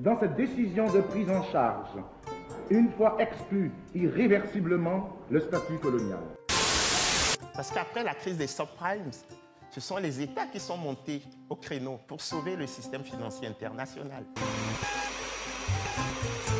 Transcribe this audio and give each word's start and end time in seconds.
dans 0.00 0.18
cette 0.20 0.36
décision 0.36 0.90
de 0.92 1.00
prise 1.00 1.28
en 1.30 1.42
charge, 1.50 1.88
une 2.70 2.90
fois 2.92 3.16
exclu 3.18 3.72
irréversiblement 3.94 5.10
le 5.30 5.40
statut 5.40 5.78
colonial. 5.78 6.18
Parce 7.54 7.70
qu'après 7.70 8.04
la 8.04 8.14
crise 8.14 8.36
des 8.36 8.46
subprimes, 8.46 9.10
ce 9.70 9.80
sont 9.80 9.96
les 9.96 10.20
États 10.20 10.46
qui 10.46 10.60
sont 10.60 10.76
montés 10.76 11.22
au 11.48 11.56
créneau 11.56 11.98
pour 12.06 12.20
sauver 12.20 12.56
le 12.56 12.66
système 12.66 13.02
financier 13.02 13.48
international. 13.48 14.24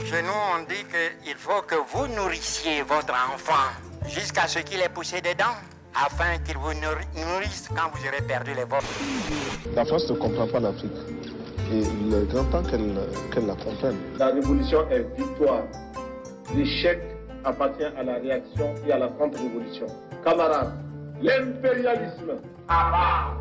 Chez 0.04 0.22
nous, 0.22 0.28
on 0.54 0.62
dit 0.62 0.84
qu'il 1.24 1.36
faut 1.36 1.62
que 1.62 1.74
vous 1.74 2.06
nourrissiez 2.14 2.82
votre 2.82 3.12
enfant 3.34 3.72
jusqu'à 4.08 4.46
ce 4.46 4.60
qu'il 4.60 4.80
ait 4.80 4.88
poussé 4.88 5.20
des 5.20 5.34
dents, 5.34 5.56
afin 5.94 6.38
qu'il 6.38 6.56
vous 6.56 6.74
nourrisse 6.74 7.68
quand 7.68 7.90
vous 7.92 8.06
aurez 8.06 8.22
perdu 8.26 8.54
les 8.54 8.64
vôtres. 8.64 8.86
La 9.74 9.84
France 9.84 10.08
ne 10.08 10.16
comprend 10.16 10.46
pas 10.46 10.60
l'Afrique. 10.60 11.35
Et 11.72 11.80
il 11.80 12.14
est 12.14 12.26
grand 12.26 12.44
temps 12.44 12.62
qu'elle 12.62 12.94
la 12.94 13.54
comprenne. 13.56 13.96
La 14.20 14.28
révolution 14.28 14.88
est 14.88 15.02
victoire. 15.16 15.64
L'échec 16.54 17.00
appartient 17.44 17.82
à 17.82 18.04
la 18.04 18.18
réaction 18.18 18.72
et 18.86 18.92
à 18.92 18.98
la 18.98 19.08
contre-révolution. 19.08 19.86
Camarades, 20.24 20.74
l'impérialisme, 21.20 22.36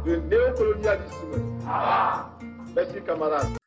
le 0.08 0.22
néocolonialisme. 0.22 1.58
Merci 2.76 2.96
camarades. 3.06 3.58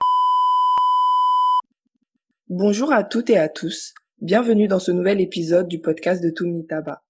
Bonjour 2.49 2.93
à 2.93 3.05
toutes 3.05 3.31
et 3.31 3.39
à 3.39 3.49
tous. 3.49 3.95
Bienvenue 4.21 4.67
dans 4.67 4.81
ce 4.81 4.91
nouvel 4.91 5.21
épisode 5.21 5.69
du 5.69 5.79
podcast 5.81 6.21
de 6.21 6.31
Tumni 6.31 6.67
Taba. 6.67 7.05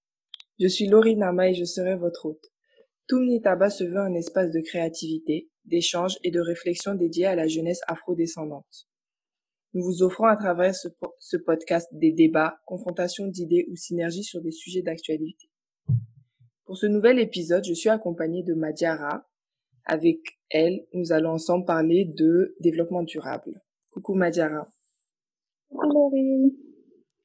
Je 0.59 0.67
suis 0.67 0.87
Laurie 0.87 1.15
Nama 1.15 1.49
et 1.49 1.55
je 1.55 1.65
serai 1.65 1.95
votre 1.95 2.27
hôte. 2.27 2.45
Tumni 3.07 3.41
Taba 3.41 3.71
se 3.71 3.85
veut 3.85 3.97
un 3.97 4.13
espace 4.13 4.51
de 4.51 4.59
créativité, 4.59 5.47
d'échange 5.69 6.17
et 6.23 6.31
de 6.31 6.39
réflexion 6.41 6.95
dédié 6.95 7.25
à 7.25 7.35
la 7.35 7.47
jeunesse 7.47 7.81
afrodescendante. 7.87 8.87
Nous 9.73 9.83
vous 9.83 10.03
offrons 10.03 10.25
à 10.25 10.35
travers 10.35 10.73
ce, 10.73 10.87
ce 11.19 11.37
podcast 11.37 11.87
des 11.91 12.11
débats, 12.11 12.59
confrontations 12.65 13.27
d'idées 13.27 13.67
ou 13.69 13.75
synergies 13.75 14.23
sur 14.23 14.41
des 14.41 14.51
sujets 14.51 14.81
d'actualité. 14.81 15.49
Pour 16.65 16.77
ce 16.77 16.87
nouvel 16.87 17.19
épisode, 17.19 17.65
je 17.65 17.73
suis 17.73 17.89
accompagnée 17.89 18.43
de 18.43 18.53
Madiara. 18.53 19.27
Avec 19.85 20.19
elle, 20.49 20.85
nous 20.93 21.11
allons 21.11 21.31
ensemble 21.31 21.65
parler 21.65 22.05
de 22.05 22.55
développement 22.59 23.03
durable. 23.03 23.61
Coucou 23.91 24.13
Madiara. 24.13 24.67
Bonjour. 25.71 26.11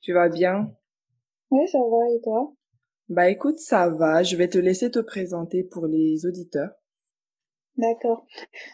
Tu 0.00 0.12
vas 0.12 0.28
bien? 0.28 0.74
Oui, 1.50 1.66
ça 1.68 1.78
va 1.78 2.14
et 2.14 2.20
toi? 2.22 2.54
Bah 3.08 3.30
écoute, 3.30 3.58
ça 3.58 3.90
va. 3.90 4.22
Je 4.22 4.36
vais 4.36 4.48
te 4.48 4.58
laisser 4.58 4.90
te 4.90 4.98
présenter 4.98 5.64
pour 5.64 5.86
les 5.86 6.24
auditeurs. 6.26 6.72
D'accord. 7.76 8.24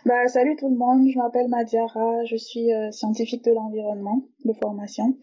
Bah, 0.05 0.29
salut 0.29 0.57
tout 0.57 0.69
le 0.69 0.77
monde, 0.77 1.09
je 1.11 1.19
m'appelle 1.19 1.49
Madiara, 1.49 2.25
je 2.27 2.37
suis 2.37 2.71
euh, 2.73 2.91
scientifique 2.91 3.43
de 3.45 3.53
l'environnement 3.53 4.29
de 4.45 4.53
formation 4.53 5.17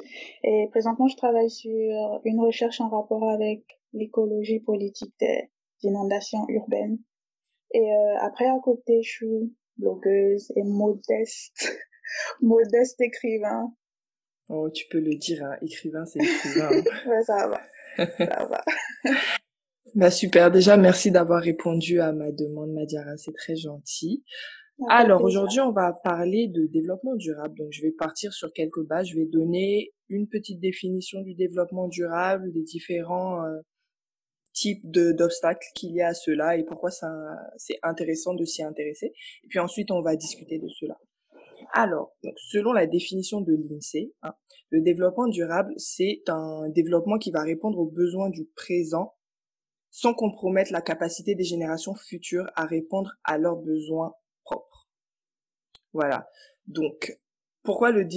et 0.43 0.67
présentement 0.71 1.07
je 1.07 1.15
travaille 1.15 1.51
sur 1.51 2.21
une 2.25 2.39
recherche 2.39 2.81
en 2.81 2.89
rapport 2.89 3.29
avec 3.29 3.63
l'écologie 3.93 4.59
politique 4.59 5.13
des 5.19 5.49
inondations 5.83 6.45
urbaines. 6.49 6.97
Et 7.73 7.91
euh, 7.91 8.17
après 8.19 8.47
à 8.47 8.57
côté, 8.63 9.01
je 9.03 9.09
suis 9.09 9.55
blogueuse 9.77 10.51
et 10.55 10.63
modeste, 10.63 11.77
modeste 12.41 12.99
écrivain. 13.01 13.73
Oh, 14.49 14.69
tu 14.69 14.87
peux 14.87 14.99
le 14.99 15.15
dire, 15.15 15.43
hein. 15.43 15.57
écrivain, 15.61 16.05
c'est 16.05 16.19
écrivain. 16.19 16.69
ouais, 17.07 17.23
ça 17.23 17.47
va. 17.47 17.61
Ça 18.17 18.45
va. 18.45 18.63
Bah 19.97 20.11
super, 20.11 20.51
déjà 20.51 20.77
merci 20.77 21.09
d'avoir 21.09 21.41
répondu 21.41 21.99
à 21.99 22.13
ma 22.13 22.31
demande 22.31 22.71
Madiara, 22.71 23.17
c'est 23.17 23.33
très 23.33 23.55
gentil. 23.55 24.23
Alors 24.89 25.23
aujourd'hui 25.23 25.59
on 25.59 25.71
va 25.71 25.91
parler 26.03 26.47
de 26.49 26.67
développement 26.67 27.15
durable, 27.15 27.55
donc 27.57 27.69
je 27.71 27.81
vais 27.81 27.93
partir 27.93 28.31
sur 28.31 28.53
quelques 28.53 28.85
bases, 28.85 29.07
je 29.07 29.15
vais 29.15 29.25
donner 29.25 29.95
une 30.07 30.27
petite 30.27 30.59
définition 30.59 31.23
du 31.23 31.33
développement 31.33 31.87
durable, 31.87 32.53
des 32.53 32.61
différents 32.61 33.43
euh, 33.43 33.57
types 34.53 34.83
d'obstacles 34.85 35.65
qu'il 35.73 35.95
y 35.95 36.01
a 36.03 36.09
à 36.09 36.13
cela 36.13 36.57
et 36.57 36.63
pourquoi 36.63 36.91
c'est 36.91 37.79
intéressant 37.81 38.35
de 38.35 38.45
s'y 38.45 38.61
intéresser. 38.61 39.07
Et 39.45 39.47
puis 39.49 39.57
ensuite 39.57 39.89
on 39.89 40.03
va 40.03 40.15
discuter 40.15 40.59
de 40.59 40.67
cela. 40.67 40.95
Alors, 41.73 42.15
donc, 42.23 42.35
selon 42.37 42.71
la 42.71 42.85
définition 42.85 43.41
de 43.41 43.53
l'INSEE, 43.53 44.13
hein, 44.21 44.35
le 44.69 44.81
développement 44.81 45.27
durable, 45.27 45.73
c'est 45.77 46.21
un 46.27 46.69
développement 46.69 47.17
qui 47.17 47.31
va 47.31 47.41
répondre 47.41 47.79
aux 47.79 47.89
besoins 47.89 48.29
du 48.29 48.45
présent 48.55 49.16
sans 49.97 50.13
compromettre 50.13 50.71
la 50.71 50.81
capacité 50.81 51.33
des 51.33 51.43
générations 51.43 51.95
futures 51.95 52.45
à 52.55 52.67
répondre 52.67 53.15
à 53.23 53.39
leurs 53.39 53.55
besoins 53.55 54.13
propres. 54.43 54.87
Voilà. 55.91 56.29
Donc, 56.67 57.19
pourquoi 57.63 57.89
le, 57.89 58.07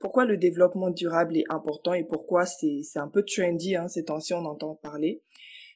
pourquoi 0.00 0.24
le 0.24 0.38
développement 0.38 0.90
durable 0.90 1.36
est 1.36 1.44
important 1.48 1.94
et 1.94 2.02
pourquoi 2.02 2.46
c'est 2.46 2.82
un 2.96 3.06
peu 3.06 3.22
trendy 3.24 3.76
hein, 3.76 3.86
ces 3.86 4.06
temps-ci 4.06 4.34
on 4.34 4.44
entend 4.44 4.74
parler? 4.74 5.22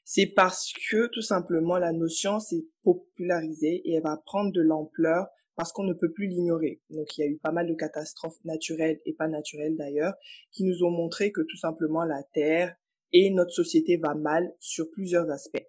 C'est 0.05 0.27
parce 0.27 0.73
que 0.91 1.07
tout 1.13 1.23
simplement 1.23 1.79
la 1.79 1.93
notion 1.93 2.41
s'est 2.41 2.67
popularisée 2.83 3.81
et 3.85 3.95
elle 3.95 4.03
va 4.03 4.21
prendre 4.27 4.51
de 4.51 4.61
l'ampleur 4.61 5.29
parce 5.55 5.71
qu'on 5.71 5.85
ne 5.85 5.95
peut 5.95 6.11
plus 6.11 6.27
l'ignorer. 6.27 6.83
Donc 6.91 7.17
il 7.17 7.21
y 7.21 7.25
a 7.25 7.31
eu 7.31 7.39
pas 7.39 7.53
mal 7.53 7.69
de 7.69 7.75
catastrophes 7.75 8.43
naturelles 8.45 9.01
et 9.07 9.13
pas 9.13 9.29
naturelles 9.29 9.77
d'ailleurs 9.77 10.15
qui 10.51 10.65
nous 10.65 10.83
ont 10.83 10.91
montré 10.91 11.31
que 11.31 11.43
tout 11.43 11.57
simplement 11.57 12.05
la 12.05 12.25
Terre 12.33 12.75
et 13.15 13.31
notre 13.31 13.53
société 13.53 13.97
va 13.97 14.15
mal 14.15 14.53
sur 14.59 14.91
plusieurs 14.91 15.31
aspects. 15.31 15.67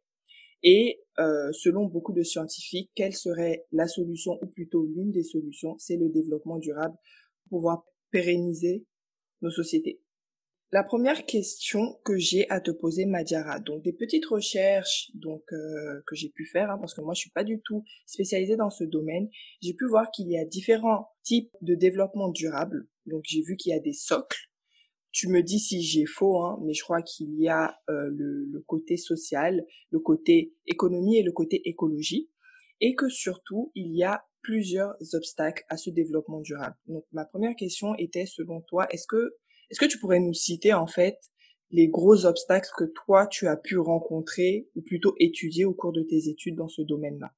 Et 0.64 1.00
euh, 1.20 1.52
selon 1.54 1.86
beaucoup 1.86 2.12
de 2.12 2.24
scientifiques, 2.24 2.92
quelle 2.96 3.14
serait 3.14 3.66
la 3.72 3.88
solution, 3.88 4.38
ou 4.42 4.48
plutôt 4.48 4.84
l'une 4.84 5.12
des 5.12 5.24
solutions, 5.24 5.78
c'est 5.78 5.96
le 5.96 6.10
développement 6.10 6.58
durable 6.58 6.96
pour 7.44 7.60
pouvoir 7.60 7.86
pérenniser 8.10 8.86
nos 9.42 9.52
sociétés. 9.52 10.02
La 10.72 10.84
première 10.84 11.28
question 11.28 12.00
que 12.04 12.18
j'ai 12.18 12.50
à 12.50 12.60
te 12.60 12.72
poser, 12.72 13.06
Madiara, 13.06 13.60
donc 13.60 13.84
des 13.84 13.94
petites 13.94 14.26
recherches 14.26 15.12
donc 15.14 15.44
euh, 15.54 16.02
que 16.08 16.16
j'ai 16.16 16.30
pu 16.30 16.46
faire, 16.46 16.72
hein, 16.72 16.78
parce 16.80 16.96
que 16.96 17.02
moi 17.02 17.14
je 17.14 17.20
suis 17.20 17.30
pas 17.30 17.44
du 17.44 17.62
tout 17.62 17.84
spécialisée 18.08 18.58
dans 18.58 18.72
ce 18.72 18.84
domaine, 18.84 19.30
j'ai 19.62 19.76
pu 19.76 19.88
voir 19.88 20.10
qu'il 20.10 20.30
y 20.32 20.38
a 20.38 20.46
différents 20.46 21.10
types 21.22 21.52
de 21.62 21.76
développement 21.76 22.30
durable. 22.30 22.88
Donc 23.06 23.22
j'ai 23.26 23.44
vu 23.44 23.56
qu'il 23.56 23.70
y 23.70 23.76
a 23.76 23.80
des 23.80 23.94
socles. 23.94 24.50
Tu 25.16 25.30
me 25.30 25.42
dis 25.42 25.60
si 25.60 25.82
j'ai 25.82 26.06
faux, 26.06 26.42
hein, 26.44 26.60
mais 26.66 26.74
je 26.74 26.84
crois 26.84 27.02
qu'il 27.02 27.34
y 27.36 27.48
a 27.48 27.74
euh, 27.90 28.10
le, 28.12 28.44
le 28.52 28.60
côté 28.60 28.98
social, 28.98 29.66
le 29.90 30.00
côté 30.00 30.54
économie 30.68 31.16
et 31.16 31.24
le 31.24 31.32
côté 31.32 31.62
écologie, 31.70 32.30
et 32.82 32.96
que 32.96 33.08
surtout 33.08 33.72
il 33.76 33.96
y 33.96 34.04
a 34.04 34.26
plusieurs 34.42 34.94
obstacles 35.14 35.64
à 35.70 35.78
ce 35.78 35.90
développement 35.90 36.42
durable. 36.42 36.76
Donc 36.88 37.06
ma 37.14 37.24
première 37.24 37.56
question 37.56 37.96
était 37.96 38.26
selon 38.26 38.60
toi, 38.60 38.88
est-ce 38.92 39.08
que 39.08 39.38
est-ce 39.70 39.80
que 39.80 39.86
tu 39.86 40.00
pourrais 40.00 40.20
nous 40.20 40.34
citer 40.34 40.74
en 40.74 40.86
fait 40.86 41.18
les 41.72 41.88
gros 41.88 42.26
obstacles 42.26 42.70
que 42.78 42.84
toi 42.84 43.26
tu 43.28 43.48
as 43.48 43.56
pu 43.56 43.78
rencontrer 43.78 44.68
ou 44.76 44.82
plutôt 44.82 45.16
étudier 45.22 45.64
au 45.64 45.74
cours 45.74 45.94
de 45.94 46.04
tes 46.04 46.28
études 46.28 46.58
dans 46.58 46.68
ce 46.68 46.82
domaine-là? 46.82 47.32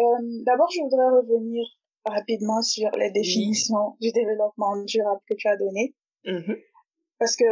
Euh, 0.00 0.42
D'abord, 0.46 0.70
je 0.70 0.80
voudrais 0.80 1.10
revenir 1.20 1.66
rapidement 2.06 2.62
sur 2.62 2.90
les 2.92 3.10
définitions 3.10 3.96
du 4.00 4.10
développement 4.10 4.82
durable 4.84 5.20
que 5.28 5.34
tu 5.34 5.48
as 5.48 5.58
données. 5.58 5.94
Mmh 6.24 6.54
Parce 7.18 7.36
que 7.36 7.44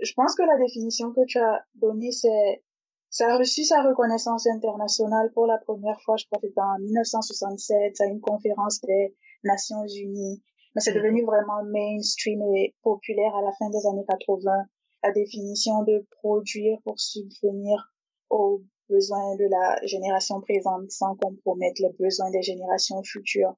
je 0.00 0.12
pense 0.14 0.34
que 0.34 0.42
la 0.42 0.58
définition 0.58 1.12
que 1.12 1.24
tu 1.26 1.38
as 1.38 1.64
donnée, 1.74 2.12
c'est 2.12 2.62
ça 3.10 3.32
a 3.32 3.38
reçu 3.38 3.64
sa 3.64 3.82
reconnaissance 3.82 4.46
internationale 4.46 5.30
pour 5.34 5.46
la 5.46 5.58
première 5.58 6.00
fois, 6.02 6.16
je 6.16 6.26
crois 6.26 6.40
que 6.40 6.48
c'était 6.48 6.60
en 6.60 6.78
1967, 6.80 8.00
à 8.00 8.06
une 8.06 8.20
conférence 8.20 8.80
des 8.80 9.14
Nations 9.44 9.86
Unies 9.86 10.42
mais 10.74 10.80
c'est 10.80 10.92
devenu 10.92 11.24
vraiment 11.24 11.62
mainstream 11.64 12.42
et 12.56 12.74
populaire 12.82 13.34
à 13.36 13.42
la 13.42 13.52
fin 13.52 13.70
des 13.70 13.86
années 13.86 14.04
80. 14.08 14.64
La 15.04 15.12
définition 15.12 15.82
de 15.84 16.06
produire 16.10 16.78
pour 16.82 16.98
subvenir 16.98 17.92
aux 18.30 18.62
besoins 18.88 19.36
de 19.36 19.44
la 19.48 19.78
génération 19.86 20.40
présente 20.40 20.90
sans 20.90 21.14
compromettre 21.16 21.80
les 21.80 21.92
besoins 21.98 22.30
des 22.30 22.42
générations 22.42 23.02
futures. 23.04 23.54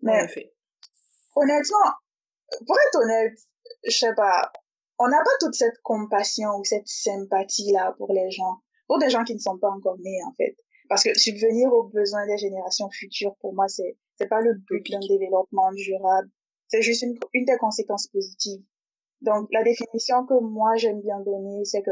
Mais 0.00 0.26
honnêtement, 1.34 1.92
pour 2.66 2.76
être 2.88 3.00
honnête, 3.02 3.38
je 3.84 3.96
sais 3.96 4.14
pas, 4.14 4.52
on 4.98 5.08
n'a 5.08 5.18
pas 5.18 5.30
toute 5.40 5.54
cette 5.54 5.78
compassion 5.82 6.50
ou 6.58 6.64
cette 6.64 6.86
sympathie 6.86 7.72
là 7.72 7.94
pour 7.98 8.12
les 8.12 8.30
gens, 8.30 8.58
pour 8.86 8.98
des 8.98 9.10
gens 9.10 9.24
qui 9.24 9.34
ne 9.34 9.40
sont 9.40 9.58
pas 9.58 9.70
encore 9.70 9.98
nés 9.98 10.20
en 10.26 10.32
fait. 10.34 10.56
Parce 10.88 11.02
que 11.02 11.18
subvenir 11.18 11.72
aux 11.72 11.88
besoins 11.88 12.26
des 12.26 12.38
générations 12.38 12.88
futures, 12.90 13.34
pour 13.40 13.54
moi, 13.54 13.66
c'est 13.68 13.96
c'est 14.16 14.28
pas 14.28 14.40
le 14.40 14.54
but 14.54 14.84
d'un 14.90 15.00
développement 15.00 15.70
durable. 15.72 16.28
C'est 16.68 16.82
juste 16.82 17.02
une, 17.02 17.18
une 17.34 17.44
des 17.44 17.56
conséquences 17.58 18.06
positives. 18.08 18.62
Donc, 19.20 19.48
la 19.52 19.62
définition 19.62 20.26
que 20.26 20.40
moi 20.40 20.76
j'aime 20.76 21.00
bien 21.00 21.20
donner, 21.20 21.64
c'est 21.64 21.82
que, 21.82 21.90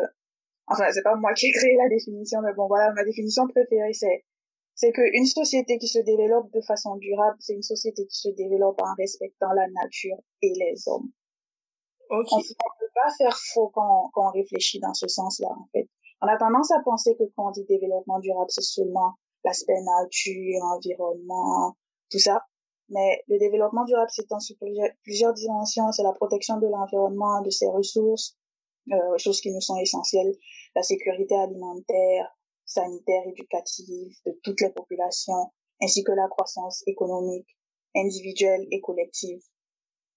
enfin, 0.67 0.91
c'est 0.93 1.03
pas 1.03 1.17
moi 1.17 1.33
qui 1.35 1.47
ai 1.49 1.53
créé 1.53 1.77
la 1.77 1.89
définition, 1.89 2.41
mais 2.43 2.53
bon, 2.55 2.67
voilà, 2.67 2.93
ma 2.93 3.05
définition 3.05 3.47
préférée, 3.49 3.93
c'est, 3.93 4.25
c'est 4.75 4.93
qu'une 4.93 5.27
société 5.27 5.79
qui 5.79 5.89
se 5.89 6.01
développe 6.01 6.53
de 6.53 6.61
façon 6.61 6.97
durable, 6.97 7.37
c'est 7.41 7.55
une 7.55 7.63
société 7.63 8.07
qui 8.07 8.19
se 8.19 8.29
développe 8.31 8.81
en 8.83 8.95
respectant 8.95 9.53
la 9.53 9.67
nature 9.69 10.17
et 10.43 10.53
les 10.55 10.89
hommes. 10.89 11.11
On, 12.11 12.19
ne 12.19 12.23
peut 12.23 12.93
pas 12.95 13.11
faire 13.19 13.37
faux 13.53 13.71
quand, 13.75 14.11
on 14.15 14.31
réfléchit 14.31 14.81
dans 14.81 14.95
ce 14.95 15.09
sens-là, 15.09 15.49
en 15.51 15.69
fait. 15.73 15.89
On 16.23 16.27
a 16.27 16.37
tendance 16.37 16.71
à 16.71 16.81
penser 16.85 17.17
que 17.17 17.25
quand 17.37 17.49
on 17.49 17.51
dit 17.51 17.65
développement 17.69 18.19
durable, 18.21 18.51
c'est 18.51 18.63
seulement 18.63 19.15
l'aspect 19.45 19.81
nature, 19.81 20.63
environnement, 20.65 21.77
tout 22.11 22.19
ça. 22.19 22.43
Mais 22.89 23.23
le 23.29 23.39
développement 23.39 23.85
durable 23.85 24.11
s'étend 24.11 24.41
sur 24.41 24.57
plusieurs 25.03 25.33
dimensions. 25.33 25.91
C'est 25.93 26.03
la 26.03 26.13
protection 26.13 26.59
de 26.59 26.67
l'environnement, 26.67 27.43
de 27.43 27.51
ses 27.51 27.67
ressources, 27.67 28.37
euh, 28.93 29.13
ressources 29.13 29.41
qui 29.41 29.51
nous 29.51 29.61
sont 29.61 29.77
essentielles, 29.79 30.35
la 30.75 30.83
sécurité 30.83 31.35
alimentaire, 31.35 32.37
sanitaire, 32.65 33.27
éducative 33.27 34.15
de 34.27 34.39
toutes 34.43 34.61
les 34.61 34.71
populations, 34.71 35.51
ainsi 35.83 36.05
que 36.05 36.13
la 36.13 36.29
croissance 36.29 36.83
économique, 36.87 37.49
individuelle 37.97 38.67
et 38.71 38.81
collective. 38.81 39.41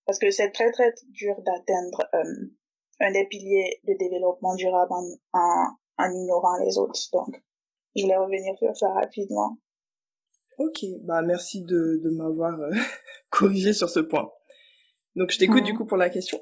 Parce 0.07 0.19
que 0.19 0.31
c'est 0.31 0.51
très 0.51 0.71
très 0.71 0.94
dur 1.09 1.36
d'atteindre 1.45 2.09
euh, 2.15 2.48
un 3.01 3.12
des 3.12 3.25
piliers 3.25 3.81
de 3.88 3.94
développement 4.00 4.56
durable 4.56 4.92
en, 4.92 5.06
en, 5.33 5.68
en 5.98 6.12
ignorant 6.12 6.57
les 6.65 6.77
autres. 6.80 7.00
Donc, 7.13 7.44
je 7.95 8.04
voulais 8.04 8.18
revenir 8.18 8.57
sur 8.57 8.75
ça 8.75 8.89
rapidement. 8.94 9.57
Ok, 10.57 10.86
bah 11.04 11.21
merci 11.21 11.63
de, 11.63 12.01
de 12.04 12.09
m'avoir 12.09 12.59
euh, 12.59 12.71
corrigé 13.30 13.74
sur 13.74 13.89
ce 13.89 14.00
point. 14.00 14.31
Donc 15.15 15.31
je 15.31 15.38
t'écoute 15.38 15.63
du 15.63 15.74
mhm. 15.74 15.77
coup 15.80 15.86
pour 15.86 15.98
la 15.98 16.09
question. 16.09 16.39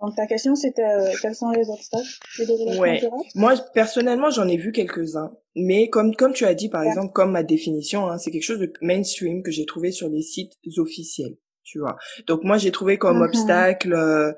Donc 0.00 0.16
ta 0.16 0.26
question 0.26 0.54
c'était 0.54 0.82
euh, 0.82 1.12
quels 1.20 1.34
sont 1.34 1.50
les 1.50 1.68
obstacles 1.68 2.78
ouais. 2.78 3.02
Moi 3.34 3.54
personnellement 3.74 4.30
j'en 4.30 4.48
ai 4.48 4.56
vu 4.56 4.72
quelques-uns, 4.72 5.36
mais 5.54 5.90
comme 5.90 6.14
comme 6.16 6.32
tu 6.32 6.46
as 6.46 6.54
dit 6.54 6.70
par 6.70 6.82
exemple 6.82 7.12
comme 7.12 7.32
ma 7.32 7.42
définition, 7.42 8.08
hein, 8.08 8.16
c'est 8.16 8.30
quelque 8.30 8.44
chose 8.44 8.60
de 8.60 8.72
mainstream 8.80 9.42
que 9.42 9.50
j'ai 9.50 9.66
trouvé 9.66 9.92
sur 9.92 10.08
les 10.08 10.22
sites 10.22 10.54
officiels, 10.78 11.36
tu 11.70 11.78
vois. 11.78 11.96
Donc 12.26 12.42
moi 12.42 12.58
j'ai 12.58 12.72
trouvé 12.72 12.98
comme 12.98 13.18
mhm. 13.18 13.24
obstacle 13.24 13.92
euh, 13.94 14.32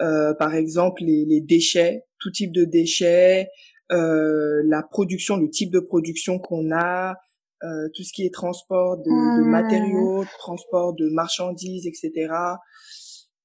euh, 0.00 0.34
par 0.34 0.54
exemple 0.54 1.02
les, 1.02 1.24
les 1.26 1.40
déchets, 1.40 2.04
tout 2.20 2.30
type 2.30 2.52
de 2.52 2.64
déchets, 2.64 3.48
euh, 3.92 4.62
la 4.66 4.82
production, 4.82 5.36
le 5.36 5.48
type 5.48 5.72
de 5.72 5.80
production 5.80 6.38
qu'on 6.38 6.70
a, 6.72 7.16
euh, 7.62 7.88
tout 7.94 8.02
ce 8.02 8.12
qui 8.12 8.26
est 8.26 8.34
transport 8.34 8.98
de, 8.98 9.38
de 9.38 9.44
mmh. 9.44 9.48
matériaux, 9.48 10.24
transport 10.38 10.94
de 10.94 11.08
marchandises, 11.08 11.86
etc 11.86 12.28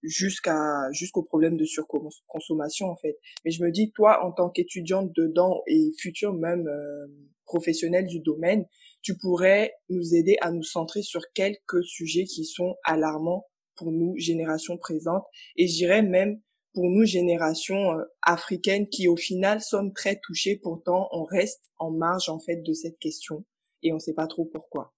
jusqu'à 0.04 0.92
jusqu'au 0.92 1.24
problème 1.24 1.58
de 1.58 1.66
surconsommation 1.66 2.88
en 2.88 2.96
fait. 2.96 3.18
Mais 3.46 3.52
je 3.52 3.64
me 3.64 3.72
dis 3.72 3.92
toi 3.92 4.26
en 4.26 4.32
tant 4.32 4.50
qu'étudiante 4.50 5.12
dedans 5.16 5.62
et 5.68 5.92
future 6.00 6.34
même 6.34 6.68
euh, 6.68 7.08
professionnelle 7.46 8.08
du 8.08 8.20
domaine, 8.20 8.66
tu 9.02 9.18
pourrais 9.18 9.74
nous 9.90 10.16
aider 10.16 10.38
à 10.42 10.52
nous 10.52 10.64
centrer 10.64 11.02
sur 11.02 11.22
quelques 11.34 11.84
sujets 11.84 12.26
qui 12.26 12.46
sont 12.46 12.76
alarmants 12.84 13.46
pour 13.76 13.92
nous 13.92 14.16
générations 14.18 14.78
présentes 14.78 15.26
et 15.56 15.68
je 15.68 15.76
dirais 15.76 16.04
même 16.04 16.40
pour 16.74 16.86
nous 16.86 17.06
générations 17.06 17.92
euh, 17.92 18.04
africaines 18.22 18.88
qui 18.88 19.08
au 19.08 19.18
final 19.18 19.62
sommes 19.62 19.94
très 19.94 20.20
touchées 20.24 20.60
pourtant 20.62 21.10
on 21.12 21.24
reste 21.24 21.72
en 21.78 21.92
marge 21.92 22.30
en 22.30 22.40
fait 22.40 22.58
de 22.58 22.74
cette 22.74 23.00
question 23.00 23.44
et 23.84 23.94
on 23.94 24.00
sait 24.00 24.14
pas 24.14 24.28
trop 24.28 24.46
pourquoi. 24.46 24.94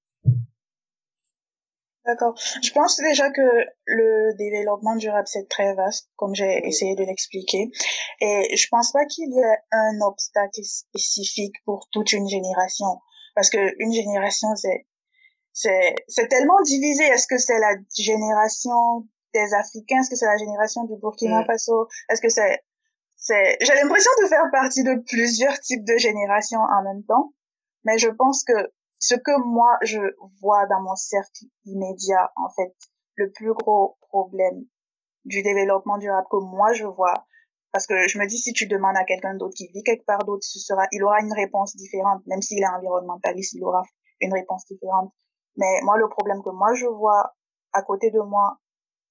D'accord. 2.05 2.35
Je 2.61 2.71
pense 2.73 2.97
déjà 2.97 3.29
que 3.31 3.65
le 3.85 4.35
développement 4.37 4.97
durable, 4.97 5.25
c'est 5.25 5.47
très 5.47 5.73
vaste, 5.73 6.09
comme 6.17 6.35
j'ai 6.35 6.67
essayé 6.67 6.95
de 6.95 7.03
l'expliquer. 7.03 7.71
Et 8.19 8.57
je 8.57 8.67
pense 8.69 8.91
pas 8.91 9.05
qu'il 9.05 9.29
y 9.29 9.39
ait 9.39 9.57
un 9.71 10.01
obstacle 10.01 10.63
spécifique 10.63 11.55
pour 11.63 11.87
toute 11.93 12.11
une 12.11 12.27
génération. 12.27 12.99
Parce 13.35 13.49
que 13.49 13.73
une 13.79 13.91
génération, 13.91 14.55
c'est, 14.55 14.85
c'est, 15.51 15.95
c'est 16.07 16.27
tellement 16.27 16.61
divisé. 16.61 17.03
Est-ce 17.05 17.27
que 17.27 17.37
c'est 17.37 17.59
la 17.59 17.75
génération 17.97 19.07
des 19.33 19.53
Africains? 19.53 20.01
Est-ce 20.01 20.09
que 20.09 20.15
c'est 20.15 20.25
la 20.25 20.37
génération 20.37 20.83
du 20.85 20.95
Burkina 20.97 21.41
mm. 21.41 21.45
Faso? 21.45 21.87
Est-ce 22.09 22.21
que 22.21 22.29
c'est, 22.29 22.63
c'est, 23.15 23.57
j'ai 23.61 23.73
l'impression 23.75 24.11
de 24.21 24.27
faire 24.27 24.51
partie 24.51 24.83
de 24.83 24.95
plusieurs 25.07 25.57
types 25.61 25.85
de 25.85 25.97
générations 25.97 26.59
en 26.59 26.83
même 26.83 27.03
temps. 27.05 27.33
Mais 27.85 27.97
je 27.97 28.09
pense 28.09 28.43
que 28.43 28.53
ce 28.99 29.15
que 29.15 29.39
moi 29.45 29.77
je 29.81 29.99
vois 30.41 30.65
dans 30.67 30.81
mon 30.81 30.95
cercle 30.95 31.45
immédiat, 31.65 32.31
en 32.35 32.49
fait, 32.49 32.73
le 33.15 33.31
plus 33.31 33.53
gros 33.53 33.97
problème 34.01 34.65
du 35.25 35.41
développement 35.41 35.97
durable 35.97 36.27
que 36.29 36.37
moi 36.37 36.73
je 36.73 36.85
vois, 36.85 37.25
parce 37.73 37.87
que 37.87 38.07
je 38.07 38.19
me 38.19 38.27
dis 38.27 38.37
si 38.37 38.53
tu 38.53 38.67
demandes 38.67 38.95
à 38.95 39.03
quelqu'un 39.03 39.33
d'autre 39.33 39.55
qui 39.55 39.67
vit 39.67 39.83
quelque 39.83 40.05
part 40.05 40.23
d'autre, 40.23 40.43
ce 40.43 40.59
sera, 40.59 40.85
il 40.91 41.03
aura 41.03 41.19
une 41.21 41.33
réponse 41.33 41.75
différente, 41.75 42.21
même 42.27 42.41
s'il 42.41 42.61
est 42.61 42.67
environnementaliste, 42.67 43.53
il 43.53 43.63
aura 43.63 43.81
une 44.21 44.31
réponse 44.31 44.63
différente. 44.67 45.11
Mais 45.57 45.81
moi, 45.81 45.97
le 45.97 46.07
problème 46.07 46.43
que 46.43 46.51
moi 46.51 46.73
je 46.75 46.85
vois 46.85 47.33
à 47.73 47.81
côté 47.81 48.11
de 48.11 48.19
moi 48.19 48.59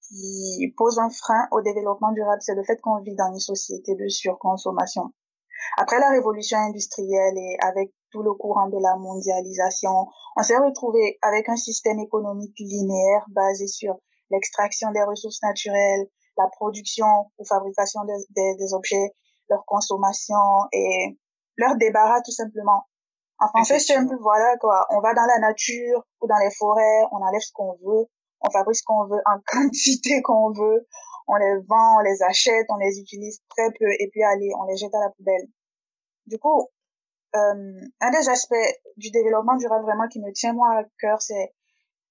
qui 0.07 0.73
pose 0.77 0.97
un 0.97 1.09
frein 1.09 1.47
au 1.51 1.61
développement 1.61 2.13
durable, 2.13 2.41
c'est 2.41 2.55
le 2.55 2.63
fait 2.63 2.79
qu'on 2.81 3.01
vit 3.01 3.15
dans 3.15 3.33
une 3.33 3.39
société 3.39 3.95
de 3.95 4.07
surconsommation. 4.07 5.11
Après 5.77 5.99
la 5.99 6.09
révolution 6.09 6.57
industrielle 6.57 7.37
et 7.37 7.57
avec 7.61 7.91
tout 8.11 8.23
le 8.23 8.33
courant 8.33 8.69
de 8.69 8.77
la 8.81 8.95
mondialisation, 8.95 10.07
on 10.37 10.43
s'est 10.43 10.57
retrouvé 10.57 11.17
avec 11.21 11.49
un 11.49 11.57
système 11.57 11.99
économique 11.99 12.57
linéaire 12.59 13.25
basé 13.29 13.67
sur 13.67 13.95
l'extraction 14.29 14.91
des 14.91 15.03
ressources 15.03 15.41
naturelles, 15.41 16.07
la 16.37 16.47
production 16.47 17.31
ou 17.37 17.45
fabrication 17.45 18.01
des, 18.05 18.55
des, 18.57 18.73
objets, 18.73 19.11
leur 19.49 19.63
consommation 19.65 20.35
et 20.71 21.17
leur 21.57 21.75
débarras 21.77 22.21
tout 22.21 22.31
simplement. 22.31 22.87
En 23.39 23.47
français 23.47 23.79
simple, 23.79 24.15
voilà 24.21 24.57
quoi. 24.57 24.85
On 24.89 24.99
va 25.01 25.13
dans 25.13 25.25
la 25.25 25.39
nature 25.39 26.03
ou 26.21 26.27
dans 26.27 26.37
les 26.37 26.51
forêts, 26.57 27.03
on 27.11 27.17
enlève 27.17 27.41
ce 27.41 27.51
qu'on 27.53 27.73
veut, 27.83 28.05
on 28.41 28.49
fabrique 28.51 28.77
ce 28.77 28.83
qu'on 28.85 29.05
veut 29.05 29.21
en 29.25 29.39
quantité 29.47 30.21
qu'on 30.21 30.51
veut, 30.51 30.87
on 31.27 31.35
les 31.35 31.55
vend, 31.67 31.97
on 31.97 32.01
les 32.01 32.21
achète, 32.23 32.65
on 32.69 32.77
les 32.77 32.99
utilise 32.99 33.41
très 33.49 33.69
peu 33.79 33.89
et 33.99 34.09
puis 34.11 34.23
allez, 34.23 34.51
on 34.59 34.65
les 34.65 34.77
jette 34.77 34.93
à 34.93 34.99
la 34.99 35.09
poubelle. 35.09 35.47
Du 36.25 36.37
coup, 36.39 36.69
euh, 37.35 37.81
un 38.01 38.11
des 38.11 38.29
aspects 38.29 38.53
du 38.97 39.09
développement 39.11 39.55
durable 39.55 39.83
vraiment 39.83 40.07
qui 40.07 40.21
me 40.21 40.31
tient 40.31 40.53
moi 40.53 40.79
à 40.79 40.83
cœur, 40.99 41.21
c'est 41.21 41.53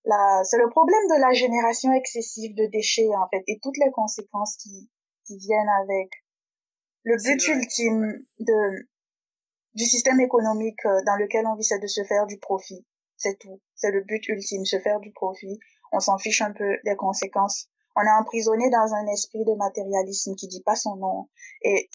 c'est 0.05 0.59
le 0.59 0.69
problème 0.71 1.07
de 1.09 1.21
la 1.21 1.33
génération 1.33 1.93
excessive 1.93 2.55
de 2.55 2.67
déchets 2.67 3.15
en 3.15 3.29
fait 3.29 3.43
et 3.47 3.59
toutes 3.63 3.79
les 3.79 3.91
conséquences 3.93 4.57
qui 4.57 4.91
qui 5.27 5.39
viennent 5.39 5.69
avec. 5.83 6.11
Le 7.05 7.17
but 7.17 7.49
ultime 7.49 8.25
de 8.39 8.89
du 9.75 9.85
système 9.85 10.21
économique 10.21 10.85
euh, 10.85 11.01
dans 11.07 11.17
lequel 11.17 11.47
on 11.47 11.57
vit, 11.57 11.65
c'est 11.65 11.79
de 11.79 11.87
se 11.87 12.05
faire 12.05 12.27
du 12.27 12.39
profit. 12.39 12.85
C'est 13.17 13.39
tout. 13.39 13.61
C'est 13.75 13.91
le 13.91 14.03
but 14.03 14.27
ultime, 14.29 14.65
se 14.65 14.79
faire 14.81 15.01
du 15.01 15.13
profit. 15.13 15.59
On 15.93 16.01
s'en 16.01 16.19
fiche 16.19 16.43
un 16.43 16.53
peu 16.53 16.77
des 16.85 16.97
conséquences. 16.97 17.69
On 17.97 18.03
est 18.03 18.21
emprisonné 18.21 18.71
dans 18.71 18.95
un 18.95 19.07
esprit 19.13 19.45
de 19.45 19.55
matérialisme 19.55 20.35
qui 20.35 20.49
dit 20.49 20.63
pas 20.63 20.77
son 20.77 20.97
nom. 20.97 21.29
Et 21.63 21.89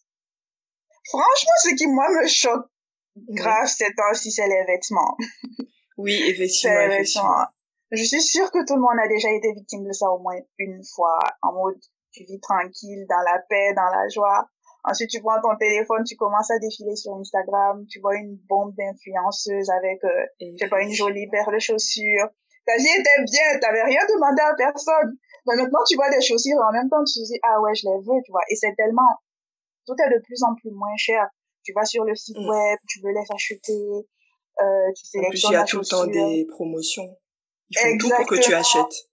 franchement, 1.06 1.58
ce 1.64 1.76
qui 1.76 1.88
moi 1.88 2.08
me 2.22 2.28
choque 2.28 2.68
grave 3.30 3.68
c'est 3.68 3.94
aussi 4.12 4.32
c'est 4.32 4.48
les 4.48 4.64
vêtements. 4.66 5.18
Oui, 5.98 6.14
effectivement, 6.28 7.46
Je 7.92 8.04
suis 8.04 8.22
sûre 8.22 8.52
que 8.52 8.66
tout 8.66 8.76
le 8.76 8.82
monde 8.82 9.00
a 9.02 9.08
déjà 9.08 9.32
été 9.32 9.54
victime 9.54 9.86
de 9.86 9.92
ça 9.92 10.10
au 10.12 10.20
moins 10.20 10.36
une 10.58 10.82
fois, 10.84 11.20
en 11.42 11.54
mode 11.54 11.80
tu 12.12 12.24
vis 12.24 12.40
tranquille, 12.40 13.06
dans 13.10 13.22
la 13.22 13.40
paix, 13.48 13.74
dans 13.76 13.90
la 13.94 14.08
joie. 14.10 14.48
Ensuite, 14.84 15.10
tu 15.10 15.22
prends 15.22 15.40
ton 15.42 15.56
téléphone, 15.58 16.04
tu 16.04 16.16
commences 16.16 16.50
à 16.50 16.58
défiler 16.60 16.96
sur 16.96 17.14
Instagram, 17.16 17.86
tu 17.88 18.00
vois 18.00 18.16
une 18.16 18.38
bombe 18.48 18.74
d'influenceuse 18.76 19.70
avec, 19.70 20.04
euh, 20.04 20.26
je 20.40 20.58
sais 20.58 20.70
pas, 20.70 20.82
une 20.82 20.94
jolie 20.94 21.28
paire 21.30 21.52
de 21.52 21.60
chaussures. 21.60 22.30
Ta 22.66 22.76
vie 22.78 22.90
était 22.98 23.24
bien, 23.24 23.60
t'avais 23.60 23.84
rien 23.84 24.00
demandé 24.10 24.42
à 24.42 24.56
personne. 24.56 25.18
Mais 25.46 25.56
maintenant, 25.56 25.84
tu 25.88 25.96
vois 25.96 26.10
des 26.10 26.22
chaussures 26.22 26.60
en 26.68 26.72
même 26.72 26.90
temps, 26.90 27.04
tu 27.04 27.20
te 27.20 27.26
dis, 27.26 27.40
ah 27.44 27.62
ouais, 27.62 27.76
je 27.76 27.88
les 27.88 28.00
veux, 28.00 28.22
tu 28.26 28.32
vois. 28.32 28.44
Et 28.50 28.56
c'est 28.56 28.74
tellement, 28.76 29.12
tout 29.86 29.96
est 30.00 30.10
de 30.10 30.22
plus 30.24 30.42
en 30.44 30.56
plus 30.56 30.72
moins 30.72 30.96
cher 30.98 31.30
tu 31.68 31.74
vas 31.74 31.86
sur 31.86 32.06
le 32.06 32.16
site 32.16 32.38
mm. 32.38 32.48
web, 32.48 32.80
tu 32.88 33.02
veux 33.02 33.12
les 33.12 33.26
acheter, 33.30 34.08
euh, 34.62 34.92
tu 34.96 35.06
sélectionnes 35.06 35.28
En 35.28 35.30
plus, 35.30 35.44
il 35.50 35.52
y 35.52 35.56
a 35.56 35.64
tout 35.66 35.80
le 35.80 35.86
temps 35.86 36.08
des 36.08 36.46
promotions. 36.50 37.18
Ils 37.70 37.78
font 37.78 37.98
tout 37.98 38.10
pour 38.16 38.26
que 38.26 38.36
tu 38.36 38.54
achètes. 38.54 39.10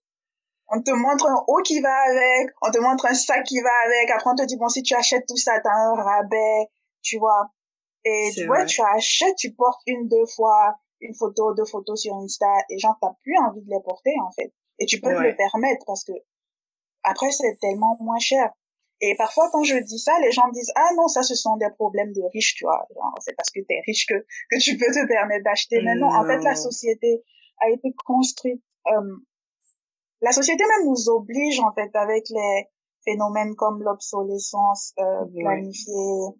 On 0.67 0.81
te 0.81 0.91
montre 0.91 1.27
un 1.27 1.43
haut 1.47 1.61
qui 1.63 1.79
va 1.79 1.95
avec, 1.95 2.49
on 2.61 2.71
te 2.71 2.79
montre 2.79 3.05
un 3.05 3.13
sac 3.13 3.43
qui 3.43 3.61
va 3.61 3.69
avec, 3.85 4.09
après 4.09 4.31
on 4.31 4.35
te 4.35 4.43
dit, 4.43 4.57
bon, 4.57 4.67
si 4.67 4.81
tu 4.81 4.95
achètes 4.95 5.25
tout 5.27 5.37
ça, 5.37 5.59
t'as 5.63 5.69
un 5.69 5.93
rabais, 5.93 6.69
tu 7.03 7.19
vois. 7.19 7.51
Et 8.03 8.31
tu 8.33 8.45
vois, 8.47 8.65
tu 8.65 8.81
achètes, 8.81 9.35
tu 9.35 9.51
portes 9.53 9.81
une, 9.85 10.07
deux 10.07 10.25
fois 10.35 10.75
une 11.01 11.13
photo, 11.13 11.53
deux 11.53 11.65
photos 11.65 12.01
sur 12.01 12.15
Insta, 12.15 12.47
et 12.69 12.79
genre, 12.79 12.97
t'as 13.01 13.13
plus 13.21 13.35
envie 13.37 13.61
de 13.61 13.69
les 13.69 13.81
porter, 13.83 14.13
en 14.25 14.31
fait. 14.31 14.53
Et 14.79 14.85
tu 14.85 14.99
peux 14.99 15.09
te 15.09 15.21
le 15.21 15.35
permettre 15.35 15.85
parce 15.85 16.03
que 16.03 16.13
après, 17.03 17.31
c'est 17.31 17.57
tellement 17.61 17.95
moins 17.99 18.19
cher. 18.19 18.49
Et 19.01 19.13
parfois, 19.17 19.49
quand 19.51 19.63
je 19.63 19.77
dis 19.77 19.99
ça, 19.99 20.17
les 20.21 20.31
gens 20.31 20.47
disent, 20.49 20.71
ah 20.75 20.89
non, 20.95 21.07
ça, 21.07 21.21
ce 21.21 21.35
sont 21.35 21.57
des 21.57 21.69
problèmes 21.71 22.13
de 22.13 22.21
riches, 22.33 22.55
tu 22.55 22.65
vois. 22.65 22.87
C'est 23.19 23.35
parce 23.35 23.51
que 23.51 23.59
tu 23.59 23.65
es 23.69 23.81
riche 23.85 24.07
que, 24.07 24.15
que 24.49 24.59
tu 24.59 24.77
peux 24.77 24.91
te 24.91 25.05
permettre 25.07 25.43
d'acheter. 25.43 25.81
Mais 25.83 25.95
non, 25.95 26.07
en 26.07 26.25
fait, 26.25 26.39
la 26.39 26.55
société 26.55 27.23
a 27.61 27.69
été 27.69 27.93
construite, 28.05 28.63
euh, 28.87 29.15
la 30.21 30.31
société 30.31 30.63
même 30.63 30.87
nous 30.87 31.09
oblige, 31.09 31.59
en 31.59 31.73
fait, 31.73 31.95
avec 31.95 32.25
les 32.29 32.65
phénomènes 33.03 33.55
comme 33.55 33.83
l'obsolescence 33.83 34.93
euh, 34.99 35.25
planifiée, 35.39 36.35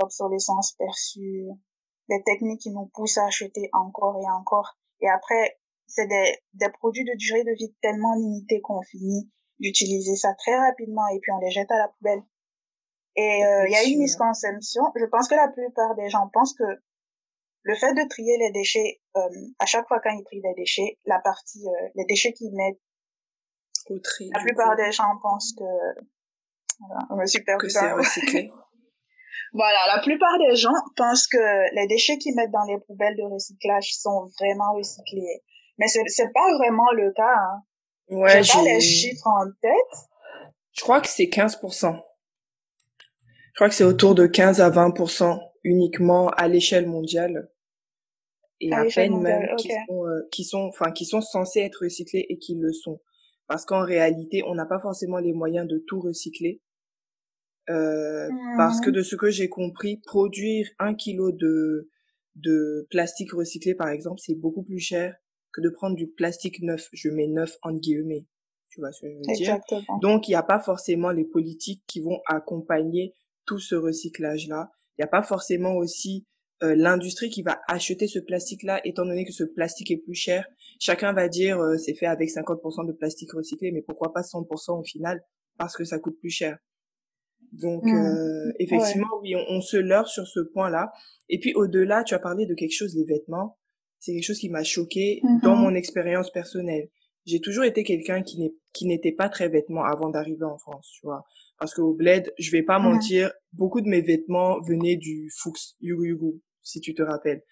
l'obsolescence 0.00 0.72
perçue, 0.72 1.48
les 2.08 2.22
techniques 2.24 2.60
qui 2.60 2.70
nous 2.70 2.90
poussent 2.94 3.18
à 3.18 3.26
acheter 3.26 3.70
encore 3.72 4.16
et 4.20 4.30
encore. 4.30 4.76
Et 5.00 5.08
après, 5.08 5.58
c'est 5.86 6.06
des, 6.06 6.36
des 6.54 6.70
produits 6.70 7.04
de 7.04 7.16
durée 7.16 7.44
de 7.44 7.56
vie 7.56 7.74
tellement 7.80 8.14
limitée 8.14 8.60
qu'on 8.60 8.82
finit 8.82 9.30
d'utiliser 9.60 10.16
ça 10.16 10.34
très 10.34 10.56
rapidement 10.56 11.06
et 11.08 11.18
puis 11.20 11.32
on 11.32 11.38
les 11.38 11.50
jette 11.50 11.70
à 11.70 11.78
la 11.78 11.88
poubelle. 11.88 12.22
Et 13.14 13.44
euh, 13.44 13.66
il 13.68 13.72
y 13.72 13.76
a 13.76 13.84
une 13.84 13.98
misconception. 13.98 14.82
Je 14.96 15.04
pense 15.06 15.28
que 15.28 15.34
la 15.34 15.48
plupart 15.48 15.94
des 15.94 16.08
gens 16.08 16.28
pensent 16.32 16.54
que 16.54 16.64
le 17.62 17.74
fait 17.76 17.94
de 17.94 18.08
trier 18.08 18.36
les 18.38 18.50
déchets, 18.50 19.00
euh, 19.16 19.20
à 19.58 19.66
chaque 19.66 19.86
fois 19.86 20.00
quand 20.02 20.10
ils 20.10 20.24
trient 20.24 20.42
des 20.42 20.54
déchets, 20.56 20.98
la 21.04 21.20
partie, 21.20 21.64
euh, 21.66 21.88
les 21.94 22.04
déchets 22.06 22.32
qu'ils 22.32 22.54
mettent, 22.54 22.80
Au 23.88 23.98
tri. 24.00 24.30
la 24.34 24.40
plupart 24.40 24.70
coup, 24.70 24.82
des 24.82 24.92
gens 24.92 25.16
pensent 25.22 25.52
que, 25.56 25.64
voilà, 26.80 27.06
je 27.10 27.14
me 27.14 27.26
suis 27.26 27.44
que 27.44 27.68
c'est 27.68 27.92
recyclé. 27.92 28.52
Voilà, 29.54 29.94
la 29.94 30.00
plupart 30.00 30.38
des 30.38 30.56
gens 30.56 30.72
pensent 30.96 31.26
que 31.26 31.74
les 31.74 31.86
déchets 31.86 32.16
qu'ils 32.16 32.34
mettent 32.34 32.50
dans 32.52 32.64
les 32.64 32.78
poubelles 32.86 33.16
de 33.16 33.22
recyclage 33.22 33.92
sont 33.92 34.30
vraiment 34.40 34.72
recyclés. 34.74 35.42
Mais 35.76 35.88
c'est, 35.88 36.02
c'est 36.06 36.32
pas 36.32 36.56
vraiment 36.56 36.90
le 36.92 37.12
cas, 37.12 37.36
hein. 37.36 37.62
Ouais, 38.08 38.42
J'ai 38.42 38.52
pas 38.52 38.62
les 38.62 38.80
chiffres 38.80 39.26
en 39.26 39.44
tête. 39.60 40.08
je 40.72 40.80
crois 40.80 41.02
que 41.02 41.08
c'est 41.08 41.24
15%. 41.24 42.00
Je 42.98 43.54
crois 43.56 43.68
que 43.68 43.74
c'est 43.74 43.84
autour 43.84 44.14
de 44.14 44.26
15 44.26 44.62
à 44.62 44.70
20% 44.70 45.38
uniquement 45.64 46.28
à 46.30 46.48
l'échelle 46.48 46.86
mondiale. 46.86 47.50
Et 48.60 48.72
À 48.72 48.84
peine 48.84 49.12
mondiale, 49.12 49.40
même 49.40 49.56
qui 49.56 49.68
ok. 49.68 49.76
sont, 49.88 50.06
euh, 50.06 50.20
qui 50.30 50.44
sont, 50.44 50.60
enfin, 50.68 50.92
qui 50.92 51.04
sont 51.04 51.20
censés 51.20 51.60
être 51.60 51.82
recyclés 51.82 52.26
et 52.28 52.38
qui 52.38 52.54
le 52.54 52.72
sont. 52.72 53.00
Parce 53.48 53.64
qu'en 53.64 53.84
réalité, 53.84 54.42
on 54.46 54.54
n'a 54.54 54.66
pas 54.66 54.78
forcément 54.80 55.18
les 55.18 55.32
moyens 55.32 55.66
de 55.68 55.78
tout 55.86 56.00
recycler. 56.00 56.60
Euh, 57.70 58.28
parce 58.56 58.80
que 58.80 58.90
Mhm. 58.90 58.94
de 58.94 59.02
ce 59.02 59.16
que 59.16 59.30
j'ai 59.30 59.48
compris, 59.48 59.98
produire 59.98 60.68
un 60.78 60.94
kilo 60.94 61.30
de, 61.32 61.90
de 62.34 62.86
plastique 62.90 63.32
recyclé, 63.32 63.74
par 63.74 63.88
exemple, 63.88 64.20
c'est 64.20 64.34
beaucoup 64.34 64.62
plus 64.64 64.80
cher 64.80 65.16
que 65.52 65.60
de 65.60 65.68
prendre 65.68 65.96
du 65.96 66.08
plastique 66.08 66.60
neuf. 66.62 66.88
Je 66.92 67.08
mets 67.08 67.28
neuf 67.28 67.56
en 67.62 67.72
guillemets. 67.74 68.26
Tu 68.68 68.80
vois 68.80 68.90
ce 68.92 69.02
que 69.02 69.10
je 69.12 69.16
veux 69.16 69.28
dire? 69.34 69.54
Exactement. 69.54 69.98
Donc, 70.00 70.28
il 70.28 70.32
n'y 70.32 70.36
a 70.36 70.42
pas 70.42 70.60
forcément 70.60 71.10
les 71.10 71.24
politiques 71.24 71.82
qui 71.86 72.00
vont 72.00 72.20
accompagner 72.26 73.14
tout 73.46 73.58
ce 73.58 73.74
recyclage-là. 73.74 74.70
Il 74.98 75.02
n'y 75.02 75.04
a 75.04 75.08
pas 75.08 75.22
forcément 75.22 75.74
aussi 75.76 76.26
euh, 76.62 76.74
l'industrie 76.76 77.28
qui 77.30 77.42
va 77.42 77.60
acheter 77.66 78.06
ce 78.06 78.18
plastique-là, 78.20 78.80
étant 78.84 79.04
donné 79.04 79.24
que 79.24 79.32
ce 79.32 79.42
plastique 79.44 79.90
est 79.90 79.96
plus 79.96 80.14
cher. 80.14 80.46
Chacun 80.78 81.12
va 81.12 81.28
dire 81.28 81.58
euh, 81.60 81.76
c'est 81.76 81.94
fait 81.94 82.06
avec 82.06 82.28
50% 82.30 82.86
de 82.86 82.92
plastique 82.92 83.32
recyclé, 83.32 83.72
mais 83.72 83.82
pourquoi 83.82 84.12
pas 84.12 84.20
100% 84.22 84.78
au 84.78 84.84
final 84.84 85.22
Parce 85.58 85.76
que 85.76 85.84
ça 85.84 85.98
coûte 85.98 86.18
plus 86.20 86.30
cher. 86.30 86.58
Donc, 87.52 87.84
Mhm. 87.84 87.94
euh, 87.94 88.52
effectivement, 88.58 89.08
oui, 89.20 89.34
on, 89.36 89.44
on 89.56 89.60
se 89.60 89.76
leurre 89.76 90.08
sur 90.08 90.26
ce 90.26 90.40
point-là. 90.40 90.90
Et 91.28 91.38
puis, 91.38 91.52
au-delà, 91.54 92.02
tu 92.04 92.14
as 92.14 92.18
parlé 92.18 92.46
de 92.46 92.54
quelque 92.54 92.72
chose, 92.74 92.94
les 92.96 93.04
vêtements. 93.04 93.58
C'est 93.98 94.12
quelque 94.14 94.24
chose 94.24 94.38
qui 94.38 94.48
m'a 94.48 94.64
choqué 94.64 95.20
dans 95.42 95.54
Mhm. 95.56 95.62
mon 95.62 95.74
expérience 95.74 96.30
personnelle. 96.30 96.88
J'ai 97.26 97.40
toujours 97.40 97.64
été 97.64 97.84
quelqu'un 97.84 98.22
qui 98.22 98.38
n'est 98.40 98.52
qui 98.72 98.86
n'était 98.86 99.12
pas 99.12 99.28
très 99.28 99.48
vêtements 99.48 99.84
avant 99.84 100.08
d'arriver 100.08 100.44
en 100.44 100.58
France, 100.58 100.88
tu 100.98 101.06
vois. 101.06 101.24
Parce 101.62 101.74
qu'au 101.74 101.94
bled, 101.94 102.32
je 102.40 102.50
vais 102.50 102.64
pas 102.64 102.80
Mhm. 102.80 102.86
mentir, 102.92 103.32
beaucoup 103.52 103.80
de 103.80 103.88
mes 103.88 104.00
vêtements 104.00 104.60
venaient 104.62 104.96
du 104.96 105.30
Fuchs, 105.32 105.76
Yugu 105.80 106.08
Yugu, 106.08 106.40
si 106.60 106.80
tu 106.80 106.92
te 106.92 107.02
rappelles. 107.02 107.44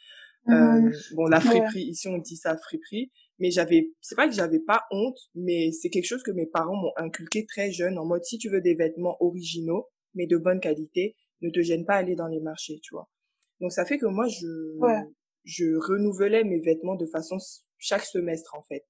Mhm. 0.47 0.53
Euh, 0.89 0.91
bon, 1.15 1.27
la 1.29 1.39
friperie, 1.41 1.83
ici 1.85 2.09
on 2.09 2.19
dit 2.19 2.35
ça 2.37 2.57
friperie, 2.57 3.13
mais 3.39 3.53
j'avais, 3.53 3.93
c'est 4.01 4.17
pas 4.17 4.27
que 4.27 4.35
j'avais 4.35 4.59
pas 4.59 4.83
honte, 4.91 5.17
mais 5.37 5.71
c'est 5.71 5.91
quelque 5.91 6.07
chose 6.09 6.25
que 6.25 6.33
mes 6.33 6.47
parents 6.47 6.75
m'ont 6.75 6.91
inculqué 6.97 7.47
très 7.47 7.71
jeune, 7.71 7.99
en 7.99 8.05
mode 8.05 8.25
si 8.25 8.37
tu 8.39 8.49
veux 8.51 8.61
des 8.61 8.75
vêtements 8.75 9.17
originaux, 9.21 9.87
mais 10.15 10.27
de 10.27 10.39
bonne 10.39 10.59
qualité, 10.59 11.15
ne 11.41 11.51
te 11.51 11.63
gêne 11.63 11.85
pas 11.87 11.95
à 11.95 11.99
aller 11.99 12.17
dans 12.17 12.27
les 12.27 12.41
marchés, 12.41 12.81
tu 12.83 12.93
vois. 12.97 13.09
Donc 13.61 13.71
ça 13.71 13.85
fait 13.85 13.99
que 13.99 14.07
moi 14.07 14.27
je, 14.27 14.77
Ouais. 14.81 15.05
je 15.45 15.67
renouvelais 15.87 16.43
mes 16.43 16.59
vêtements 16.59 16.97
de 16.97 17.07
façon 17.07 17.37
chaque 17.79 18.05
semestre 18.05 18.57
en 18.57 18.63
fait. 18.65 18.85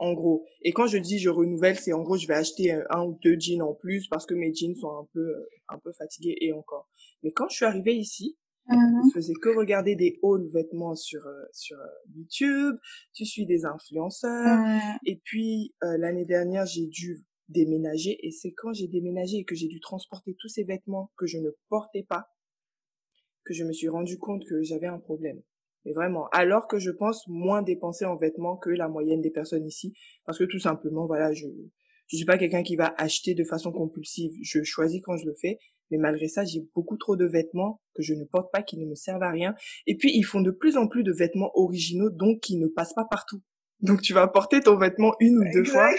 En 0.00 0.14
gros. 0.14 0.46
Et 0.62 0.72
quand 0.72 0.86
je 0.86 0.98
dis 0.98 1.18
je 1.18 1.28
renouvelle, 1.28 1.78
c'est 1.78 1.92
en 1.92 2.02
gros 2.02 2.16
je 2.16 2.26
vais 2.26 2.34
acheter 2.34 2.72
un, 2.72 2.82
un 2.90 3.04
ou 3.04 3.18
deux 3.22 3.38
jeans 3.38 3.62
en 3.62 3.74
plus 3.74 4.08
parce 4.08 4.24
que 4.26 4.34
mes 4.34 4.52
jeans 4.54 4.74
sont 4.74 4.90
un 4.90 5.06
peu 5.12 5.20
euh, 5.20 5.48
un 5.68 5.78
peu 5.78 5.92
fatigués 5.92 6.36
et 6.40 6.52
encore. 6.52 6.88
Mais 7.22 7.32
quand 7.32 7.48
je 7.50 7.56
suis 7.56 7.66
arrivée 7.66 7.94
ici, 7.94 8.38
Mhm. 8.70 9.02
je 9.08 9.12
faisais 9.14 9.34
que 9.34 9.48
regarder 9.48 9.96
des 9.96 10.18
hauls 10.22 10.48
vêtements 10.52 10.94
sur 10.94 11.26
euh, 11.26 11.44
sur 11.52 11.76
euh, 11.78 11.86
YouTube, 12.14 12.76
tu 13.12 13.24
suis 13.24 13.46
des 13.46 13.64
influenceurs 13.64 14.58
et 15.04 15.20
puis 15.24 15.74
euh, 15.82 15.96
l'année 15.98 16.24
dernière, 16.24 16.66
j'ai 16.66 16.86
dû 16.86 17.24
déménager 17.48 18.16
et 18.24 18.30
c'est 18.30 18.52
quand 18.52 18.72
j'ai 18.72 18.86
déménagé 18.86 19.38
et 19.38 19.44
que 19.44 19.56
j'ai 19.56 19.66
dû 19.66 19.80
transporter 19.80 20.36
tous 20.38 20.48
ces 20.48 20.62
vêtements 20.62 21.10
que 21.16 21.26
je 21.26 21.38
ne 21.38 21.50
portais 21.68 22.04
pas 22.08 22.28
que 23.44 23.54
je 23.54 23.64
me 23.64 23.72
suis 23.72 23.88
rendu 23.88 24.18
compte 24.18 24.44
que 24.44 24.62
j'avais 24.62 24.86
un 24.86 25.00
problème. 25.00 25.42
Mais 25.84 25.92
vraiment, 25.92 26.26
alors 26.32 26.68
que 26.68 26.78
je 26.78 26.90
pense 26.90 27.26
moins 27.28 27.62
dépenser 27.62 28.04
en 28.04 28.16
vêtements 28.16 28.56
que 28.56 28.70
la 28.70 28.88
moyenne 28.88 29.22
des 29.22 29.30
personnes 29.30 29.66
ici 29.66 29.94
parce 30.26 30.38
que 30.38 30.44
tout 30.44 30.58
simplement 30.58 31.06
voilà, 31.06 31.32
je 31.32 31.46
je 32.06 32.16
suis 32.16 32.26
pas 32.26 32.38
quelqu'un 32.38 32.64
qui 32.64 32.74
va 32.74 32.92
acheter 32.98 33.34
de 33.34 33.44
façon 33.44 33.70
compulsive, 33.70 34.32
je 34.42 34.62
choisis 34.64 35.00
quand 35.02 35.16
je 35.16 35.26
le 35.26 35.34
fais 35.40 35.58
mais 35.90 35.98
malgré 35.98 36.28
ça, 36.28 36.44
j'ai 36.44 36.60
beaucoup 36.74 36.96
trop 36.96 37.16
de 37.16 37.26
vêtements 37.26 37.80
que 37.94 38.02
je 38.02 38.14
ne 38.14 38.24
porte 38.24 38.52
pas, 38.52 38.62
qui 38.62 38.78
ne 38.78 38.86
me 38.86 38.94
servent 38.94 39.22
à 39.22 39.30
rien. 39.30 39.54
Et 39.86 39.96
puis, 39.96 40.12
ils 40.14 40.22
font 40.22 40.40
de 40.40 40.50
plus 40.50 40.76
en 40.76 40.86
plus 40.86 41.02
de 41.02 41.12
vêtements 41.12 41.50
originaux, 41.54 42.10
donc 42.10 42.40
qui 42.40 42.56
ne 42.58 42.68
passent 42.68 42.94
pas 42.94 43.06
partout. 43.10 43.42
Donc, 43.80 44.02
tu 44.02 44.12
vas 44.12 44.28
porter 44.28 44.60
ton 44.60 44.76
vêtement 44.76 45.14
une 45.20 45.38
ou 45.38 45.44
deux 45.52 45.64
fois, 45.64 45.90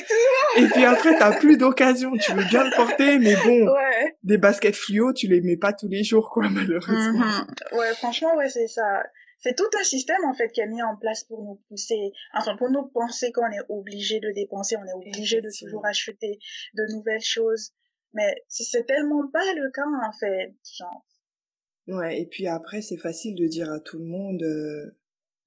et 0.57 0.65
puis 0.67 0.85
après, 0.85 1.17
t'as 1.17 1.37
plus 1.39 1.57
d'occasion. 1.57 2.11
Tu 2.15 2.31
veux 2.31 2.43
bien 2.43 2.63
le 2.63 2.75
porter, 2.75 3.17
mais 3.17 3.35
bon, 3.43 3.67
Ouais. 3.71 4.15
des 4.23 4.37
baskets 4.37 4.75
fluo, 4.75 5.13
tu 5.13 5.27
les 5.27 5.41
mets 5.41 5.57
pas 5.57 5.73
tous 5.73 5.87
les 5.87 6.03
jours, 6.03 6.29
quoi, 6.29 6.47
malheureusement. 6.49 7.25
Mhm. 7.25 7.77
Ouais, 7.79 7.93
franchement, 7.95 8.35
ouais, 8.37 8.49
c'est 8.49 8.67
ça. 8.67 9.03
C'est 9.41 9.55
tout 9.55 9.69
un 9.79 9.83
système, 9.83 10.23
en 10.25 10.33
fait, 10.33 10.49
qui 10.49 10.61
est 10.61 10.67
mis 10.67 10.81
en 10.81 10.95
place 10.95 11.23
pour 11.23 11.43
nous 11.43 11.61
pousser, 11.67 12.11
enfin, 12.33 12.55
pour 12.57 12.69
nous 12.69 12.87
penser 12.87 13.31
qu'on 13.31 13.51
est 13.51 13.65
obligé 13.69 14.19
de 14.19 14.31
dépenser, 14.31 14.77
on 14.77 14.85
est 14.85 14.93
obligé 14.93 15.41
de 15.41 15.49
toujours 15.57 15.85
acheter 15.85 16.39
de 16.75 16.93
nouvelles 16.93 17.23
choses. 17.23 17.71
Mais 18.13 18.43
c'est 18.47 18.85
tellement 18.85 19.27
pas 19.31 19.53
le 19.53 19.71
cas, 19.71 19.85
en 19.85 20.11
fait. 20.19 20.53
Genre, 20.77 21.05
Ouais, 21.87 22.21
et 22.21 22.25
puis 22.27 22.47
après, 22.47 22.81
c'est 22.81 22.97
facile 22.97 23.35
de 23.35 23.47
dire 23.47 23.71
à 23.71 23.79
tout 23.79 23.97
le 23.97 24.05
monde 24.05 24.43
euh, 24.43 24.97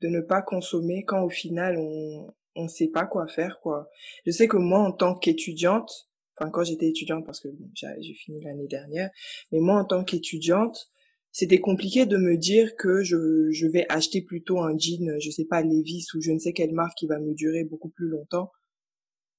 de 0.00 0.08
ne 0.08 0.20
pas 0.20 0.42
consommer 0.42 1.04
quand 1.04 1.22
au 1.22 1.30
final, 1.30 1.78
on 1.78 2.34
on 2.56 2.68
sait 2.68 2.88
pas 2.88 3.06
quoi 3.06 3.26
faire, 3.26 3.60
quoi. 3.60 3.90
Je 4.26 4.30
sais 4.30 4.46
que 4.46 4.56
moi, 4.56 4.80
en 4.80 4.92
tant 4.92 5.16
qu'étudiante, 5.16 6.08
enfin, 6.36 6.50
quand 6.50 6.64
j'étais 6.64 6.88
étudiante, 6.88 7.26
parce 7.26 7.40
que 7.40 7.48
bon, 7.48 7.68
j'ai 7.74 8.14
fini 8.14 8.42
l'année 8.42 8.68
dernière, 8.68 9.10
mais 9.50 9.60
moi, 9.60 9.80
en 9.80 9.84
tant 9.84 10.04
qu'étudiante, 10.04 10.90
c'était 11.34 11.60
compliqué 11.60 12.06
de 12.06 12.16
me 12.16 12.36
dire 12.38 12.76
que 12.76 13.02
je, 13.02 13.50
je 13.50 13.66
vais 13.66 13.86
acheter 13.88 14.22
plutôt 14.22 14.60
un 14.60 14.78
jean, 14.78 15.18
je 15.20 15.30
sais 15.30 15.44
pas, 15.44 15.62
Levi's 15.62 16.14
ou 16.14 16.20
je 16.20 16.30
ne 16.30 16.38
sais 16.38 16.52
quelle 16.52 16.72
marque 16.72 16.96
qui 16.96 17.08
va 17.08 17.18
me 17.18 17.34
durer 17.34 17.64
beaucoup 17.64 17.88
plus 17.88 18.06
longtemps, 18.08 18.52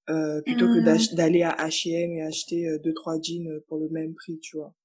euh, 0.10 0.42
plutôt 0.42 0.68
que 0.68 0.80
d'ach- 0.80 1.14
d'aller 1.16 1.42
à 1.44 1.56
H&M 1.58 2.12
et 2.12 2.22
acheter 2.22 2.68
euh, 2.68 2.80
deux, 2.80 2.94
trois 2.94 3.20
jeans 3.22 3.62
pour 3.68 3.78
le 3.80 3.88
même 3.90 4.14
prix, 4.14 4.38
tu 4.40 4.58
vois. 4.58 4.76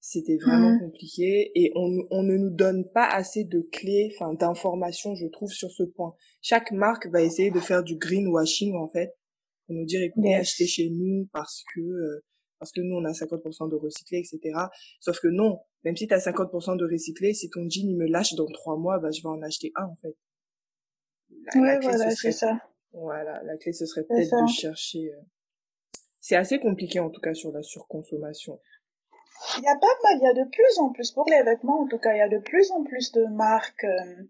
C'était 0.00 0.36
vraiment 0.38 0.72
Mhm. 0.74 0.78
compliqué 0.78 1.50
et 1.56 1.72
on, 1.74 2.06
on 2.12 2.22
ne 2.22 2.36
nous 2.36 2.50
donne 2.50 2.88
pas 2.94 3.08
assez 3.08 3.42
de 3.42 3.60
clés, 3.72 4.12
enfin 4.14 4.34
d'informations, 4.34 5.16
je 5.16 5.26
trouve, 5.26 5.50
sur 5.50 5.72
ce 5.72 5.82
point. 5.82 6.14
Chaque 6.40 6.70
marque 6.70 7.08
va 7.08 7.20
essayer 7.22 7.50
de 7.50 7.58
faire 7.58 7.82
du 7.82 7.96
greenwashing 7.96 8.76
en 8.76 8.88
fait, 8.88 9.16
pour 9.66 9.74
nous 9.74 9.84
dire 9.84 10.00
écoutez, 10.02 10.28
Yes. 10.28 10.40
achetez 10.40 10.66
chez 10.68 10.90
nous 10.90 11.28
parce 11.32 11.64
que 11.74 11.80
euh, 11.80 12.24
parce 12.58 12.72
que 12.72 12.80
nous 12.80 12.96
on 12.96 13.04
a 13.04 13.12
50% 13.12 13.70
de 13.70 13.76
recyclé, 13.76 14.18
etc. 14.18 14.58
Sauf 15.00 15.20
que 15.20 15.28
non, 15.28 15.60
même 15.84 15.96
si 15.96 16.06
tu 16.06 16.14
as 16.14 16.18
50% 16.24 16.76
de 16.78 16.84
recyclé, 16.84 17.34
si 17.34 17.50
ton 17.50 17.68
jean 17.68 17.88
il 17.88 17.96
me 17.96 18.06
lâche 18.06 18.34
dans 18.34 18.46
trois 18.46 18.76
mois, 18.76 18.98
bah 18.98 19.10
je 19.10 19.22
vais 19.22 19.28
en 19.28 19.42
acheter 19.42 19.72
un 19.76 19.84
en 19.86 19.96
fait. 19.96 20.16
La, 21.54 21.60
la 21.60 21.72
ouais, 21.74 21.78
clé 21.78 21.88
voilà, 21.88 22.10
ce 22.10 22.16
c'est 22.16 22.32
serait 22.32 22.32
ça. 22.32 22.60
voilà, 22.92 23.42
la 23.44 23.56
clé 23.56 23.72
ce 23.72 23.86
serait 23.86 24.04
peut-être 24.04 24.30
de 24.42 24.46
chercher. 24.48 25.12
euh, 25.12 25.20
C'est 26.20 26.36
assez 26.36 26.58
compliqué 26.58 27.00
en 27.00 27.10
tout 27.10 27.20
cas 27.20 27.34
sur 27.34 27.52
la 27.52 27.62
surconsommation. 27.62 28.60
Il 29.58 29.64
y 29.64 29.68
a 29.68 29.76
pas 29.78 29.86
mal, 30.02 30.18
il 30.18 30.24
y 30.24 30.28
a 30.28 30.44
de 30.44 30.48
plus 30.50 30.78
en 30.78 30.90
plus, 30.92 31.10
pour 31.12 31.28
les 31.28 31.42
vêtements 31.42 31.80
en 31.82 31.86
tout 31.88 31.98
cas, 31.98 32.14
il 32.14 32.18
y 32.18 32.20
a 32.22 32.28
de 32.28 32.38
plus 32.38 32.70
en 32.70 32.82
plus 32.84 33.12
de 33.12 33.24
marques 33.26 33.84
euh, 33.84 34.24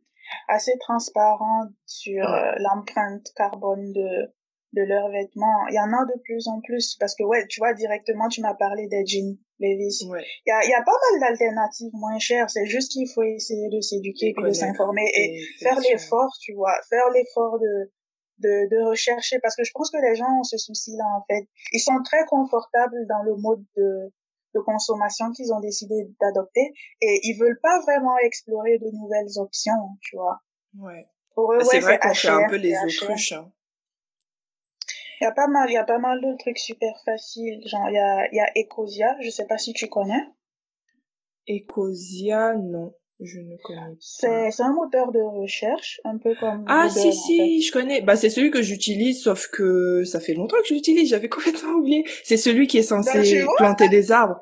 assez 0.49 0.77
transparentes 0.81 1.71
sur 1.87 2.29
euh, 2.29 2.53
l'empreinte 2.59 3.29
carbone 3.37 3.93
de, 3.93 4.33
de 4.77 4.83
leurs 4.83 5.09
vêtements. 5.11 5.67
Il 5.71 5.75
y 5.75 5.81
en 5.81 5.91
a 5.93 6.05
de 6.05 6.21
plus 6.23 6.47
en 6.49 6.61
plus 6.61 6.97
parce 7.01 7.15
que, 7.15 7.25
ouais, 7.25 7.47
tu 7.49 7.61
vois, 7.61 7.73
directement, 7.73 8.29
tu 8.29 8.43
m'as 8.43 8.55
parlé 8.55 8.87
des 8.89 9.05
jeans 9.07 9.37
Levi's. 9.59 10.03
Ouais. 10.09 10.23
Il 10.45 10.51
y 10.51 10.53
a, 10.53 10.65
il 10.65 10.71
y 10.71 10.75
a 10.75 10.83
pas 10.83 10.93
mal 10.93 11.21
d'alternatives 11.21 11.91
moins 11.95 12.19
chères, 12.19 12.51
c'est 12.51 12.67
juste 12.67 12.93
qu'il 12.93 13.09
faut 13.09 13.23
essayer 13.23 13.69
de 13.71 13.81
s'éduquer 13.81 14.35
puis 14.37 14.45
de 14.45 14.53
s'informer 14.53 15.11
et 15.15 15.41
faire 15.61 15.79
l'effort, 15.81 16.31
tu 16.41 16.53
vois, 16.53 16.75
faire 16.91 17.09
l'effort 17.11 17.59
de, 17.59 17.91
de, 18.39 18.69
de 18.69 18.89
rechercher 18.89 19.39
parce 19.41 19.57
que 19.57 19.65
je 19.65 19.71
pense 19.73 19.91
que 19.91 19.97
les 19.97 20.15
gens 20.15 20.41
ont 20.41 20.45
ce 20.45 20.59
souci-là 20.59 21.05
en 21.17 21.25
fait. 21.27 21.49
Ils 21.73 21.81
sont 21.81 22.03
très 22.05 22.25
confortables 22.27 23.07
dans 23.09 23.23
le 23.23 23.35
mode 23.37 23.65
de, 23.77 24.13
de 24.55 24.61
consommation 24.61 25.33
qu'ils 25.33 25.53
ont 25.55 25.61
décidé 25.61 25.95
d'adopter 26.21 26.75
et 27.01 27.21
ils 27.23 27.39
veulent 27.39 27.61
pas 27.63 27.81
vraiment 27.81 28.19
explorer 28.19 28.79
de 28.79 28.91
nouvelles 28.93 29.39
options, 29.39 29.97
tu 30.03 30.17
vois. 30.17 30.39
Ouais. 30.79 31.07
Pour 31.35 31.53
eux, 31.55 31.61
c'est 31.61 31.77
ouais, 31.77 31.81
vrai 31.81 31.99
qu'on 31.99 32.15
fait 32.15 32.29
un 32.29 32.41
HR, 32.41 32.51
peu 32.51 32.57
les 32.57 32.75
c'est 32.75 32.99
HR. 32.99 33.03
autruches. 33.05 33.33
Hein. 33.33 33.53
Il 35.21 35.25
y 35.25 35.27
a 35.27 35.33
pas 35.33 35.47
mal, 35.47 35.71
il 35.71 35.75
y 35.75 35.79
a 35.79 35.85
pas 35.85 35.99
mal 35.99 36.21
de 36.21 36.37
trucs 36.39 36.59
super 36.59 36.95
faciles. 37.05 37.61
Genre, 37.67 37.89
il 37.89 37.95
y 37.95 37.99
a, 37.99 38.29
il 38.33 38.37
y 38.37 38.41
a 38.41 38.51
Ecosia, 38.57 39.17
je 39.21 39.31
sais 39.31 39.47
pas 39.47 39.59
si 39.59 39.73
tu 39.73 39.89
connais. 39.89 40.23
Ecosia, 41.49 42.55
non, 42.55 42.93
je 43.21 43.39
ne 43.41 43.57
connais 43.63 43.81
pas. 43.81 43.97
C'est, 44.01 44.51
c'est 44.51 44.63
un 44.63 44.73
moteur 44.73 45.13
de 45.13 45.21
recherche, 45.21 46.01
un 46.05 46.19
peu 46.19 46.35
comme 46.35 46.65
Ah 46.69 46.89
Google, 46.89 47.01
si 47.01 47.09
en 47.09 47.13
si, 47.13 47.63
je 47.63 47.73
connais. 47.73 48.01
Bah 48.03 48.17
c'est 48.17 48.31
celui 48.31 48.51
que 48.51 48.63
j'utilise, 48.63 49.23
sauf 49.23 49.49
que 49.49 50.05
ça 50.05 50.21
fait 50.21 50.35
longtemps 50.35 50.59
que 50.61 50.69
je 50.69 50.75
l'utilise. 50.75 51.09
J'avais 51.11 51.29
complètement 51.31 51.73
oublié. 51.73 52.05
C'est 52.25 52.37
celui 52.37 52.67
qui 52.67 52.79
est 52.79 52.91
Bah, 52.91 53.03
censé 53.03 53.45
planter 53.57 53.89
des 53.89 54.13
arbres. 54.13 54.41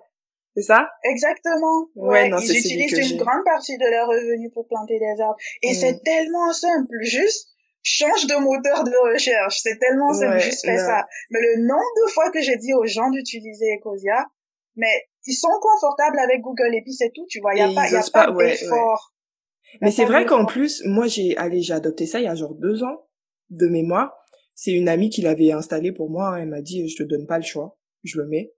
C'est 0.57 0.63
ça? 0.63 0.89
Exactement. 1.03 1.89
Ouais, 1.97 2.31
ils 2.31 2.57
utilisent 2.57 3.11
une 3.11 3.19
grande 3.19 3.45
partie 3.45 3.77
de 3.77 3.91
leurs 3.91 4.09
revenus 4.09 4.53
pour 4.53 4.69
planter 4.69 5.01
des 5.01 5.21
arbres. 5.21 5.37
Et 5.63 5.73
mm. 5.73 5.75
c'est 5.75 6.03
tellement 6.05 6.53
simple. 6.53 6.97
Juste 7.01 7.54
change 7.85 8.27
de 8.27 8.35
moteur 8.41 8.83
de 8.83 9.13
recherche. 9.13 9.61
C'est 9.63 9.79
tellement 9.79 10.13
simple. 10.13 10.41
juste 10.41 10.65
fais 10.65 10.79
ça. 10.79 11.07
Mais 11.31 11.39
le 11.41 11.63
nombre 11.63 12.05
de 12.05 12.11
fois 12.11 12.31
que 12.33 12.41
j'ai 12.41 12.57
dit 12.57 12.75
aux 12.75 12.87
gens 12.87 13.11
d'utiliser 13.11 13.77
Ecosia, 13.79 14.27
mais 14.75 14.91
ils 15.27 15.35
sont 15.35 15.49
confortables 15.61 16.19
avec 16.19 16.41
Google 16.41 16.75
et 16.75 16.83
puis 16.83 16.95
c'est 16.95 17.13
tout, 17.15 17.27
tu 17.29 17.41
vois. 17.41 17.55
Il 17.55 17.59
y 17.59 17.63
a 17.63 17.73
pas, 17.73 17.89
y 17.89 17.95
a 17.95 18.03
pas, 18.13 18.33
d'effort. 18.33 19.15
Mais 19.81 19.91
c'est 19.91 20.05
vrai 20.05 20.27
qu'en 20.27 20.47
plus, 20.47 20.83
moi 20.87 21.07
j'ai, 21.07 21.37
allez, 21.37 21.61
j'ai 21.61 21.75
adopté 21.75 22.07
ça 22.07 22.21
il 22.21 22.25
y 22.25 22.29
a 22.29 22.35
genre 22.35 22.55
deux 22.55 22.83
ans 22.83 23.07
de 23.51 23.67
mémoire. 23.69 24.13
C'est 24.55 24.73
une 24.73 24.89
amie 24.89 25.11
qui 25.11 25.21
l'avait 25.23 25.53
installé 25.53 25.93
pour 25.93 26.11
moi. 26.11 26.29
Hein. 26.29 26.43
Elle 26.43 26.49
m'a 26.49 26.63
dit, 26.63 26.89
je 26.89 26.97
te 26.97 27.03
donne 27.03 27.27
pas 27.27 27.39
le 27.39 27.45
choix. 27.45 27.77
Je 28.03 28.19
le 28.19 28.27
mets. 28.27 28.53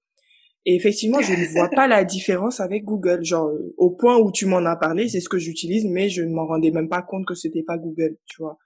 Et 0.67 0.75
effectivement, 0.75 1.21
je 1.21 1.33
ne 1.33 1.47
vois 1.47 1.71
pas 1.71 1.87
la 1.87 2.05
différence 2.05 2.61
avec 2.61 2.85
Google. 2.85 3.25
Genre, 3.25 3.51
au 3.77 3.93
point 3.93 4.19
où 4.19 4.33
tu 4.33 4.47
m'en 4.47 4.65
as 4.67 4.77
parlé, 4.77 5.09
c'est 5.09 5.21
ce 5.21 5.29
que 5.29 5.39
j'utilise, 5.39 5.87
mais 5.87 6.09
je 6.09 6.23
ne 6.23 6.35
m'en 6.35 6.47
rendais 6.47 6.73
même 6.73 6.89
pas 6.89 7.03
compte 7.03 7.25
que 7.25 7.35
c'était 7.35 7.63
pas 7.63 7.79
Google, 7.79 8.19
tu 8.27 8.43
vois. 8.43 8.59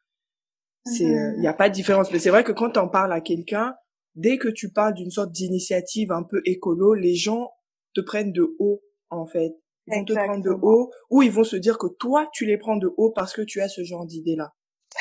C'est, 0.84 1.04
il 1.04 1.12
euh, 1.12 1.36
n'y 1.38 1.46
a 1.46 1.52
pas 1.52 1.68
de 1.68 1.74
différence. 1.74 2.10
Mais 2.12 2.18
c'est 2.18 2.30
vrai 2.30 2.44
que 2.44 2.52
quand 2.52 2.70
tu 2.70 2.78
en 2.78 2.88
parles 2.88 3.12
à 3.12 3.20
quelqu'un, 3.20 3.74
dès 4.14 4.38
que 4.38 4.48
tu 4.48 4.70
parles 4.72 4.94
d'une 4.94 5.10
sorte 5.10 5.32
d'initiative 5.32 6.12
un 6.12 6.22
peu 6.22 6.40
écolo, 6.44 6.94
les 6.94 7.14
gens 7.14 7.50
te 7.94 8.00
prennent 8.00 8.32
de 8.32 8.56
haut, 8.58 8.82
en 9.10 9.26
fait. 9.26 9.52
Ils 9.86 9.94
vont 9.98 10.04
te 10.04 10.12
prendre 10.12 10.44
de 10.44 10.50
haut, 10.50 10.90
ou 11.10 11.22
ils 11.22 11.32
vont 11.32 11.44
se 11.44 11.56
dire 11.56 11.78
que 11.78 11.88
toi, 11.98 12.28
tu 12.32 12.46
les 12.46 12.58
prends 12.58 12.76
de 12.76 12.90
haut 12.96 13.10
parce 13.10 13.32
que 13.32 13.42
tu 13.42 13.60
as 13.60 13.68
ce 13.68 13.82
genre 13.82 14.06
d'idée-là. 14.06 14.54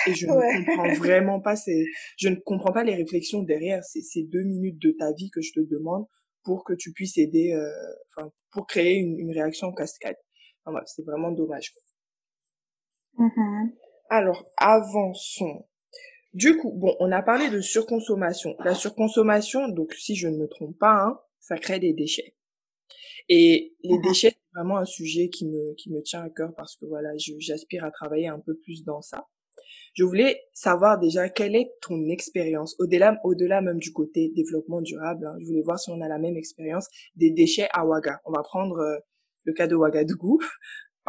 Et 0.08 0.14
je 0.14 0.26
ne 0.28 0.66
comprends 0.66 0.94
vraiment 0.94 1.42
pas 1.42 1.56
ces, 1.56 1.86
je 2.18 2.30
ne 2.30 2.36
comprends 2.36 2.72
pas 2.72 2.84
les 2.84 2.96
réflexions 2.96 3.44
derrière 3.44 3.84
ces, 3.84 4.02
ces 4.02 4.24
deux 4.24 4.44
minutes 4.44 4.82
de 4.82 4.92
ta 4.98 5.14
vie 5.14 5.30
que 5.30 5.42
je 5.42 5.52
te 5.54 5.60
demande 5.60 6.06
pour 6.44 6.64
que 6.64 6.74
tu 6.74 6.92
puisses 6.92 7.18
aider, 7.18 7.54
euh, 7.54 7.70
enfin, 8.08 8.32
pour 8.52 8.66
créer 8.66 8.96
une, 8.96 9.20
une 9.20 9.32
réaction 9.32 9.72
cascade. 9.74 10.18
Enfin, 10.66 10.80
c'est 10.86 11.06
vraiment 11.06 11.32
dommage. 11.32 11.74
Mm-hmm. 13.18 13.72
Alors, 14.10 14.50
avançons. 14.58 15.66
Du 16.34 16.58
coup, 16.58 16.72
bon, 16.72 16.96
on 17.00 17.12
a 17.12 17.22
parlé 17.22 17.50
de 17.50 17.62
surconsommation. 17.62 18.56
La 18.64 18.74
surconsommation, 18.74 19.68
donc 19.68 19.94
si 19.94 20.16
je 20.16 20.28
ne 20.28 20.38
me 20.38 20.48
trompe 20.48 20.78
pas, 20.78 21.06
hein, 21.06 21.20
ça 21.40 21.58
crée 21.58 21.80
des 21.80 21.94
déchets. 21.94 22.36
Et 23.30 23.76
les 23.84 23.96
mm-hmm. 23.96 24.08
déchets, 24.08 24.30
c'est 24.32 24.60
vraiment 24.60 24.78
un 24.78 24.86
sujet 24.86 25.30
qui 25.30 25.48
me, 25.48 25.76
qui 25.76 25.92
me 25.92 26.02
tient 26.02 26.22
à 26.22 26.30
cœur 26.30 26.54
parce 26.56 26.76
que 26.76 26.86
voilà, 26.86 27.12
j'aspire 27.38 27.84
à 27.84 27.92
travailler 27.92 28.28
un 28.28 28.40
peu 28.40 28.56
plus 28.56 28.84
dans 28.84 29.02
ça. 29.02 29.28
Je 29.94 30.04
voulais 30.04 30.42
savoir 30.54 31.00
déjà 31.00 31.30
quelle 31.30 31.56
est 31.56 31.72
ton 31.82 32.10
expérience 32.10 32.76
au-delà, 32.80 33.20
au-delà 33.24 33.62
même 33.62 33.78
du 33.78 33.92
côté 33.92 34.32
développement 34.36 34.82
durable. 34.82 35.28
Hein. 35.28 35.36
je 35.40 35.46
voulais 35.46 35.62
voir 35.62 35.80
si 35.80 35.92
on 35.92 36.02
a 36.02 36.08
la 36.08 36.18
même 36.18 36.38
expérience 36.38 36.88
des 37.16 37.32
déchets 37.32 37.68
à 37.74 37.86
Ouaga. 37.86 38.22
On 38.26 38.32
va 38.32 38.42
prendre 38.42 38.80
euh, 38.80 38.98
le 39.44 39.54
cas 39.54 39.68
de 39.68 39.76
Ouagadougou 39.76 40.40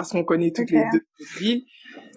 parce 0.01 0.13
qu'on 0.13 0.25
connaît 0.25 0.51
toutes 0.51 0.71
les 0.71 0.83
deux 0.93 1.03
villes. 1.39 1.65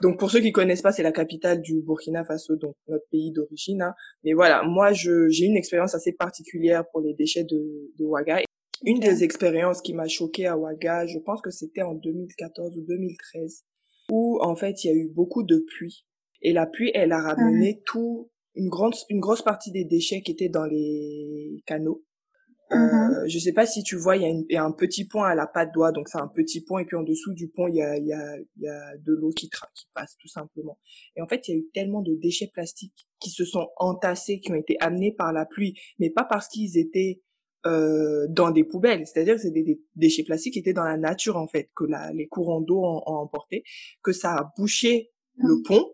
Donc 0.02 0.18
pour 0.18 0.32
ceux 0.32 0.40
qui 0.40 0.54
connaissent 0.54 0.82
pas, 0.82 0.94
c'est 0.94 1.04
la 1.04 1.12
capitale 1.12 1.62
du 1.62 1.82
Burkina 1.82 2.24
Faso, 2.24 2.56
donc 2.56 2.76
notre 2.88 3.06
pays 3.12 3.32
d'origine. 3.34 3.82
Hein. 3.82 3.94
Mais 4.24 4.32
voilà, 4.34 4.64
moi 4.64 4.94
je, 4.94 5.28
j'ai 5.28 5.46
une 5.46 5.58
expérience 5.58 5.94
assez 5.94 6.14
particulière 6.14 6.86
pour 6.92 7.02
les 7.02 7.14
déchets 7.14 7.44
de, 7.44 7.92
de 8.00 8.06
Ouaga. 8.06 8.40
Une 8.86 9.00
des 9.00 9.24
expériences 9.24 9.82
qui 9.82 9.94
m'a 9.94 10.08
choquée 10.08 10.48
à 10.48 10.58
Ouaga, 10.58 11.08
je 11.08 11.20
pense 11.20 11.42
que 11.42 11.52
c'était 11.52 11.82
en 11.82 11.94
2014 11.94 12.78
ou 12.78 12.86
2013, 12.88 13.66
où 14.12 14.40
en 14.42 14.56
fait 14.56 14.84
il 14.84 14.88
y 14.88 14.90
a 14.92 14.96
eu 14.96 15.10
beaucoup 15.10 15.44
de 15.44 15.58
pluie 15.58 16.06
et 16.42 16.54
la 16.54 16.66
pluie, 16.66 16.92
elle 16.94 17.12
a 17.12 17.22
ramené 17.22 17.82
tout, 17.86 18.30
une 18.56 18.70
grande, 18.70 18.94
une 19.10 19.20
grosse 19.20 19.42
partie 19.42 19.72
des 19.72 19.86
déchets 19.86 20.22
qui 20.22 20.32
étaient 20.32 20.50
dans 20.50 20.66
les 20.66 21.64
canaux. 21.66 22.04
Euh, 22.74 22.78
mm-hmm. 22.78 23.30
je 23.30 23.40
sais 23.40 23.54
pas 23.54 23.66
si 23.66 23.84
tu 23.84 23.96
vois, 23.96 24.18
il 24.18 24.24
y, 24.24 24.26
a 24.26 24.56
y 24.56 24.58
a 24.58 24.64
un 24.64 24.72
petit 24.72 25.06
pont 25.06 25.24
à 25.24 25.36
la 25.36 25.48
patte 25.48 25.72
d'oie, 25.74 25.92
donc 25.92 26.08
c'est 26.10 26.18
un 26.18 26.28
petit 26.28 26.62
pont, 26.62 26.80
et 26.80 26.86
puis 26.86 26.96
en 26.96 27.04
dessous 27.04 27.34
du 27.34 27.48
pont, 27.48 27.68
il 27.68 27.76
y 27.76 27.82
a, 27.82 27.98
y 27.98 28.14
a, 28.14 28.38
y 28.58 28.68
a 28.68 28.98
de 28.98 29.14
l'eau 29.14 29.30
qui, 29.30 29.50
qui 29.50 29.88
passe 29.94 30.16
tout 30.20 30.28
simplement. 30.28 30.78
Et 31.16 31.22
en 31.22 31.28
fait, 31.28 31.48
il 31.48 31.52
y 31.52 31.58
a 31.58 31.60
eu 31.60 31.68
tellement 31.74 32.02
de 32.02 32.16
déchets 32.16 32.50
plastiques 32.54 33.08
qui 33.20 33.30
se 33.30 33.46
sont 33.46 33.70
entassés, 33.78 34.40
qui 34.40 34.52
ont 34.52 34.56
été 34.56 34.78
amenés 34.80 35.14
par 35.14 35.32
la 35.34 35.46
pluie, 35.46 35.76
mais 36.00 36.10
pas 36.10 36.26
parce 36.26 36.48
qu'ils 36.48 36.78
étaient 36.78 37.22
euh, 37.66 38.28
dans 38.30 38.52
des 38.52 38.64
poubelles, 38.64 39.06
c'est-à-dire 39.08 39.36
que 39.36 39.42
c'est 39.42 39.52
des, 39.52 39.82
déchets 39.96 40.24
plastiques 40.24 40.54
qui 40.54 40.60
étaient 40.60 40.74
dans 40.74 40.84
la 40.84 40.98
nature 40.98 41.38
en 41.38 41.48
fait, 41.48 41.70
que 41.76 41.86
la, 41.86 42.12
les 42.12 42.28
courants 42.28 42.62
d'eau 42.62 42.84
ont, 42.84 43.02
ont 43.06 43.16
emporté, 43.16 43.64
que 44.04 44.12
ça 44.12 44.34
a 44.34 44.52
bouché 44.58 45.12
le 45.38 45.56
mm. 45.56 45.64
pont 45.64 45.94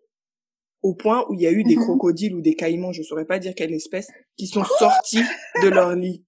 au 0.81 0.95
point 0.95 1.25
où 1.29 1.33
il 1.33 1.41
y 1.41 1.47
a 1.47 1.51
eu 1.51 1.63
des 1.63 1.75
mhm. 1.75 1.83
crocodiles 1.83 2.33
ou 2.33 2.41
des 2.41 2.55
caïmans, 2.55 2.91
je 2.91 3.03
saurais 3.03 3.25
pas 3.25 3.39
dire 3.39 3.53
quelle 3.55 3.73
espèce, 3.73 4.07
qui 4.37 4.47
sont 4.47 4.63
sortis 4.63 5.23
de 5.61 5.67
leur 5.67 5.95
lit. 5.95 6.25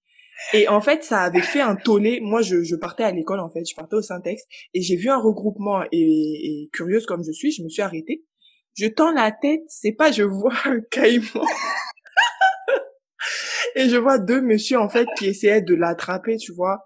Et 0.52 0.68
en 0.68 0.80
fait, 0.80 1.04
ça 1.04 1.20
avait 1.20 1.42
fait 1.42 1.60
un 1.60 1.76
tollé. 1.76 2.20
Moi, 2.20 2.42
je, 2.42 2.62
je 2.62 2.76
partais 2.76 3.04
à 3.04 3.12
l'école, 3.12 3.40
en 3.40 3.50
fait, 3.50 3.64
je 3.68 3.74
partais 3.74 3.96
au 3.96 4.02
syntaxe, 4.02 4.42
et 4.74 4.82
j'ai 4.82 4.96
vu 4.96 5.08
un 5.08 5.20
regroupement, 5.20 5.82
et, 5.92 6.68
curieuse 6.72 7.06
comme 7.06 7.24
je 7.24 7.32
suis, 7.32 7.52
je 7.52 7.62
me 7.62 7.68
suis 7.68 7.82
arrêtée. 7.82 8.24
Je 8.74 8.86
tends 8.86 9.12
la 9.12 9.32
tête, 9.32 9.62
c'est 9.68 9.92
pas, 9.92 10.10
je 10.10 10.22
vois 10.22 10.54
un 10.64 10.80
caïman. 10.90 11.46
et 13.76 13.88
je 13.88 13.96
vois 13.96 14.18
deux 14.18 14.40
messieurs, 14.40 14.78
en 14.78 14.88
fait, 14.88 15.06
qui 15.18 15.26
essayaient 15.26 15.62
de 15.62 15.74
l'attraper, 15.74 16.36
tu 16.36 16.52
vois, 16.52 16.80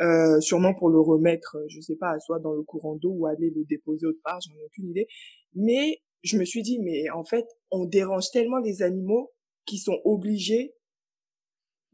euh, 0.00 0.40
sûrement 0.40 0.74
pour 0.74 0.90
le 0.90 1.00
remettre, 1.00 1.56
je 1.68 1.80
sais 1.80 1.96
pas, 1.96 2.18
soit 2.20 2.38
dans 2.38 2.52
le 2.52 2.62
courant 2.62 2.96
d'eau 2.96 3.10
ou 3.10 3.26
aller 3.26 3.50
le 3.54 3.64
déposer 3.64 4.06
autre 4.06 4.20
part, 4.22 4.38
j'en 4.40 4.54
ai 4.54 4.64
aucune 4.64 4.88
idée. 4.88 5.06
Mais 5.54 6.02
je 6.22 6.38
me 6.38 6.44
suis 6.44 6.62
dit, 6.62 6.78
mais 6.80 7.10
en 7.10 7.24
fait, 7.24 7.46
on 7.70 7.84
dérange 7.84 8.30
tellement 8.32 8.58
les 8.58 8.82
animaux 8.82 9.32
qui 9.66 9.78
sont 9.78 10.00
obligés 10.04 10.74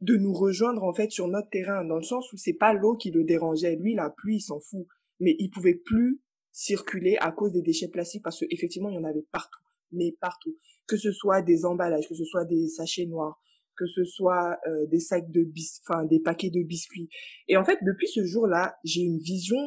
de 0.01 0.17
nous 0.17 0.33
rejoindre 0.33 0.83
en 0.85 0.93
fait 0.93 1.11
sur 1.11 1.29
notre 1.29 1.49
terrain, 1.49 1.85
dans 1.85 1.97
le 1.97 2.03
sens 2.03 2.33
où 2.33 2.37
c'est 2.37 2.55
pas 2.55 2.73
l'eau 2.73 2.97
qui 2.97 3.11
le 3.11 3.25
dérangeait. 3.25 3.77
Lui, 3.77 3.95
la 3.95 4.11
pluie, 4.11 4.37
il 4.37 4.41
s'en 4.41 4.61
fout. 4.61 4.87
Mais 5.21 5.37
il 5.39 5.51
pouvait 5.51 5.75
plus 5.75 6.21
circuler 6.51 7.17
à 7.21 7.33
cause 7.33 7.53
des 7.53 7.63
déchets 7.63 7.89
plastiques 7.89 8.23
parce 8.23 8.41
qu'effectivement, 8.41 8.89
il 8.89 8.97
y 8.97 8.99
en 8.99 9.05
avait 9.05 9.25
partout. 9.33 9.63
Mais 9.93 10.17
partout. 10.21 10.57
Que 10.87 10.97
ce 10.97 11.13
soit 11.13 11.43
des 11.43 11.65
emballages, 11.65 12.09
que 12.09 12.15
ce 12.15 12.25
soit 12.25 12.45
des 12.45 12.69
sachets 12.69 13.07
noirs, 13.07 13.41
que 13.77 13.87
ce 13.87 14.05
soit 14.05 14.59
euh, 14.67 14.87
des 14.87 15.01
sacs 15.01 15.31
de 15.31 15.45
bis, 15.45 15.81
enfin 15.87 16.05
des 16.05 16.21
paquets 16.21 16.51
de 16.51 16.63
biscuits. 16.63 17.09
Et 17.49 17.57
en 17.57 17.65
fait, 17.65 17.79
depuis 17.83 18.09
ce 18.09 18.25
jour-là, 18.25 18.77
j'ai 18.85 19.03
une 19.03 19.19
vision 19.19 19.59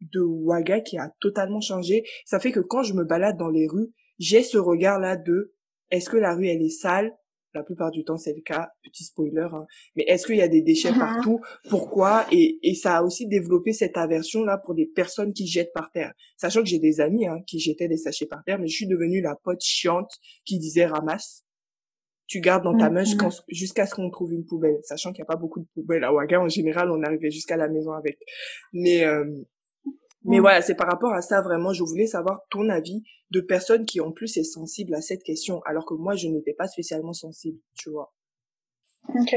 de 0.00 0.20
Ouaga 0.20 0.80
qui 0.80 0.98
a 0.98 1.12
totalement 1.20 1.60
changé. 1.60 2.04
Ça 2.24 2.38
fait 2.38 2.52
que 2.52 2.60
quand 2.60 2.82
je 2.82 2.94
me 2.94 3.04
balade 3.04 3.38
dans 3.38 3.48
les 3.48 3.66
rues, 3.66 3.92
j'ai 4.18 4.42
ce 4.42 4.58
regard-là 4.58 5.16
de 5.16 5.54
est-ce 5.90 6.10
que 6.10 6.16
la 6.16 6.34
rue 6.34 6.48
elle 6.48 6.62
est 6.62 6.68
sale? 6.68 7.16
La 7.56 7.62
plupart 7.62 7.90
du 7.90 8.04
temps 8.04 8.18
c'est 8.18 8.34
le 8.34 8.42
cas, 8.42 8.68
petit 8.84 9.04
spoiler. 9.04 9.48
Hein. 9.50 9.66
Mais 9.96 10.04
est-ce 10.04 10.26
qu'il 10.26 10.36
y 10.36 10.42
a 10.42 10.48
des 10.48 10.60
déchets 10.60 10.90
uh-huh. 10.90 10.98
partout? 10.98 11.40
Pourquoi? 11.70 12.26
Et, 12.30 12.58
et 12.62 12.74
ça 12.74 12.98
a 12.98 13.02
aussi 13.02 13.26
développé 13.26 13.72
cette 13.72 13.96
aversion 13.96 14.44
là 14.44 14.58
pour 14.58 14.74
des 14.74 14.86
personnes 14.86 15.32
qui 15.32 15.46
jettent 15.46 15.72
par 15.72 15.90
terre. 15.90 16.12
Sachant 16.36 16.60
que 16.60 16.68
j'ai 16.68 16.78
des 16.78 17.00
amis 17.00 17.26
hein, 17.26 17.38
qui 17.46 17.58
jetaient 17.58 17.88
des 17.88 17.96
sachets 17.96 18.26
par 18.26 18.44
terre, 18.44 18.58
mais 18.58 18.68
je 18.68 18.76
suis 18.76 18.86
devenue 18.86 19.22
la 19.22 19.36
pote 19.42 19.62
chiante 19.62 20.10
qui 20.44 20.58
disait 20.58 20.84
ramasse. 20.84 21.44
Tu 22.28 22.40
gardes 22.40 22.64
dans 22.64 22.76
ta 22.76 22.90
main 22.90 23.04
mm-hmm. 23.04 23.44
jusqu'à 23.48 23.86
ce 23.86 23.94
qu'on 23.94 24.10
trouve 24.10 24.32
une 24.32 24.44
poubelle, 24.44 24.78
sachant 24.82 25.12
qu'il 25.12 25.22
n'y 25.22 25.26
a 25.26 25.32
pas 25.32 25.36
beaucoup 25.36 25.60
de 25.60 25.66
poubelles 25.72 26.04
à 26.04 26.12
Ouaga. 26.12 26.40
En 26.40 26.48
général, 26.48 26.90
on 26.90 27.02
arrivait 27.02 27.30
jusqu'à 27.30 27.56
la 27.56 27.68
maison 27.68 27.92
avec. 27.92 28.18
Mais 28.72 29.04
euh, 29.04 29.24
mais 30.26 30.40
voilà, 30.40 30.60
c'est 30.62 30.74
par 30.74 30.88
rapport 30.88 31.12
à 31.12 31.20
ça 31.20 31.40
vraiment, 31.40 31.72
je 31.72 31.82
voulais 31.82 32.06
savoir 32.06 32.40
ton 32.50 32.68
avis 32.68 33.02
de 33.30 33.40
personnes 33.40 33.84
qui 33.86 34.00
en 34.00 34.12
plus 34.12 34.36
est 34.36 34.44
sensible 34.44 34.94
à 34.94 35.00
cette 35.00 35.22
question, 35.22 35.60
alors 35.64 35.86
que 35.86 35.94
moi 35.94 36.14
je 36.14 36.28
n'étais 36.28 36.54
pas 36.54 36.66
spécialement 36.66 37.12
sensible, 37.12 37.58
tu 37.74 37.90
vois. 37.90 38.12
Ok. 39.14 39.34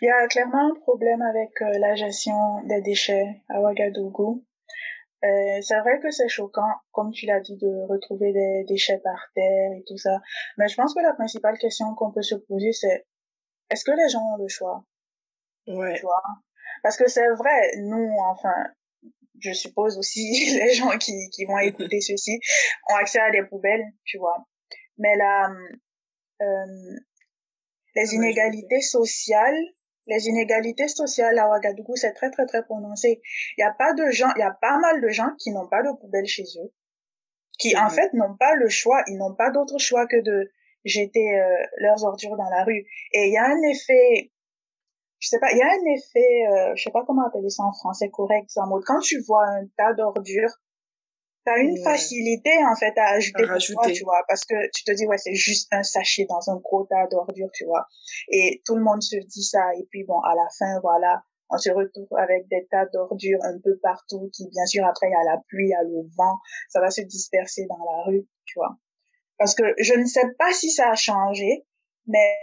Il 0.00 0.06
y 0.06 0.10
a 0.10 0.26
clairement 0.26 0.70
un 0.70 0.74
problème 0.80 1.22
avec 1.22 1.50
euh, 1.62 1.78
la 1.78 1.94
gestion 1.94 2.62
des 2.64 2.80
déchets 2.80 3.42
à 3.48 3.60
Ouagadougou. 3.60 4.44
Euh, 5.24 5.58
c'est 5.60 5.78
vrai 5.80 6.00
que 6.00 6.10
c'est 6.10 6.28
choquant, 6.28 6.70
comme 6.92 7.10
tu 7.10 7.26
l'as 7.26 7.40
dit, 7.40 7.56
de 7.56 7.86
retrouver 7.88 8.32
des 8.32 8.64
déchets 8.68 9.00
par 9.02 9.28
terre 9.34 9.72
et 9.72 9.84
tout 9.86 9.96
ça. 9.96 10.20
Mais 10.58 10.68
je 10.68 10.76
pense 10.76 10.94
que 10.94 11.00
la 11.00 11.14
principale 11.14 11.58
question 11.58 11.94
qu'on 11.94 12.12
peut 12.12 12.22
se 12.22 12.34
poser, 12.34 12.72
c'est 12.72 13.06
est-ce 13.70 13.84
que 13.84 13.92
les 13.92 14.08
gens 14.08 14.22
ont 14.34 14.42
le 14.42 14.48
choix? 14.48 14.84
Ouais. 15.66 15.94
Tu 15.96 16.02
vois? 16.02 16.22
Parce 16.82 16.96
que 16.96 17.08
c'est 17.08 17.28
vrai, 17.34 17.72
nous, 17.78 18.10
enfin, 18.30 18.54
je 19.40 19.52
suppose 19.52 19.98
aussi 19.98 20.20
les 20.60 20.74
gens 20.74 20.96
qui, 20.98 21.12
qui 21.30 21.44
vont 21.44 21.58
écouter 21.70 22.00
ceci 22.00 22.38
ont 22.90 22.94
accès 22.96 23.20
à 23.20 23.30
des 23.30 23.42
poubelles, 23.42 23.84
tu 24.04 24.18
vois. 24.18 24.46
Mais 24.98 25.16
là, 25.16 25.50
euh, 26.40 26.96
les 27.94 28.14
inégalités 28.14 28.80
sociales, 28.80 29.58
les 30.06 30.26
inégalités 30.26 30.88
sociales 30.88 31.38
à 31.38 31.48
Ouagadougou, 31.48 31.96
c'est 31.96 32.12
très 32.12 32.30
très 32.30 32.46
très 32.46 32.62
prononcé. 32.62 33.20
Il 33.56 33.60
y 33.60 33.64
a 33.64 33.72
pas 33.72 33.92
de 33.94 34.10
gens, 34.10 34.32
il 34.36 34.40
y 34.40 34.42
a 34.42 34.56
pas 34.60 34.78
mal 34.78 35.00
de 35.00 35.08
gens 35.08 35.30
qui 35.38 35.50
n'ont 35.50 35.68
pas 35.68 35.82
de 35.82 35.98
poubelle 35.98 36.26
chez 36.26 36.44
eux, 36.62 36.72
qui 37.58 37.76
en 37.76 37.90
fait 37.90 38.12
n'ont 38.12 38.36
pas 38.36 38.54
le 38.54 38.68
choix, 38.68 39.02
ils 39.08 39.16
n'ont 39.16 39.34
pas 39.34 39.50
d'autre 39.50 39.78
choix 39.78 40.06
que 40.06 40.20
de 40.20 40.50
jeter 40.84 41.38
euh, 41.38 41.56
leurs 41.78 42.04
ordures 42.04 42.36
dans 42.36 42.48
la 42.50 42.64
rue. 42.64 42.86
Et 43.12 43.26
il 43.26 43.32
y 43.32 43.36
a 43.36 43.44
un 43.44 43.62
effet 43.70 44.30
je 45.18 45.28
sais 45.28 45.38
pas, 45.38 45.50
il 45.52 45.58
y 45.58 45.62
a 45.62 45.66
un 45.66 45.94
effet, 45.94 46.70
euh, 46.70 46.72
je 46.76 46.84
sais 46.84 46.90
pas 46.90 47.04
comment 47.06 47.26
appeler 47.26 47.50
ça 47.50 47.62
en 47.64 47.72
français 47.72 48.10
correct, 48.10 48.50
en 48.56 48.68
mode 48.68 48.82
quand 48.84 49.00
tu 49.00 49.20
vois 49.26 49.44
un 49.46 49.66
tas 49.76 49.92
d'ordures, 49.94 50.52
t'as 51.44 51.58
une 51.58 51.76
facilité 51.82 52.50
en 52.70 52.76
fait 52.76 52.92
à 52.98 53.10
ajouter 53.10 53.44
toi, 53.44 53.90
tu 53.92 54.04
vois, 54.04 54.22
parce 54.28 54.44
que 54.44 54.54
tu 54.74 54.84
te 54.84 54.92
dis 54.92 55.06
ouais 55.06 55.18
c'est 55.18 55.34
juste 55.34 55.68
un 55.72 55.82
sachet 55.82 56.26
dans 56.28 56.50
un 56.50 56.56
gros 56.56 56.84
tas 56.84 57.06
d'ordures, 57.10 57.50
tu 57.52 57.64
vois, 57.64 57.86
et 58.30 58.62
tout 58.64 58.76
le 58.76 58.82
monde 58.82 59.02
se 59.02 59.16
dit 59.16 59.44
ça 59.44 59.74
et 59.78 59.86
puis 59.90 60.04
bon 60.04 60.20
à 60.20 60.34
la 60.34 60.46
fin 60.58 60.80
voilà 60.82 61.22
on 61.50 61.58
se 61.58 61.70
retrouve 61.70 62.08
avec 62.18 62.48
des 62.48 62.66
tas 62.70 62.86
d'ordures 62.86 63.38
un 63.42 63.58
peu 63.62 63.78
partout 63.82 64.30
qui, 64.32 64.48
bien 64.48 64.66
sûr, 64.66 64.84
après, 64.84 65.08
il 65.08 65.12
y 65.12 65.14
a 65.14 65.32
la 65.32 65.40
pluie, 65.48 65.66
il 65.66 65.70
y 65.70 65.74
a 65.74 65.82
le 65.82 66.02
vent, 66.16 66.38
ça 66.68 66.80
va 66.80 66.90
se 66.90 67.02
disperser 67.02 67.66
dans 67.66 67.78
la 67.78 68.02
rue, 68.04 68.26
tu 68.44 68.58
vois. 68.58 68.76
Parce 69.38 69.54
que 69.54 69.62
je 69.78 69.94
ne 69.94 70.06
sais 70.06 70.26
pas 70.38 70.52
si 70.52 70.70
ça 70.70 70.90
a 70.90 70.94
changé, 70.94 71.66
mais 72.06 72.36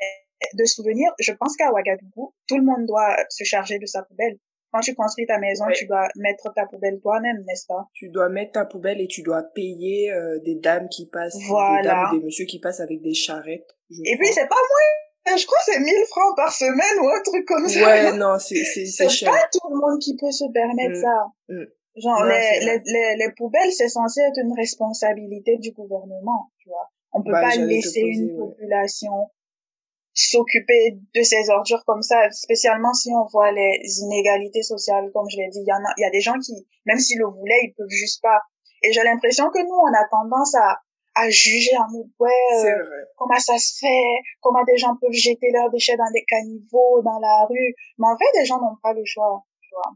de 0.53 0.65
souvenir, 0.65 1.11
je 1.19 1.31
pense 1.33 1.55
qu'à 1.55 1.71
Ouagadougou, 1.71 2.33
tout 2.47 2.57
le 2.57 2.63
monde 2.63 2.85
doit 2.85 3.15
se 3.29 3.43
charger 3.43 3.79
de 3.79 3.85
sa 3.85 4.03
poubelle. 4.03 4.37
Quand 4.71 4.79
tu 4.79 4.95
construis 4.95 5.27
ta 5.27 5.37
maison, 5.37 5.65
tu 5.71 5.85
dois 5.85 6.07
mettre 6.15 6.51
ta 6.55 6.65
poubelle 6.65 6.99
toi-même, 6.99 7.43
n'est-ce 7.47 7.67
pas? 7.67 7.87
Tu 7.93 8.09
dois 8.09 8.29
mettre 8.29 8.53
ta 8.53 8.65
poubelle 8.65 8.99
et 9.01 9.07
tu 9.07 9.21
dois 9.21 9.43
payer 9.43 10.11
euh, 10.11 10.39
des 10.39 10.55
dames 10.55 10.89
qui 10.89 11.07
passent, 11.07 11.37
des 11.37 11.83
dames 11.83 12.09
ou 12.11 12.17
des 12.17 12.25
messieurs 12.25 12.45
qui 12.45 12.59
passent 12.59 12.79
avec 12.79 13.01
des 13.01 13.13
charrettes. 13.13 13.77
Et 13.91 14.17
puis 14.17 14.27
c'est 14.33 14.47
pas 14.47 14.55
moins 14.55 15.03
je 15.25 15.45
crois 15.45 15.57
que 15.65 15.71
c'est 15.73 15.79
1000 15.79 15.93
francs 16.09 16.35
par 16.35 16.51
semaine 16.51 16.99
ou 17.01 17.07
un 17.07 17.21
truc 17.21 17.45
comme 17.47 17.67
ça. 17.67 17.85
Ouais, 17.85 18.17
non, 18.17 18.37
c'est, 18.39 18.63
c'est, 18.63 18.85
c'est 18.85 19.09
cher. 19.09 19.31
pas 19.31 19.47
tout 19.51 19.69
le 19.69 19.79
monde 19.79 19.99
qui 19.99 20.15
peut 20.17 20.31
se 20.31 20.45
permettre 20.51 20.97
mm, 20.97 21.01
ça. 21.01 21.27
Mm. 21.49 21.63
Genre, 21.95 22.25
les, 22.25 22.59
les, 22.65 22.81
les, 22.85 23.15
les, 23.17 23.31
poubelles, 23.37 23.71
c'est 23.71 23.87
censé 23.87 24.21
être 24.21 24.39
une 24.43 24.53
responsabilité 24.57 25.57
du 25.57 25.71
gouvernement, 25.71 26.51
tu 26.57 26.69
vois. 26.69 26.89
On 27.13 27.21
peut 27.21 27.31
bah, 27.31 27.41
pas 27.41 27.55
laisser 27.55 28.01
une 28.01 28.35
population 28.35 29.29
s'occuper 30.13 30.97
de 31.15 31.23
ces 31.23 31.49
ordures 31.49 31.83
comme 31.85 32.01
ça, 32.01 32.29
spécialement 32.31 32.93
si 32.93 33.09
on 33.11 33.25
voit 33.25 33.51
les 33.51 33.81
inégalités 34.01 34.61
sociales, 34.61 35.09
comme 35.13 35.25
je 35.29 35.37
l'ai 35.37 35.49
dit. 35.49 35.61
Il 35.61 35.67
y 35.67 35.73
en 35.73 35.83
a, 35.83 35.93
il 35.97 36.01
y 36.01 36.05
a 36.05 36.11
des 36.11 36.21
gens 36.21 36.37
qui, 36.39 36.53
même 36.85 36.99
s'ils 36.99 37.19
le 37.19 37.25
voulaient, 37.25 37.61
ils 37.63 37.73
peuvent 37.75 37.89
juste 37.89 38.21
pas. 38.21 38.39
Et 38.83 38.91
j'ai 38.91 39.03
l'impression 39.03 39.49
que 39.49 39.59
nous, 39.59 39.75
on 39.75 39.93
a 39.93 40.07
tendance 40.11 40.53
à, 40.55 40.77
à 41.15 41.29
juger 41.29 41.75
en 41.77 41.89
mode, 41.91 42.09
ouais, 42.19 42.29
euh, 42.65 43.05
comment 43.17 43.39
ça 43.39 43.57
se 43.57 43.79
fait, 43.79 44.19
comment 44.41 44.63
des 44.65 44.77
gens 44.77 44.95
peuvent 45.01 45.11
jeter 45.11 45.51
leurs 45.51 45.71
déchets 45.71 45.97
dans 45.97 46.11
des 46.13 46.23
caniveaux, 46.27 47.01
dans 47.01 47.19
la 47.19 47.45
rue. 47.49 47.73
Mais 47.97 48.07
en 48.07 48.17
fait, 48.17 48.39
les 48.39 48.45
gens 48.45 48.59
n'ont 48.59 48.77
pas 48.83 48.93
le 48.93 49.03
choix, 49.05 49.43
tu 49.61 49.69
vois. 49.73 49.95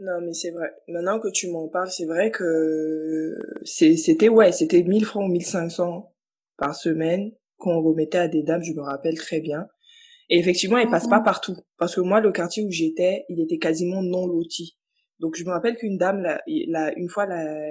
Non, 0.00 0.20
mais 0.26 0.34
c'est 0.34 0.50
vrai. 0.50 0.74
Maintenant 0.88 1.20
que 1.20 1.28
tu 1.28 1.48
m'en 1.48 1.68
parles, 1.68 1.90
c'est 1.90 2.06
vrai 2.06 2.32
que 2.32 3.36
c'était, 3.64 4.28
ouais, 4.28 4.50
c'était 4.50 4.82
1000 4.82 5.04
francs 5.04 5.24
ou 5.24 5.32
1500 5.32 6.10
par 6.56 6.74
semaine 6.74 7.32
qu'on 7.64 7.82
remettait 7.82 8.18
à 8.18 8.28
des 8.28 8.42
dames, 8.42 8.62
je 8.62 8.72
me 8.72 8.82
rappelle 8.82 9.16
très 9.16 9.40
bien. 9.40 9.66
Et 10.30 10.38
effectivement, 10.38 10.78
elle 10.78 10.90
passe 10.90 11.08
pas 11.08 11.18
mhm. 11.18 11.24
partout. 11.24 11.56
Parce 11.78 11.94
que 11.94 12.00
moi, 12.00 12.20
le 12.20 12.32
quartier 12.32 12.64
où 12.64 12.70
j'étais, 12.70 13.24
il 13.28 13.40
était 13.40 13.58
quasiment 13.58 14.02
non 14.02 14.26
loti. 14.26 14.76
Donc, 15.20 15.36
je 15.36 15.44
me 15.44 15.50
rappelle 15.50 15.76
qu'une 15.76 15.96
dame, 15.96 16.22
la, 16.22 16.98
une 16.98 17.08
fois, 17.08 17.26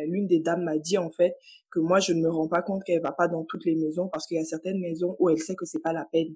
l'une 0.05 0.27
des 0.27 0.39
dames 0.39 0.63
m'a 0.63 0.77
dit, 0.77 0.97
en 0.97 1.11
fait, 1.11 1.35
que 1.71 1.79
moi, 1.79 1.99
je 1.99 2.13
ne 2.13 2.21
me 2.21 2.29
rends 2.29 2.47
pas 2.47 2.61
compte 2.61 2.83
qu'elle 2.83 3.01
va 3.01 3.11
pas 3.11 3.27
dans 3.27 3.43
toutes 3.43 3.65
les 3.65 3.75
maisons 3.75 4.07
parce 4.11 4.27
qu'il 4.27 4.37
y 4.37 4.39
a 4.39 4.43
certaines 4.43 4.79
maisons 4.79 5.15
où 5.19 5.29
elle 5.29 5.39
sait 5.39 5.55
que 5.55 5.65
c'est 5.65 5.81
pas 5.81 5.93
la 5.93 6.05
peine. 6.11 6.35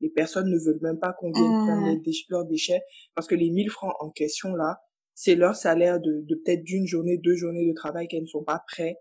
Les 0.00 0.10
personnes 0.10 0.50
ne 0.50 0.58
veulent 0.58 0.80
même 0.80 0.98
pas 0.98 1.12
qu'on 1.12 1.32
vienne 1.32 1.44
prendre 1.44 1.86
mhm. 1.86 2.02
leurs 2.30 2.44
déchets 2.44 2.80
parce 3.14 3.26
que 3.26 3.34
les 3.34 3.50
1000 3.50 3.70
francs 3.70 3.94
en 4.00 4.10
question, 4.10 4.54
là, 4.54 4.78
c'est 5.14 5.34
leur 5.34 5.56
salaire 5.56 6.00
de, 6.00 6.22
de 6.22 6.34
peut-être 6.36 6.62
d'une 6.62 6.86
journée, 6.86 7.18
deux 7.18 7.34
journées 7.34 7.68
de 7.68 7.74
travail 7.74 8.06
qu'elles 8.06 8.22
ne 8.22 8.26
sont 8.26 8.44
pas 8.44 8.62
prêtes 8.68 8.98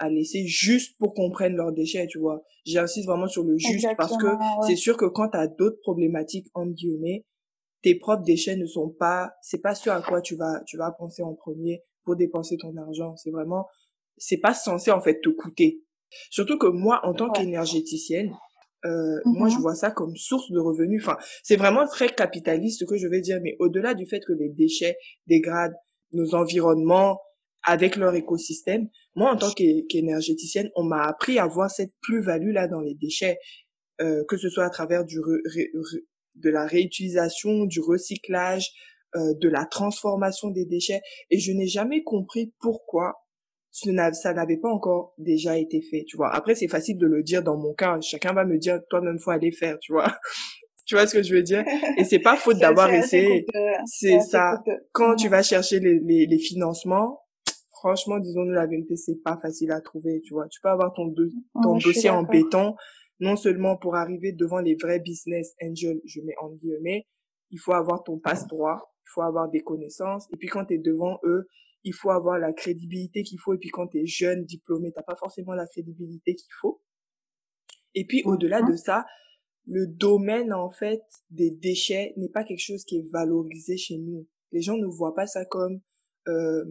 à 0.00 0.08
laisser 0.08 0.46
juste 0.46 0.98
pour 0.98 1.14
qu'on 1.14 1.30
prenne 1.30 1.54
leurs 1.54 1.72
déchets, 1.72 2.06
tu 2.06 2.18
vois. 2.18 2.42
J'insiste 2.66 3.06
vraiment 3.06 3.28
sur 3.28 3.44
le 3.44 3.56
juste 3.56 3.86
parce 3.96 4.16
que 4.16 4.26
c'est 4.66 4.76
sûr 4.76 4.96
que 4.96 5.04
quand 5.04 5.28
tu 5.28 5.38
as 5.38 5.46
d'autres 5.46 5.78
problématiques, 5.82 6.46
entre 6.54 6.72
guillemets, 6.72 7.26
tes 7.82 7.94
propres 7.94 8.24
déchets 8.24 8.56
ne 8.56 8.66
sont 8.66 8.88
pas, 8.88 9.32
c'est 9.42 9.60
pas 9.60 9.74
ce 9.74 9.90
à 9.90 10.00
quoi 10.00 10.20
tu 10.20 10.36
vas, 10.36 10.62
tu 10.66 10.76
vas 10.76 10.90
penser 10.90 11.22
en 11.22 11.34
premier 11.34 11.82
pour 12.04 12.16
dépenser 12.16 12.56
ton 12.56 12.76
argent. 12.76 13.14
C'est 13.16 13.30
vraiment, 13.30 13.66
c'est 14.16 14.38
pas 14.38 14.54
censé 14.54 14.90
en 14.90 15.00
fait 15.00 15.20
te 15.20 15.28
coûter. 15.28 15.82
Surtout 16.30 16.58
que 16.58 16.66
moi, 16.66 17.00
en 17.04 17.14
tant 17.14 17.30
qu'énergéticienne, 17.30 18.34
euh, 18.86 19.20
moi 19.26 19.48
je 19.48 19.56
mm-hmm. 19.56 19.60
vois 19.60 19.74
ça 19.74 19.90
comme 19.90 20.16
source 20.16 20.50
de 20.50 20.58
revenus. 20.58 21.02
Enfin, 21.06 21.18
c'est 21.42 21.56
vraiment 21.56 21.86
très 21.86 22.08
capitaliste 22.08 22.80
ce 22.80 22.84
que 22.86 22.96
je 22.96 23.06
vais 23.06 23.20
dire, 23.20 23.38
mais 23.42 23.56
au-delà 23.58 23.94
du 23.94 24.06
fait 24.06 24.20
que 24.26 24.32
les 24.32 24.48
déchets 24.48 24.96
dégradent 25.26 25.76
nos 26.12 26.34
environnements, 26.34 27.18
avec 27.64 27.96
leur 27.96 28.14
écosystème. 28.14 28.88
Moi, 29.14 29.30
en 29.30 29.36
tant 29.36 29.50
qu'énergéticienne, 29.50 30.70
on 30.76 30.84
m'a 30.84 31.02
appris 31.02 31.38
à 31.38 31.46
voir 31.46 31.70
cette 31.70 31.92
plus-value 32.00 32.52
là 32.52 32.68
dans 32.68 32.80
les 32.80 32.94
déchets, 32.94 33.38
euh, 34.00 34.24
que 34.28 34.36
ce 34.36 34.48
soit 34.48 34.64
à 34.64 34.70
travers 34.70 35.04
du 35.04 35.18
de 36.36 36.48
la 36.48 36.64
réutilisation, 36.64 37.64
du 37.64 37.80
recyclage, 37.80 38.70
euh, 39.16 39.34
de 39.40 39.48
la 39.48 39.66
transformation 39.66 40.50
des 40.50 40.64
déchets. 40.64 41.00
Et 41.30 41.38
je 41.38 41.52
n'ai 41.52 41.66
jamais 41.66 42.02
compris 42.02 42.54
pourquoi 42.60 43.14
ça 43.72 44.32
n'avait 44.32 44.56
pas 44.56 44.68
encore 44.68 45.14
déjà 45.18 45.58
été 45.58 45.80
fait, 45.80 46.04
tu 46.04 46.16
vois. 46.16 46.34
Après, 46.34 46.54
c'est 46.54 46.68
facile 46.68 46.98
de 46.98 47.06
le 47.06 47.22
dire 47.22 47.42
dans 47.42 47.56
mon 47.56 47.72
cas. 47.74 48.00
Chacun 48.00 48.32
va 48.32 48.44
me 48.44 48.58
dire, 48.58 48.80
toi-même, 48.88 49.18
faut 49.18 49.30
aller 49.30 49.52
faire, 49.52 49.78
tu 49.80 49.92
vois. 49.92 50.06
tu 50.86 50.94
vois 50.94 51.06
ce 51.06 51.14
que 51.14 51.22
je 51.22 51.34
veux 51.34 51.42
dire? 51.42 51.64
Et 51.98 52.04
c'est 52.04 52.18
pas 52.18 52.36
faute 52.36 52.58
d'avoir 52.58 52.92
essayé. 52.92 53.46
C'est 53.86 54.20
ça. 54.20 54.60
Quand 54.92 55.14
tu 55.14 55.28
vas 55.28 55.42
chercher 55.42 55.78
les, 55.78 56.00
les, 56.00 56.26
les 56.26 56.38
financements, 56.38 57.19
franchement, 57.80 58.18
disons-nous 58.18 58.52
la 58.52 58.66
vérité, 58.66 58.94
c'est 58.96 59.22
pas 59.22 59.38
facile 59.38 59.72
à 59.72 59.80
trouver, 59.80 60.20
tu 60.22 60.34
vois. 60.34 60.46
Tu 60.48 60.60
peux 60.60 60.68
avoir 60.68 60.92
ton, 60.92 61.14
ton 61.62 61.78
dossier 61.78 62.10
en 62.10 62.24
béton, 62.24 62.74
non 63.20 63.36
seulement 63.36 63.76
pour 63.76 63.96
arriver 63.96 64.32
devant 64.32 64.58
les 64.58 64.74
vrais 64.74 65.00
business 65.00 65.54
angels, 65.62 66.00
je 66.04 66.20
mets 66.20 66.34
en 66.42 66.50
guillemets, 66.50 67.06
il 67.50 67.58
faut 67.58 67.72
avoir 67.72 68.02
ton 68.04 68.18
passe-droit, 68.18 68.92
il 69.02 69.10
faut 69.14 69.22
avoir 69.22 69.48
des 69.48 69.62
connaissances, 69.62 70.26
et 70.30 70.36
puis 70.36 70.48
quand 70.48 70.66
tu 70.66 70.74
es 70.74 70.78
devant 70.78 71.18
eux, 71.24 71.46
il 71.82 71.94
faut 71.94 72.10
avoir 72.10 72.38
la 72.38 72.52
crédibilité 72.52 73.22
qu'il 73.22 73.38
faut, 73.40 73.54
et 73.54 73.58
puis 73.58 73.70
quand 73.70 73.88
tu 73.88 73.98
es 73.98 74.06
jeune, 74.06 74.44
diplômé, 74.44 74.92
t'as 74.92 75.02
pas 75.02 75.16
forcément 75.16 75.54
la 75.54 75.66
crédibilité 75.66 76.34
qu'il 76.34 76.52
faut. 76.60 76.82
Et 77.94 78.04
puis 78.06 78.22
au-delà 78.24 78.60
de 78.60 78.76
ça, 78.76 79.06
le 79.66 79.86
domaine 79.86 80.52
en 80.52 80.70
fait 80.70 81.02
des 81.30 81.50
déchets 81.50 82.12
n'est 82.18 82.28
pas 82.28 82.44
quelque 82.44 82.62
chose 82.62 82.84
qui 82.84 82.98
est 82.98 83.10
valorisé 83.10 83.78
chez 83.78 83.96
nous. 83.96 84.28
Les 84.52 84.60
gens 84.60 84.76
ne 84.76 84.86
voient 84.86 85.14
pas 85.14 85.26
ça 85.26 85.44
comme 85.46 85.80
euh, 86.28 86.64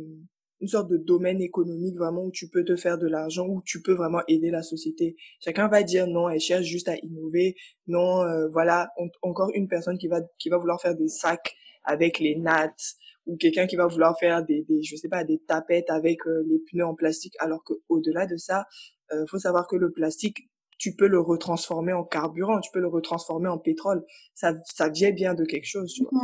une 0.62 0.67
sorte 0.67 0.89
de 0.89 0.98
domaine 0.98 1.41
économique 1.41 1.95
vraiment 1.98 2.24
où 2.24 2.32
tu 2.32 2.50
peux 2.50 2.63
te 2.65 2.76
faire 2.76 2.98
de 2.98 3.08
l'argent, 3.08 3.48
où 3.48 3.62
tu 3.65 3.82
peux 3.82 3.93
vraiment 3.93 4.22
aider 4.28 4.52
la 4.52 4.62
société. 4.62 5.15
Chacun 5.39 5.67
va 5.67 5.84
dire 5.84 6.08
non, 6.08 6.30
elle 6.30 6.39
cherche 6.39 6.65
juste 6.65 6.89
à 6.89 6.98
innover. 6.98 7.56
Non, 7.88 8.24
euh, 8.24 8.48
voilà, 8.50 8.89
encore 9.22 9.52
une 9.54 9.67
personne 9.67 9.98
qui 9.98 10.08
va 10.08 10.22
qui 10.38 10.50
va 10.50 10.58
vouloir 10.58 10.82
faire 10.82 10.95
des 10.95 11.08
sacs 11.08 11.56
avec 11.84 12.19
les 12.19 12.36
nattes 12.36 12.95
ou 13.26 13.38
quelqu'un 13.38 13.67
qui 13.67 13.76
va 13.76 13.88
vouloir 13.88 14.17
faire 14.19 14.43
des, 14.43 14.63
des 14.63 14.82
je 14.84 14.95
sais 14.95 15.10
pas 15.10 15.24
des 15.24 15.39
tapettes 15.39 15.89
avec 15.89 16.26
euh, 16.28 16.43
les 16.48 16.60
pneus 16.60 16.86
en 16.86 16.95
plastique 16.95 17.36
alors 17.39 17.63
que 17.63 17.74
au-delà 17.88 18.26
de 18.26 18.38
ça, 18.38 18.65
euh, 19.13 19.26
faut 19.28 19.39
savoir 19.39 19.67
que 19.67 19.76
le 19.76 19.91
plastique 19.91 20.50
tu 20.78 20.95
peux 20.95 21.08
le 21.08 21.19
retransformer 21.19 21.91
en 21.91 22.06
carburant, 22.06 22.62
tu 22.62 22.72
peux 22.72 22.80
le 22.80 22.88
retransformer 22.88 23.50
en 23.50 23.58
pétrole. 23.58 24.06
Ça 24.34 24.54
ça 24.65 24.89
vient 24.89 25.12
bien 25.12 25.34
de 25.34 25.45
quelque 25.45 25.67
chose, 25.67 25.93
tu 25.93 26.04
vois. 26.04 26.22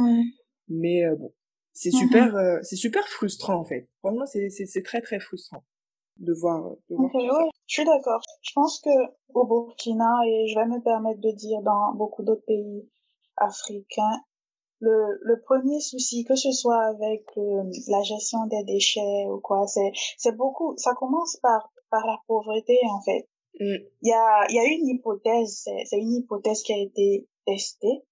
Mais 0.70 1.06
euh, 1.06 1.16
bon, 1.16 1.34
c'est 1.76 1.92
super 1.92 2.36
euh, 2.38 2.58
c'est 2.64 2.78
super 2.78 3.06
frustrant 3.08 3.56
en 3.56 3.66
fait. 3.66 3.88
Vraiment 4.02 4.26
c'est 4.26 4.50
c'est 4.50 4.82
très 4.82 5.02
très 5.02 5.20
frustrant 5.20 5.64
de 6.18 6.34
voir 6.34 6.72
de 6.90 6.96
voir 6.96 7.14
ouais, 7.14 7.50
je 7.68 7.74
suis 7.74 7.86
d'accord. 7.86 8.22
Je 8.42 8.52
pense 8.56 8.80
que 8.80 8.90
au 9.34 9.46
Burkina 9.46 10.22
et 10.26 10.48
je 10.48 10.58
vais 10.58 10.66
me 10.66 10.82
permettre 10.82 11.20
de 11.20 11.32
dire 11.32 11.62
dans 11.62 11.94
beaucoup 11.94 12.24
d'autres 12.24 12.46
pays 12.48 12.90
africains 13.36 14.22
le, 14.80 15.20
le 15.22 15.42
premier 15.42 15.82
souci 15.82 16.24
que 16.24 16.36
ce 16.36 16.52
soit 16.52 16.82
avec 16.86 17.26
la 17.36 18.02
gestion 18.04 18.46
des 18.48 18.64
déchets 18.64 19.26
ou 19.28 19.40
quoi 19.42 19.68
c'est 19.68 19.92
c'est 20.18 20.36
beaucoup 20.36 20.74
ça 20.78 20.94
commence 20.96 21.36
par 21.42 21.74
par 21.92 22.08
la 22.08 22.18
pauvreté 22.28 22.80
en 22.90 23.02
fait. 23.02 23.28
Mmh. 23.60 23.76
il 24.02 24.10
y 24.10 24.14
a 24.14 24.46
il 24.50 24.56
y 24.56 24.60
a 24.60 24.66
une 24.66 24.88
hypothèse 24.88 25.68
c'est 25.86 25.98
une 25.98 26.14
hypothèse 26.14 26.62
qui 26.64 26.74
a 26.74 26.78
été 26.78 27.28
testée 27.46 28.04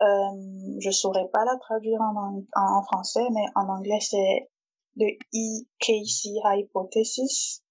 euh, 0.00 0.78
je 0.80 0.90
saurais 0.90 1.28
pas 1.32 1.44
la 1.44 1.56
traduire 1.58 2.00
en, 2.00 2.42
en, 2.54 2.82
français, 2.84 3.26
mais 3.32 3.44
en 3.56 3.68
anglais 3.68 4.00
c'est 4.00 4.50
le 4.96 5.06
EKC 5.32 6.40
hypothesis. 6.44 7.62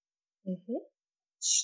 Mm-hmm. 0.46 0.80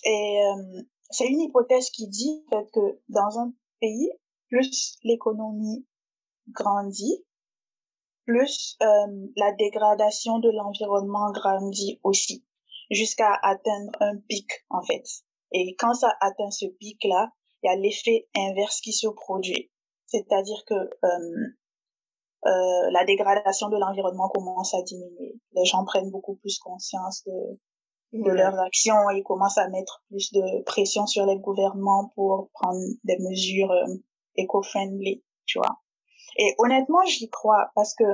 Et 0.05 0.42
euh, 0.42 0.83
c'est 1.11 1.27
une 1.27 1.40
hypothèse 1.40 1.90
qui 1.90 2.09
dit 2.09 2.44
en 2.50 2.59
fait, 2.59 2.70
que 2.72 3.00
dans 3.09 3.38
un 3.38 3.53
pays, 3.81 4.11
plus 4.48 4.98
l'économie 5.03 5.87
grandit, 6.48 7.24
plus 8.24 8.77
euh, 8.83 8.87
la 9.37 9.53
dégradation 9.53 10.38
de 10.38 10.50
l'environnement 10.50 11.31
grandit 11.33 12.00
aussi, 12.05 12.44
jusqu'à 12.90 13.35
atteindre 13.42 13.92
un 14.00 14.16
pic 14.29 14.48
en 14.70 14.83
fait. 14.83 15.05
Et 15.53 15.77
quand 15.79 15.94
ça 15.94 16.12
atteint 16.20 16.50
ce 16.50 16.66
pic-là, 16.66 17.31
il 17.62 17.66
y 17.66 17.70
a 17.70 17.77
l'effet 17.77 18.29
inverse 18.35 18.81
qui 18.81 18.92
se 18.92 19.09
produit 19.09 19.70
c'est-à-dire 20.14 20.64
que 20.66 20.74
euh, 20.74 21.46
euh, 22.46 22.90
la 22.90 23.05
dégradation 23.05 23.68
de 23.68 23.77
l'environnement 23.79 24.29
commence 24.29 24.74
à 24.74 24.83
diminuer. 24.83 25.35
Les 25.55 25.64
gens 25.64 25.85
prennent 25.85 26.11
beaucoup 26.11 26.37
plus 26.37 26.59
conscience 26.59 27.24
de, 27.24 28.22
de 28.22 28.31
leurs 28.31 28.59
actions 28.61 29.11
et 29.11 29.22
commencent 29.22 29.59
à 29.59 29.68
mettre 29.68 30.05
plus 30.09 30.33
de 30.33 30.62
pression 30.62 31.07
sur 31.07 31.27
les 31.27 31.38
gouvernements 31.38 32.12
pour 32.14 32.50
prendre 32.53 32.81
des 33.03 33.18
mesures 33.18 33.72
euh, 33.72 33.94
éco-friendly, 34.37 35.24
tu 35.46 35.59
vois. 35.59 35.81
Et 36.38 36.55
honnêtement, 36.59 37.03
j'y 37.07 37.29
crois 37.29 37.70
parce 37.74 37.94
que 37.94 38.05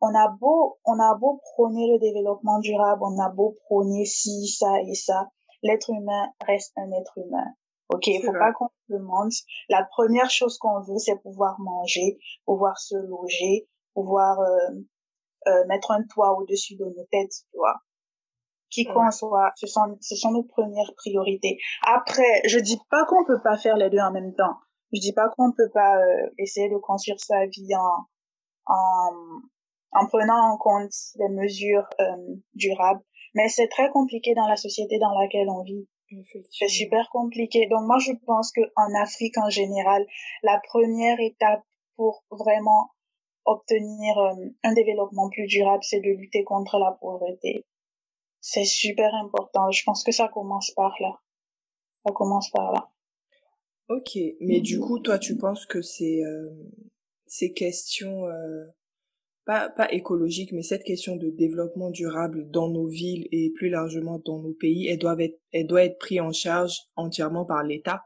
on 0.00 0.14
a 0.14 0.28
beau, 0.28 0.78
on 0.84 0.98
a 0.98 1.14
beau 1.14 1.40
prôner 1.54 1.86
le 1.92 1.98
développement 1.98 2.58
durable, 2.58 3.02
on 3.02 3.18
a 3.18 3.30
beau 3.30 3.56
prôner 3.66 4.04
ci, 4.04 4.46
ça 4.46 4.80
et 4.82 4.94
ça, 4.94 5.28
l'être 5.62 5.90
humain 5.90 6.28
reste 6.46 6.72
un 6.76 6.90
être 6.92 7.16
humain. 7.18 7.46
Ok, 7.88 8.08
il 8.08 8.22
faut 8.24 8.32
pas 8.32 8.52
qu'on 8.52 8.68
se 8.68 8.92
demande. 8.94 9.30
La 9.68 9.84
première 9.84 10.30
chose 10.30 10.58
qu'on 10.58 10.80
veut, 10.80 10.98
c'est 10.98 11.20
pouvoir 11.22 11.60
manger, 11.60 12.18
pouvoir 12.44 12.78
se 12.78 12.96
loger, 12.96 13.68
pouvoir 13.94 14.40
euh, 14.40 14.74
euh, 15.46 15.64
mettre 15.68 15.92
un 15.92 16.02
toit 16.02 16.36
au-dessus 16.38 16.74
de 16.76 16.84
nos 16.84 17.04
têtes, 17.10 17.44
tu 17.50 17.56
vois. 17.56 17.76
Qui 18.70 18.84
qu'on 18.84 19.10
soit, 19.12 19.52
ce 19.54 19.68
sont, 19.68 19.96
ce 20.00 20.16
sont 20.16 20.32
nos 20.32 20.42
premières 20.42 20.92
priorités. 20.96 21.58
Après, 21.86 22.42
je 22.46 22.58
dis 22.58 22.80
pas 22.90 23.04
qu'on 23.04 23.24
peut 23.24 23.40
pas 23.40 23.56
faire 23.56 23.76
les 23.76 23.88
deux 23.88 24.00
en 24.00 24.10
même 24.10 24.34
temps. 24.34 24.56
Je 24.92 25.00
dis 25.00 25.12
pas 25.12 25.28
qu'on 25.28 25.52
peut 25.52 25.70
pas 25.72 25.96
euh, 25.96 26.30
essayer 26.38 26.68
de 26.68 26.76
construire 26.78 27.20
sa 27.20 27.46
vie 27.46 27.74
en, 27.76 28.06
en, 28.66 29.12
en 29.92 30.06
prenant 30.08 30.52
en 30.52 30.58
compte 30.58 30.90
des 31.16 31.28
mesures 31.28 31.88
euh, 32.00 32.34
durables. 32.54 33.02
Mais 33.34 33.48
c'est 33.48 33.68
très 33.68 33.90
compliqué 33.90 34.34
dans 34.34 34.48
la 34.48 34.56
société 34.56 34.98
dans 34.98 35.16
laquelle 35.18 35.48
on 35.48 35.62
vit. 35.62 35.86
C'est 36.50 36.68
super 36.68 37.08
compliqué. 37.10 37.66
Donc 37.66 37.86
moi, 37.86 37.98
je 37.98 38.12
pense 38.26 38.52
que 38.52 38.60
en 38.76 38.94
Afrique 38.94 39.38
en 39.38 39.50
général, 39.50 40.06
la 40.42 40.60
première 40.64 41.18
étape 41.20 41.62
pour 41.96 42.24
vraiment 42.30 42.90
obtenir 43.44 44.18
euh, 44.18 44.34
un 44.64 44.72
développement 44.74 45.30
plus 45.30 45.46
durable, 45.46 45.82
c'est 45.82 46.00
de 46.00 46.10
lutter 46.10 46.44
contre 46.44 46.78
la 46.78 46.92
pauvreté. 47.00 47.64
C'est 48.40 48.64
super 48.64 49.14
important. 49.14 49.70
Je 49.70 49.82
pense 49.84 50.04
que 50.04 50.12
ça 50.12 50.28
commence 50.28 50.70
par 50.72 50.94
là. 51.00 51.18
Ça 52.04 52.12
commence 52.12 52.50
par 52.50 52.72
là. 52.72 52.90
Ok, 53.88 54.18
mais 54.40 54.60
du 54.60 54.80
coup, 54.80 54.98
toi, 54.98 55.18
tu 55.18 55.36
penses 55.36 55.64
que 55.66 55.80
c'est 55.80 56.22
euh, 56.24 56.50
ces 57.26 57.52
questions 57.52 58.26
euh, 58.26 58.64
pas 59.46 59.70
pas 59.70 59.90
écologiques, 59.92 60.52
mais 60.52 60.62
cette 60.62 60.84
question 60.84 61.16
de 61.16 61.30
développement 61.30 61.90
durable 61.90 62.50
dans 62.50 62.68
nos 62.68 62.86
villes 62.86 63.26
et 63.32 63.52
plus 63.54 63.70
largement 63.70 64.20
dans 64.24 64.40
nos 64.40 64.52
pays, 64.52 64.88
elle 64.88 64.98
doit 64.98 65.16
être 65.18 65.40
elle 65.52 65.66
doit 65.66 65.84
être 65.84 65.98
prise 65.98 66.20
en 66.20 66.32
charge 66.32 66.80
entièrement 66.96 67.46
par 67.46 67.62
l'État? 67.62 68.02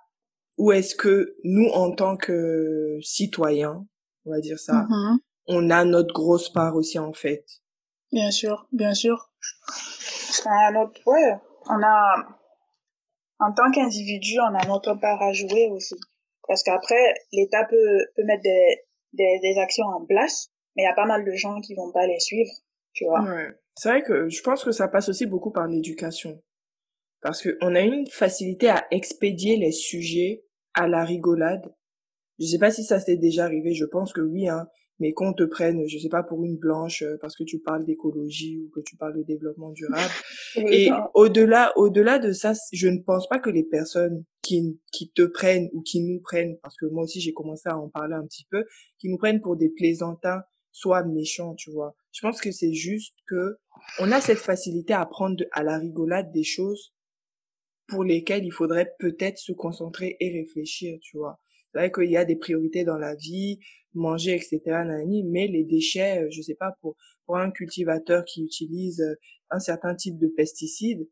Ou 0.58 0.72
est-ce 0.72 0.94
que 0.94 1.36
nous, 1.42 1.68
en 1.68 1.90
tant 1.92 2.16
que 2.16 2.98
citoyens, 3.02 3.86
on 4.26 4.30
va 4.30 4.40
dire 4.40 4.58
ça, 4.58 4.86
mm-hmm 4.88 5.18
on 5.50 5.68
a 5.70 5.84
notre 5.84 6.14
grosse 6.14 6.48
part 6.48 6.76
aussi 6.76 6.98
en 6.98 7.12
fait? 7.12 7.44
Bien 8.12 8.30
sûr, 8.30 8.66
bien 8.72 8.94
sûr. 8.94 9.30
On 10.46 10.72
notre, 10.72 11.00
ouais, 11.06 11.34
on 11.68 11.82
a, 11.82 12.14
en 13.40 13.52
tant 13.52 13.70
qu'individu, 13.72 14.38
on 14.40 14.54
a 14.54 14.66
notre 14.66 14.94
part 14.94 15.20
à 15.22 15.32
jouer 15.32 15.68
aussi. 15.70 15.96
Parce 16.46 16.62
qu'après, 16.62 17.14
l'État 17.32 17.64
peut, 17.68 18.06
peut 18.16 18.24
mettre 18.24 18.42
des, 18.42 18.84
des, 19.12 19.38
des, 19.42 19.58
actions 19.60 19.86
en 19.86 20.04
place, 20.04 20.50
mais 20.80 20.84
il 20.84 20.84
y 20.84 20.92
a 20.92 20.94
pas 20.94 21.06
mal 21.06 21.24
de 21.24 21.32
gens 21.34 21.60
qui 21.60 21.74
vont 21.74 21.92
pas 21.92 22.06
les 22.06 22.20
suivre, 22.20 22.50
tu 22.92 23.04
vois. 23.04 23.22
Ouais. 23.22 23.48
C'est 23.76 23.88
vrai 23.88 24.02
que 24.02 24.28
je 24.28 24.42
pense 24.42 24.64
que 24.64 24.72
ça 24.72 24.88
passe 24.88 25.08
aussi 25.08 25.26
beaucoup 25.26 25.50
par 25.50 25.66
l'éducation. 25.66 26.42
Parce 27.20 27.42
que 27.42 27.58
on 27.60 27.74
a 27.74 27.80
une 27.80 28.06
facilité 28.06 28.70
à 28.70 28.86
expédier 28.90 29.56
les 29.56 29.72
sujets 29.72 30.44
à 30.74 30.88
la 30.88 31.04
rigolade. 31.04 31.74
Je 32.38 32.46
sais 32.46 32.58
pas 32.58 32.70
si 32.70 32.84
ça 32.84 32.98
s'est 32.98 33.16
déjà 33.16 33.44
arrivé, 33.44 33.74
je 33.74 33.84
pense 33.84 34.12
que 34.12 34.22
oui, 34.22 34.48
hein 34.48 34.66
mais 35.00 35.12
qu'on 35.12 35.32
te 35.32 35.42
prenne, 35.42 35.88
je 35.88 35.98
sais 35.98 36.08
pas, 36.08 36.22
pour 36.22 36.44
une 36.44 36.56
blanche 36.56 37.02
euh, 37.02 37.16
parce 37.20 37.34
que 37.34 37.42
tu 37.42 37.58
parles 37.58 37.84
d'écologie 37.86 38.58
ou 38.58 38.68
que 38.68 38.80
tu 38.80 38.96
parles 38.96 39.16
de 39.16 39.22
développement 39.22 39.70
durable. 39.70 40.12
et 40.56 40.90
au-delà, 41.14 41.72
au-delà 41.76 42.18
de 42.18 42.32
ça, 42.32 42.52
je 42.72 42.88
ne 42.88 42.98
pense 42.98 43.26
pas 43.26 43.38
que 43.38 43.50
les 43.50 43.64
personnes 43.64 44.24
qui, 44.42 44.78
qui 44.92 45.10
te 45.10 45.22
prennent 45.22 45.70
ou 45.72 45.82
qui 45.82 46.02
nous 46.02 46.20
prennent, 46.20 46.58
parce 46.62 46.76
que 46.76 46.86
moi 46.86 47.04
aussi 47.04 47.20
j'ai 47.20 47.32
commencé 47.32 47.68
à 47.68 47.78
en 47.78 47.88
parler 47.88 48.14
un 48.14 48.26
petit 48.26 48.46
peu, 48.50 48.64
qui 48.98 49.08
nous 49.08 49.16
prennent 49.16 49.40
pour 49.40 49.56
des 49.56 49.70
plaisantins, 49.70 50.42
soient 50.72 51.04
méchants, 51.04 51.54
tu 51.54 51.70
vois. 51.70 51.94
Je 52.12 52.20
pense 52.20 52.40
que 52.40 52.52
c'est 52.52 52.74
juste 52.74 53.14
que 53.26 53.58
on 53.98 54.12
a 54.12 54.20
cette 54.20 54.38
facilité 54.38 54.92
à 54.92 55.06
prendre 55.06 55.44
à 55.52 55.62
la 55.62 55.78
rigolade 55.78 56.30
des 56.32 56.44
choses 56.44 56.94
pour 57.88 58.04
lesquelles 58.04 58.44
il 58.44 58.52
faudrait 58.52 58.94
peut-être 58.98 59.38
se 59.38 59.52
concentrer 59.52 60.16
et 60.20 60.32
réfléchir, 60.32 60.98
tu 61.02 61.18
vois. 61.18 61.40
C'est 61.72 61.78
vrai 61.78 61.92
qu'il 61.92 62.10
y 62.10 62.16
a 62.16 62.24
des 62.24 62.36
priorités 62.36 62.84
dans 62.84 62.98
la 62.98 63.14
vie, 63.14 63.58
manger, 63.94 64.34
etc. 64.34 64.60
mais 65.24 65.46
les 65.48 65.64
déchets, 65.64 66.24
euh, 66.24 66.28
je 66.30 66.42
sais 66.42 66.54
pas, 66.54 66.72
pour, 66.80 66.96
pour 67.26 67.36
un 67.36 67.50
cultivateur 67.50 68.24
qui 68.24 68.44
utilise 68.44 69.00
euh, 69.00 69.14
un 69.50 69.60
certain 69.60 69.94
type 69.94 70.18
de 70.18 70.28
pesticides, 70.28 71.08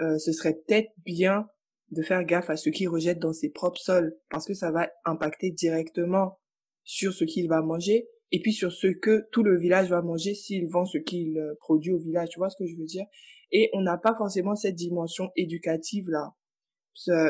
euh, 0.00 0.18
ce 0.18 0.32
serait 0.32 0.54
peut-être 0.54 0.90
bien 1.04 1.48
de 1.90 2.02
faire 2.02 2.24
gaffe 2.24 2.50
à 2.50 2.56
ce 2.56 2.70
qu'il 2.70 2.88
rejette 2.88 3.18
dans 3.18 3.32
ses 3.32 3.50
propres 3.50 3.80
sols, 3.80 4.16
parce 4.30 4.46
que 4.46 4.54
ça 4.54 4.70
va 4.70 4.88
impacter 5.04 5.50
directement 5.50 6.38
sur 6.84 7.12
ce 7.12 7.24
qu'il 7.24 7.48
va 7.48 7.62
manger, 7.62 8.08
et 8.32 8.40
puis 8.40 8.52
sur 8.52 8.72
ce 8.72 8.86
que 8.86 9.28
tout 9.32 9.42
le 9.42 9.58
village 9.58 9.88
va 9.90 10.02
manger 10.02 10.34
s'il 10.34 10.68
vend 10.68 10.84
ce 10.84 10.98
qu'il 10.98 11.40
produit 11.60 11.92
au 11.92 11.98
village, 11.98 12.28
tu 12.30 12.38
vois 12.38 12.50
ce 12.50 12.56
que 12.56 12.66
je 12.66 12.76
veux 12.76 12.86
dire? 12.86 13.06
Et 13.52 13.70
on 13.72 13.82
n'a 13.82 13.98
pas 13.98 14.14
forcément 14.16 14.54
cette 14.54 14.76
dimension 14.76 15.30
éducative 15.36 16.08
là. 16.08 16.34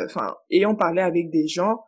Enfin, 0.05 0.35
ayant 0.51 0.75
parlé 0.75 1.01
avec 1.01 1.31
des 1.31 1.47
gens, 1.47 1.81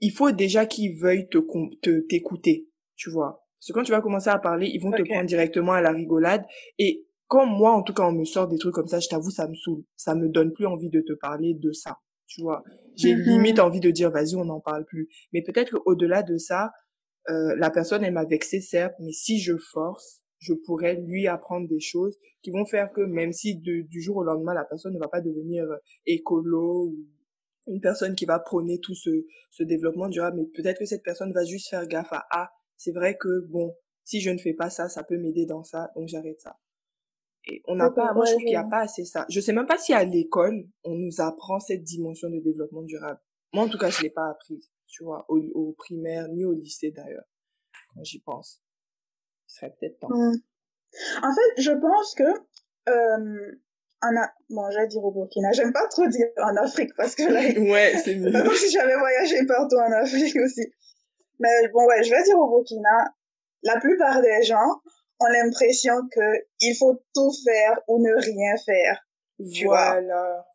il 0.00 0.12
faut 0.12 0.30
déjà 0.30 0.66
qu'ils 0.66 0.98
veuillent 0.98 1.28
te 1.28 1.38
te 1.82 2.00
t'écouter, 2.06 2.68
tu 2.96 3.10
vois? 3.10 3.46
Parce 3.58 3.68
que 3.68 3.72
quand 3.72 3.84
tu 3.84 3.92
vas 3.92 4.00
commencer 4.00 4.28
à 4.28 4.38
parler, 4.38 4.68
ils 4.72 4.80
vont 4.80 4.92
te 4.92 5.02
prendre 5.02 5.26
directement 5.26 5.72
à 5.72 5.80
la 5.80 5.90
rigolade. 5.90 6.44
Et 6.78 7.06
quand 7.26 7.46
moi, 7.46 7.72
en 7.72 7.82
tout 7.82 7.94
cas, 7.94 8.04
on 8.04 8.12
me 8.12 8.24
sort 8.24 8.48
des 8.48 8.58
trucs 8.58 8.74
comme 8.74 8.86
ça, 8.86 9.00
je 9.00 9.08
t'avoue, 9.08 9.30
ça 9.30 9.48
me 9.48 9.54
saoule. 9.54 9.82
Ça 9.96 10.14
me 10.14 10.28
donne 10.28 10.52
plus 10.52 10.66
envie 10.66 10.90
de 10.90 11.00
te 11.00 11.12
parler 11.14 11.54
de 11.54 11.72
ça, 11.72 11.98
tu 12.26 12.42
vois? 12.42 12.62
J'ai 12.94 13.14
mm-hmm. 13.14 13.24
limite 13.24 13.58
envie 13.58 13.80
de 13.80 13.90
dire, 13.90 14.10
vas-y, 14.10 14.36
on 14.36 14.44
n'en 14.44 14.60
parle 14.60 14.84
plus. 14.84 15.08
Mais 15.32 15.42
peut-être 15.42 15.78
qu'au-delà 15.78 16.22
de 16.22 16.36
ça, 16.36 16.70
euh, 17.30 17.54
la 17.56 17.70
personne, 17.70 18.04
elle 18.04 18.12
m'a 18.12 18.24
vexé, 18.24 18.60
certes, 18.60 18.94
mais 19.00 19.12
si 19.12 19.40
je 19.40 19.56
force, 19.56 20.22
je 20.38 20.54
pourrais 20.54 20.94
lui 20.94 21.26
apprendre 21.26 21.68
des 21.68 21.80
choses 21.80 22.16
qui 22.42 22.50
vont 22.50 22.66
faire 22.66 22.92
que 22.92 23.00
même 23.00 23.32
si 23.32 23.56
du 23.56 24.00
jour 24.00 24.16
au 24.16 24.24
lendemain, 24.24 24.54
la 24.54 24.64
personne 24.64 24.94
ne 24.94 24.98
va 24.98 25.08
pas 25.08 25.20
devenir 25.20 25.64
euh, 25.64 25.76
écolo 26.06 26.88
ou 26.88 27.06
une 27.66 27.80
personne 27.80 28.14
qui 28.14 28.26
va 28.26 28.38
prôner 28.38 28.78
tout 28.80 28.94
ce, 28.94 29.10
ce 29.50 29.62
développement 29.62 30.08
durable, 30.08 30.36
mais 30.36 30.46
peut-être 30.46 30.78
que 30.78 30.86
cette 30.86 31.02
personne 31.02 31.32
va 31.32 31.44
juste 31.44 31.68
faire 31.68 31.86
gaffe 31.86 32.12
à 32.12 32.26
ah, 32.30 32.50
c'est 32.76 32.92
vrai 32.92 33.16
que 33.16 33.40
bon, 33.48 33.74
si 34.04 34.20
je 34.20 34.30
ne 34.30 34.38
fais 34.38 34.54
pas 34.54 34.70
ça, 34.70 34.88
ça 34.88 35.02
peut 35.02 35.18
m'aider 35.18 35.46
dans 35.46 35.64
ça, 35.64 35.90
donc 35.96 36.08
j'arrête 36.08 36.40
ça. 36.40 36.58
Et 37.48 37.62
on 37.66 37.76
n'a 37.76 37.90
pas, 37.90 38.12
moi 38.12 38.24
je 38.24 38.32
trouve 38.32 38.42
qu'il 38.42 38.50
n'y 38.50 38.56
a 38.56 38.64
pas 38.64 38.80
assez 38.80 39.04
ça. 39.04 39.24
Je 39.28 39.40
sais 39.40 39.52
même 39.52 39.66
pas 39.66 39.78
si 39.78 39.92
à 39.92 40.04
l'école 40.04 40.68
on 40.84 40.94
nous 40.94 41.20
apprend 41.20 41.60
cette 41.60 41.82
dimension 41.82 42.28
de 42.28 42.40
développement 42.40 42.82
durable. 42.82 43.20
Moi 43.52 43.64
en 43.64 43.68
tout 43.68 43.78
cas 43.78 43.90
je 43.90 44.02
l'ai 44.02 44.10
pas 44.10 44.28
apprise, 44.28 44.70
tu 44.86 45.04
vois, 45.04 45.24
au, 45.28 45.38
au 45.54 45.72
primaire 45.72 46.28
ni 46.28 46.44
au 46.44 46.52
lycée 46.52 46.90
d'ailleurs. 46.90 47.24
Quand 47.94 48.04
j'y 48.04 48.20
pense, 48.20 48.62
ce 49.46 49.56
serait 49.56 49.74
peut-être 49.78 49.98
temps. 50.00 50.08
Mmh. 50.10 50.36
En 51.22 51.34
fait, 51.34 51.62
je 51.62 51.72
pense 51.72 52.14
que 52.14 52.24
euh, 52.88 53.60
en 54.02 54.16
a... 54.16 54.30
bon, 54.50 54.70
j'allais 54.70 54.86
dire 54.88 55.04
au 55.04 55.10
Burkina. 55.10 55.52
J'aime 55.52 55.72
pas 55.72 55.86
trop 55.88 56.06
dire 56.06 56.28
en 56.38 56.56
Afrique 56.56 56.94
parce 56.96 57.14
que 57.14 57.22
là, 57.24 57.40
ouais, 57.72 57.96
c'est 58.02 58.16
mieux. 58.16 58.32
si 58.54 58.70
j'avais 58.70 58.96
voyagé 58.96 59.44
partout 59.46 59.76
en 59.76 59.92
Afrique 59.92 60.36
aussi. 60.36 60.72
Mais 61.38 61.68
bon, 61.72 61.84
ouais, 61.86 62.02
je 62.02 62.10
vais 62.10 62.22
dire 62.22 62.38
au 62.38 62.48
Burkina. 62.48 63.14
La 63.62 63.80
plupart 63.80 64.22
des 64.22 64.42
gens 64.42 64.80
ont 65.20 65.26
l'impression 65.26 65.94
que 66.12 66.44
il 66.60 66.74
faut 66.76 67.02
tout 67.14 67.32
faire 67.44 67.80
ou 67.88 67.98
ne 68.00 68.14
rien 68.14 68.56
faire. 68.64 69.06
Tu 69.52 69.64
voilà. 69.64 70.46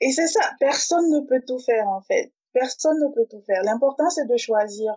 Et 0.00 0.10
c'est 0.12 0.26
ça. 0.26 0.52
Personne 0.60 1.08
ne 1.10 1.20
peut 1.26 1.42
tout 1.46 1.58
faire, 1.58 1.88
en 1.88 2.02
fait. 2.02 2.32
Personne 2.54 2.98
ne 3.00 3.12
peut 3.12 3.26
tout 3.28 3.42
faire. 3.42 3.62
L'important, 3.64 4.08
c'est 4.08 4.26
de 4.26 4.36
choisir 4.36 4.94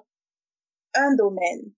un 0.94 1.16
domaine 1.16 1.74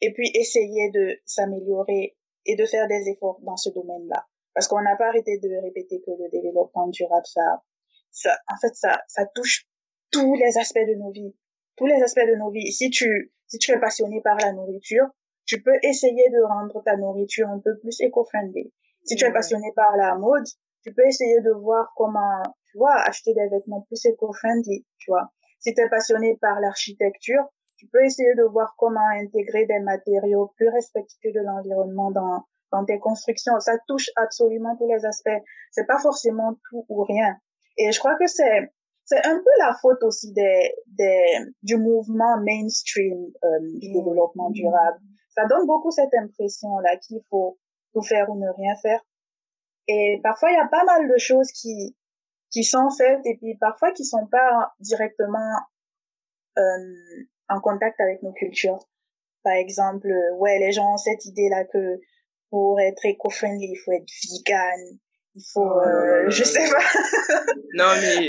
et 0.00 0.12
puis 0.12 0.30
essayer 0.34 0.90
de 0.90 1.18
s'améliorer 1.24 2.16
et 2.44 2.56
de 2.56 2.66
faire 2.66 2.86
des 2.88 3.08
efforts 3.08 3.40
dans 3.42 3.56
ce 3.56 3.70
domaine-là. 3.70 4.26
Parce 4.52 4.68
qu'on 4.68 4.82
n'a 4.82 4.96
pas 4.96 5.08
arrêté 5.08 5.38
de 5.38 5.48
répéter 5.62 6.00
que 6.00 6.10
le 6.10 6.28
développement 6.30 6.88
durable, 6.88 7.26
ça, 7.26 7.62
ça, 8.10 8.36
en 8.52 8.56
fait, 8.60 8.74
ça, 8.74 9.00
ça 9.06 9.26
touche 9.26 9.66
tous 10.10 10.34
les 10.34 10.58
aspects 10.58 10.86
de 10.86 10.94
nos 10.94 11.10
vies. 11.10 11.34
Tous 11.76 11.86
les 11.86 12.02
aspects 12.02 12.26
de 12.26 12.36
nos 12.36 12.50
vies. 12.50 12.72
Si 12.72 12.90
tu, 12.90 13.32
si 13.46 13.58
tu 13.58 13.72
es 13.72 13.78
passionné 13.78 14.20
par 14.22 14.36
la 14.38 14.52
nourriture, 14.52 15.06
tu 15.44 15.62
peux 15.62 15.78
essayer 15.82 16.30
de 16.30 16.42
rendre 16.42 16.82
ta 16.82 16.96
nourriture 16.96 17.48
un 17.48 17.60
peu 17.60 17.78
plus 17.78 18.00
éco-friendly. 18.00 18.72
Si 19.04 19.14
tu 19.14 19.24
es 19.24 19.32
passionné 19.32 19.72
par 19.76 19.96
la 19.96 20.16
mode, 20.16 20.46
tu 20.82 20.92
peux 20.92 21.06
essayer 21.06 21.40
de 21.40 21.50
voir 21.50 21.92
comment, 21.96 22.42
tu 22.76 22.78
vois, 22.78 23.00
acheter 23.06 23.32
des 23.32 23.48
vêtements 23.48 23.80
plus 23.88 24.04
éco-friendly, 24.04 24.84
tu 24.98 25.10
vois. 25.10 25.30
Si 25.60 25.72
tu 25.72 25.80
es 25.80 25.88
passionné 25.88 26.36
par 26.42 26.60
l'architecture, 26.60 27.42
tu 27.78 27.86
peux 27.86 28.04
essayer 28.04 28.34
de 28.34 28.42
voir 28.42 28.74
comment 28.76 29.08
intégrer 29.14 29.64
des 29.64 29.78
matériaux 29.78 30.52
plus 30.56 30.68
respectueux 30.68 31.32
de 31.32 31.40
l'environnement 31.40 32.10
dans, 32.10 32.44
dans 32.72 32.84
tes 32.84 32.98
constructions. 32.98 33.58
Ça 33.60 33.78
touche 33.88 34.10
absolument 34.16 34.76
tous 34.76 34.88
les 34.92 35.06
aspects. 35.06 35.42
C'est 35.70 35.86
pas 35.86 35.98
forcément 35.98 36.52
tout 36.68 36.84
ou 36.90 37.02
rien. 37.04 37.38
Et 37.78 37.92
je 37.92 37.98
crois 37.98 38.16
que 38.18 38.26
c'est 38.26 38.70
c'est 39.06 39.24
un 39.24 39.36
peu 39.36 39.50
la 39.58 39.72
faute 39.80 40.02
aussi 40.02 40.32
des, 40.32 40.74
des 40.98 41.24
du 41.62 41.76
mouvement 41.76 42.36
mainstream 42.42 43.28
euh, 43.42 43.60
du 43.80 43.90
développement 43.90 44.50
durable. 44.50 44.98
Ça 45.30 45.46
donne 45.46 45.66
beaucoup 45.66 45.92
cette 45.92 46.12
impression 46.12 46.78
là 46.80 46.96
qu'il 46.98 47.20
faut 47.30 47.56
tout 47.94 48.02
faire 48.02 48.28
ou 48.28 48.38
ne 48.38 48.48
rien 48.50 48.74
faire. 48.82 49.00
Et 49.88 50.20
parfois 50.22 50.50
il 50.50 50.54
y 50.54 50.60
a 50.60 50.68
pas 50.68 50.84
mal 50.84 51.08
de 51.08 51.16
choses 51.16 51.50
qui 51.52 51.96
qui 52.50 52.64
sont 52.64 52.90
faites 52.90 53.24
et 53.24 53.36
puis 53.36 53.56
parfois 53.56 53.92
qui 53.92 54.04
sont 54.04 54.26
pas 54.26 54.72
directement 54.80 55.56
euh, 56.58 57.24
en 57.48 57.60
contact 57.60 58.00
avec 58.00 58.22
nos 58.22 58.32
cultures. 58.32 58.88
Par 59.42 59.54
exemple, 59.54 60.08
ouais, 60.38 60.58
les 60.58 60.72
gens 60.72 60.94
ont 60.94 60.96
cette 60.96 61.24
idée 61.24 61.48
là 61.48 61.64
que 61.64 62.00
pour 62.50 62.80
être 62.80 63.04
éco-friendly, 63.04 63.72
il 63.72 63.76
faut 63.76 63.92
être 63.92 64.08
vegan, 64.30 64.98
Il 65.34 65.42
faut, 65.52 65.60
oh 65.60 65.80
euh, 65.80 66.30
je 66.30 66.44
sais 66.44 66.68
pas. 66.70 66.80
non, 67.74 67.92
mais 68.00 68.28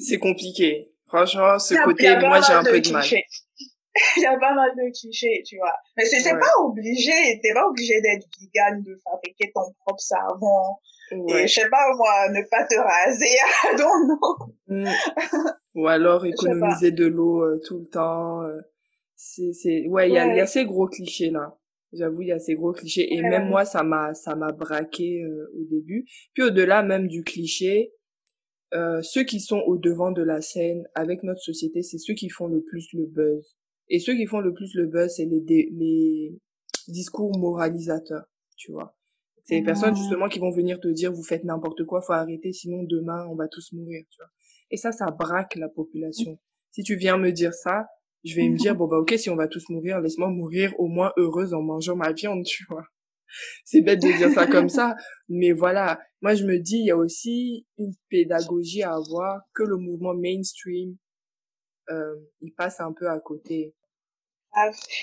c'est 0.00 0.18
compliqué. 0.18 0.90
Franchement, 1.06 1.58
ce 1.58 1.74
côté, 1.84 2.16
moi, 2.18 2.40
j'ai 2.40 2.52
un 2.52 2.64
peu 2.64 2.80
de 2.80 2.90
mal. 2.90 3.04
Il 4.16 4.22
y 4.22 4.26
a 4.26 4.36
pas 4.38 4.52
mal 4.52 4.70
de 4.76 4.92
clichés, 4.98 5.42
tu 5.46 5.56
vois. 5.56 5.74
Mais 5.96 6.04
c'est 6.04 6.22
ouais. 6.22 6.38
pas 6.38 6.60
obligé, 6.60 7.40
t'es 7.42 7.54
pas 7.54 7.66
obligé 7.66 8.00
d'être 8.02 8.26
vegan, 8.40 8.82
de 8.82 9.00
fabriquer 9.02 9.50
ton 9.54 9.72
propre 9.80 10.00
savon. 10.00 10.76
Ouais. 11.12 11.44
Et 11.44 11.46
je 11.46 11.54
sais 11.54 11.68
pas, 11.68 11.94
moi, 11.96 12.28
ne 12.30 12.42
pas 12.50 12.64
te 12.66 12.74
raser, 12.76 13.36
non, 13.78 14.46
non. 14.84 14.90
Ou 15.74 15.86
alors 15.86 16.26
économiser 16.26 16.90
de 16.90 17.06
l'eau 17.06 17.42
euh, 17.42 17.60
tout 17.64 17.78
le 17.78 17.86
temps. 17.86 18.42
Euh, 18.42 18.60
c'est, 19.14 19.52
c'est, 19.52 19.86
ouais, 19.88 20.08
il 20.10 20.14
y 20.14 20.18
a, 20.18 20.34
y 20.34 20.40
a 20.40 20.46
ces 20.46 20.64
gros 20.64 20.88
clichés 20.88 21.30
là. 21.30 21.56
J'avoue, 21.92 22.22
il 22.22 22.28
y 22.28 22.32
a 22.32 22.38
ces 22.38 22.54
gros 22.54 22.72
clichés. 22.72 23.14
Et 23.14 23.22
même 23.22 23.48
moi, 23.48 23.64
ça 23.64 23.82
m'a, 23.82 24.12
ça 24.12 24.34
m'a 24.34 24.52
braqué 24.52 25.22
euh, 25.22 25.52
au 25.54 25.64
début. 25.64 26.04
Puis 26.34 26.42
au-delà 26.42 26.82
même 26.82 27.06
du 27.06 27.22
cliché, 27.22 27.92
euh, 28.74 29.00
ceux 29.02 29.22
qui 29.22 29.40
sont 29.40 29.60
au 29.66 29.78
devant 29.78 30.10
de 30.10 30.22
la 30.22 30.40
scène 30.40 30.86
avec 30.94 31.22
notre 31.22 31.40
société, 31.40 31.82
c'est 31.82 31.98
ceux 31.98 32.14
qui 32.14 32.28
font 32.28 32.48
le 32.48 32.62
plus 32.62 32.88
le 32.92 33.06
buzz. 33.06 33.56
Et 33.88 34.00
ceux 34.00 34.14
qui 34.14 34.26
font 34.26 34.40
le 34.40 34.52
plus 34.52 34.74
le 34.74 34.86
buzz, 34.86 35.14
c'est 35.16 35.26
les, 35.26 35.70
les 35.72 36.38
discours 36.88 37.38
moralisateurs, 37.38 38.26
tu 38.56 38.72
vois. 38.72 38.96
C'est 39.46 39.54
les 39.54 39.62
personnes 39.62 39.94
justement 39.94 40.28
qui 40.28 40.40
vont 40.40 40.50
venir 40.50 40.80
te 40.80 40.88
dire 40.88 41.12
vous 41.12 41.22
faites 41.22 41.44
n'importe 41.44 41.84
quoi, 41.84 42.02
faut 42.02 42.12
arrêter, 42.12 42.52
sinon 42.52 42.82
demain 42.82 43.26
on 43.30 43.36
va 43.36 43.46
tous 43.46 43.72
mourir, 43.72 44.04
tu 44.10 44.20
vois. 44.20 44.30
Et 44.72 44.76
ça, 44.76 44.90
ça 44.90 45.06
braque 45.12 45.54
la 45.54 45.68
population. 45.68 46.38
Si 46.72 46.82
tu 46.82 46.96
viens 46.96 47.16
me 47.16 47.30
dire 47.30 47.54
ça, 47.54 47.86
je 48.24 48.34
vais 48.34 48.48
me 48.48 48.56
dire 48.56 48.74
bon 48.76 48.88
bah 48.88 48.98
ok 48.98 49.14
si 49.16 49.30
on 49.30 49.36
va 49.36 49.46
tous 49.46 49.68
mourir, 49.68 50.00
laisse-moi 50.00 50.30
mourir 50.30 50.74
au 50.78 50.88
moins 50.88 51.12
heureuse 51.16 51.54
en 51.54 51.62
mangeant 51.62 51.94
ma 51.94 52.12
viande, 52.12 52.44
tu 52.44 52.64
vois. 52.68 52.84
C'est 53.64 53.82
bête 53.82 54.02
de 54.02 54.16
dire 54.16 54.30
ça 54.30 54.48
comme 54.48 54.68
ça, 54.68 54.96
mais 55.28 55.52
voilà. 55.52 56.00
Moi 56.22 56.34
je 56.34 56.44
me 56.44 56.58
dis 56.58 56.78
il 56.78 56.86
y 56.86 56.90
a 56.90 56.96
aussi 56.96 57.66
une 57.78 57.94
pédagogie 58.08 58.82
à 58.82 58.94
avoir 58.94 59.42
que 59.54 59.62
le 59.62 59.76
mouvement 59.76 60.14
mainstream 60.14 60.96
euh, 61.90 62.16
il 62.40 62.52
passe 62.52 62.80
un 62.80 62.92
peu 62.92 63.08
à 63.08 63.20
côté. 63.20 63.76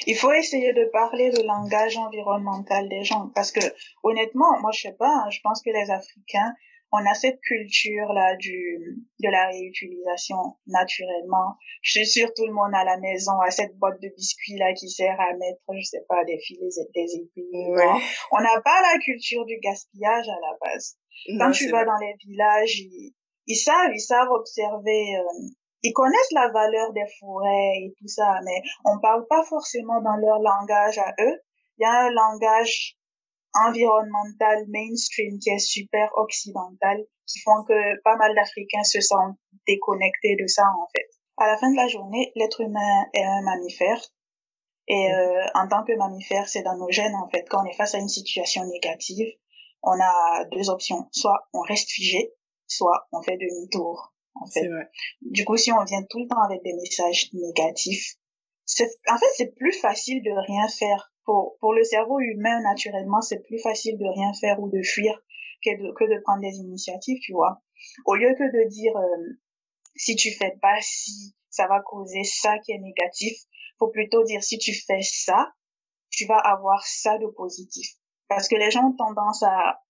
Il 0.07 0.15
faut 0.15 0.31
essayer 0.31 0.73
de 0.73 0.85
parler 0.85 1.31
le 1.31 1.43
langage 1.45 1.97
environnemental 1.97 2.89
des 2.89 3.03
gens 3.03 3.29
parce 3.35 3.51
que 3.51 3.61
honnêtement, 4.03 4.59
moi 4.61 4.71
je 4.73 4.81
sais 4.81 4.95
pas, 4.97 5.23
hein, 5.25 5.29
je 5.29 5.39
pense 5.41 5.61
que 5.61 5.69
les 5.69 5.91
Africains, 5.91 6.53
on 6.91 7.03
a 7.09 7.13
cette 7.15 7.41
culture 7.41 8.13
là 8.13 8.35
du 8.35 9.03
de 9.19 9.29
la 9.29 9.47
réutilisation 9.47 10.37
naturellement. 10.67 11.55
Je 11.81 11.99
suis 11.99 12.05
sûre 12.05 12.31
tout 12.35 12.45
le 12.45 12.53
monde 12.53 12.73
à 12.73 12.83
la 12.83 12.97
maison 12.97 13.39
a 13.41 13.49
cette 13.49 13.75
boîte 13.77 13.99
de 13.99 14.09
biscuits 14.15 14.57
là 14.57 14.73
qui 14.73 14.89
sert 14.89 15.19
à 15.19 15.33
mettre, 15.33 15.59
je 15.73 15.81
sais 15.83 16.05
pas, 16.07 16.23
des 16.23 16.37
filets 16.39 16.67
et 16.67 16.91
des 16.93 17.15
aiguilles. 17.15 17.71
Ouais. 17.71 18.01
On 18.31 18.41
n'a 18.41 18.61
pas 18.61 18.81
la 18.93 18.99
culture 18.99 19.43
du 19.45 19.57
gaspillage 19.59 20.27
à 20.27 20.39
la 20.39 20.57
base. 20.61 20.97
Quand 21.39 21.51
tu 21.51 21.69
vas 21.69 21.83
dans 21.83 21.97
les 21.97 22.13
villages, 22.25 22.79
ils, 22.79 23.13
ils 23.47 23.55
savent, 23.55 23.91
ils 23.93 23.99
savent 23.99 24.29
observer 24.29 25.15
euh, 25.17 25.47
ils 25.83 25.93
connaissent 25.93 26.31
la 26.31 26.49
valeur 26.49 26.93
des 26.93 27.05
forêts 27.19 27.75
et 27.81 27.93
tout 27.99 28.07
ça, 28.07 28.39
mais 28.45 28.61
on 28.85 28.99
parle 28.99 29.27
pas 29.27 29.43
forcément 29.43 30.01
dans 30.01 30.15
leur 30.15 30.39
langage 30.39 30.97
à 30.97 31.13
eux. 31.19 31.41
Il 31.77 31.83
y 31.83 31.85
a 31.85 32.05
un 32.05 32.09
langage 32.09 32.97
environnemental 33.53 34.65
mainstream 34.69 35.37
qui 35.39 35.49
est 35.49 35.59
super 35.59 36.09
occidental, 36.15 37.03
qui 37.27 37.39
font 37.41 37.63
que 37.67 38.01
pas 38.03 38.15
mal 38.15 38.33
d'Africains 38.33 38.83
se 38.83 39.01
sentent 39.01 39.37
déconnectés 39.67 40.37
de 40.39 40.47
ça 40.47 40.63
en 40.63 40.87
fait. 40.95 41.09
À 41.37 41.47
la 41.47 41.57
fin 41.57 41.69
de 41.69 41.75
la 41.75 41.87
journée, 41.87 42.31
l'être 42.35 42.61
humain 42.61 43.05
est 43.13 43.23
un 43.23 43.41
mammifère. 43.41 44.01
Et 44.87 45.07
mm. 45.07 45.11
euh, 45.11 45.45
en 45.55 45.67
tant 45.67 45.83
que 45.83 45.95
mammifère, 45.97 46.47
c'est 46.47 46.63
dans 46.63 46.77
nos 46.77 46.89
gènes 46.89 47.15
en 47.15 47.29
fait. 47.29 47.45
Quand 47.49 47.61
on 47.63 47.65
est 47.65 47.75
face 47.75 47.93
à 47.93 47.99
une 47.99 48.09
situation 48.09 48.65
négative, 48.65 49.27
on 49.83 49.99
a 49.99 50.45
deux 50.45 50.69
options. 50.69 51.07
Soit 51.11 51.47
on 51.53 51.61
reste 51.61 51.89
figé, 51.89 52.33
soit 52.67 53.07
on 53.11 53.21
fait 53.21 53.37
demi-tour 53.37 54.12
en 54.35 54.45
fait. 54.47 54.67
Vrai. 54.67 54.89
Du 55.21 55.45
coup, 55.45 55.57
si 55.57 55.71
on 55.71 55.83
vient 55.83 56.03
tout 56.09 56.19
le 56.19 56.27
temps 56.27 56.41
avec 56.41 56.63
des 56.63 56.73
messages 56.73 57.29
négatifs, 57.33 58.15
c'est, 58.65 58.89
en 59.09 59.17
fait, 59.17 59.25
c'est 59.35 59.55
plus 59.55 59.73
facile 59.73 60.23
de 60.23 60.31
rien 60.31 60.67
faire. 60.67 61.11
Pour, 61.25 61.55
pour 61.59 61.73
le 61.73 61.83
cerveau 61.83 62.19
humain, 62.19 62.61
naturellement, 62.61 63.21
c'est 63.21 63.41
plus 63.43 63.59
facile 63.59 63.97
de 63.97 64.05
rien 64.05 64.33
faire 64.33 64.59
ou 64.59 64.69
de 64.69 64.81
fuir 64.81 65.17
que 65.63 65.69
de, 65.81 65.93
que 65.93 66.03
de 66.03 66.21
prendre 66.21 66.41
des 66.41 66.55
initiatives, 66.57 67.19
tu 67.21 67.31
vois. 67.31 67.61
Au 68.05 68.15
lieu 68.15 68.33
que 68.37 68.43
de 68.43 68.69
dire, 68.69 68.95
euh, 68.97 69.39
si 69.95 70.15
tu 70.15 70.31
fais 70.31 70.57
pas 70.61 70.77
ci, 70.81 71.33
ça 71.49 71.67
va 71.67 71.81
causer 71.81 72.23
ça 72.23 72.57
qui 72.59 72.73
est 72.73 72.79
négatif, 72.79 73.37
faut 73.79 73.89
plutôt 73.89 74.23
dire, 74.23 74.43
si 74.43 74.57
tu 74.57 74.73
fais 74.73 75.01
ça, 75.01 75.53
tu 76.09 76.25
vas 76.25 76.37
avoir 76.37 76.85
ça 76.85 77.17
de 77.17 77.27
positif. 77.27 77.87
Parce 78.27 78.47
que 78.47 78.55
les 78.55 78.71
gens 78.71 78.89
ont 78.89 78.95
tendance 78.95 79.43
à, 79.43 79.81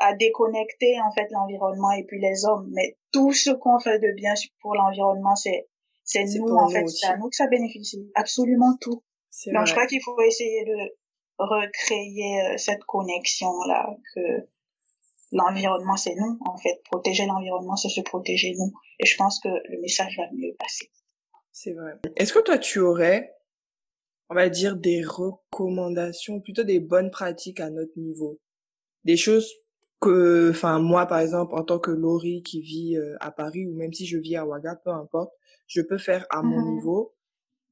à 0.00 0.14
déconnecter 0.14 1.00
en 1.00 1.12
fait 1.12 1.28
l'environnement 1.30 1.92
et 1.92 2.04
puis 2.04 2.20
les 2.20 2.44
hommes. 2.46 2.68
Mais 2.72 2.96
tout 3.12 3.32
ce 3.32 3.50
qu'on 3.50 3.78
fait 3.78 3.98
de 3.98 4.12
bien 4.16 4.34
pour 4.60 4.74
l'environnement, 4.74 5.36
c'est 5.36 5.68
c'est 6.02 6.24
nous 6.24 6.48
en 6.48 6.68
fait, 6.68 6.88
c'est 6.88 7.06
à 7.06 7.16
nous 7.18 7.28
que 7.28 7.36
ça 7.36 7.46
bénéficie. 7.46 8.10
Absolument 8.14 8.76
tout. 8.80 9.02
Donc 9.46 9.54
vrai. 9.54 9.66
je 9.66 9.72
crois 9.72 9.86
qu'il 9.86 10.02
faut 10.02 10.20
essayer 10.22 10.64
de 10.64 10.96
recréer 11.38 12.40
euh, 12.42 12.56
cette 12.56 12.82
connexion 12.84 13.52
là 13.68 13.96
que 14.14 14.20
l'environnement 15.30 15.96
c'est 15.96 16.14
nous 16.16 16.38
en 16.44 16.56
fait. 16.56 16.80
Protéger 16.90 17.26
l'environnement 17.26 17.76
c'est 17.76 17.90
se 17.90 18.00
protéger 18.00 18.54
nous. 18.58 18.72
Et 18.98 19.06
je 19.06 19.16
pense 19.16 19.38
que 19.38 19.48
le 19.48 19.80
message 19.80 20.16
va 20.16 20.24
mieux 20.32 20.54
passer. 20.58 20.90
C'est 21.52 21.74
vrai. 21.74 21.92
Est-ce 22.16 22.32
que 22.32 22.40
toi 22.40 22.58
tu 22.58 22.80
aurais 22.80 23.36
on 24.30 24.34
va 24.34 24.48
dire 24.48 24.76
des 24.76 25.02
recommandations, 25.04 26.40
plutôt 26.40 26.62
des 26.62 26.78
bonnes 26.78 27.10
pratiques 27.10 27.60
à 27.60 27.68
notre 27.68 27.98
niveau? 27.98 28.38
Des 29.04 29.16
choses 29.16 29.52
que, 30.00 30.50
enfin 30.50 30.78
moi 30.78 31.06
par 31.06 31.20
exemple 31.20 31.54
en 31.54 31.62
tant 31.62 31.78
que 31.78 31.90
Laurie 31.90 32.42
qui 32.42 32.60
vit 32.62 32.96
euh, 32.96 33.16
à 33.20 33.30
Paris 33.30 33.66
ou 33.66 33.74
même 33.74 33.92
si 33.92 34.06
je 34.06 34.18
vis 34.18 34.36
à 34.36 34.46
Ouaga, 34.46 34.76
peu 34.76 34.90
importe, 34.90 35.32
je 35.66 35.82
peux 35.82 35.98
faire 35.98 36.26
à 36.30 36.42
mon 36.42 36.60
mmh. 36.60 36.74
niveau 36.74 37.14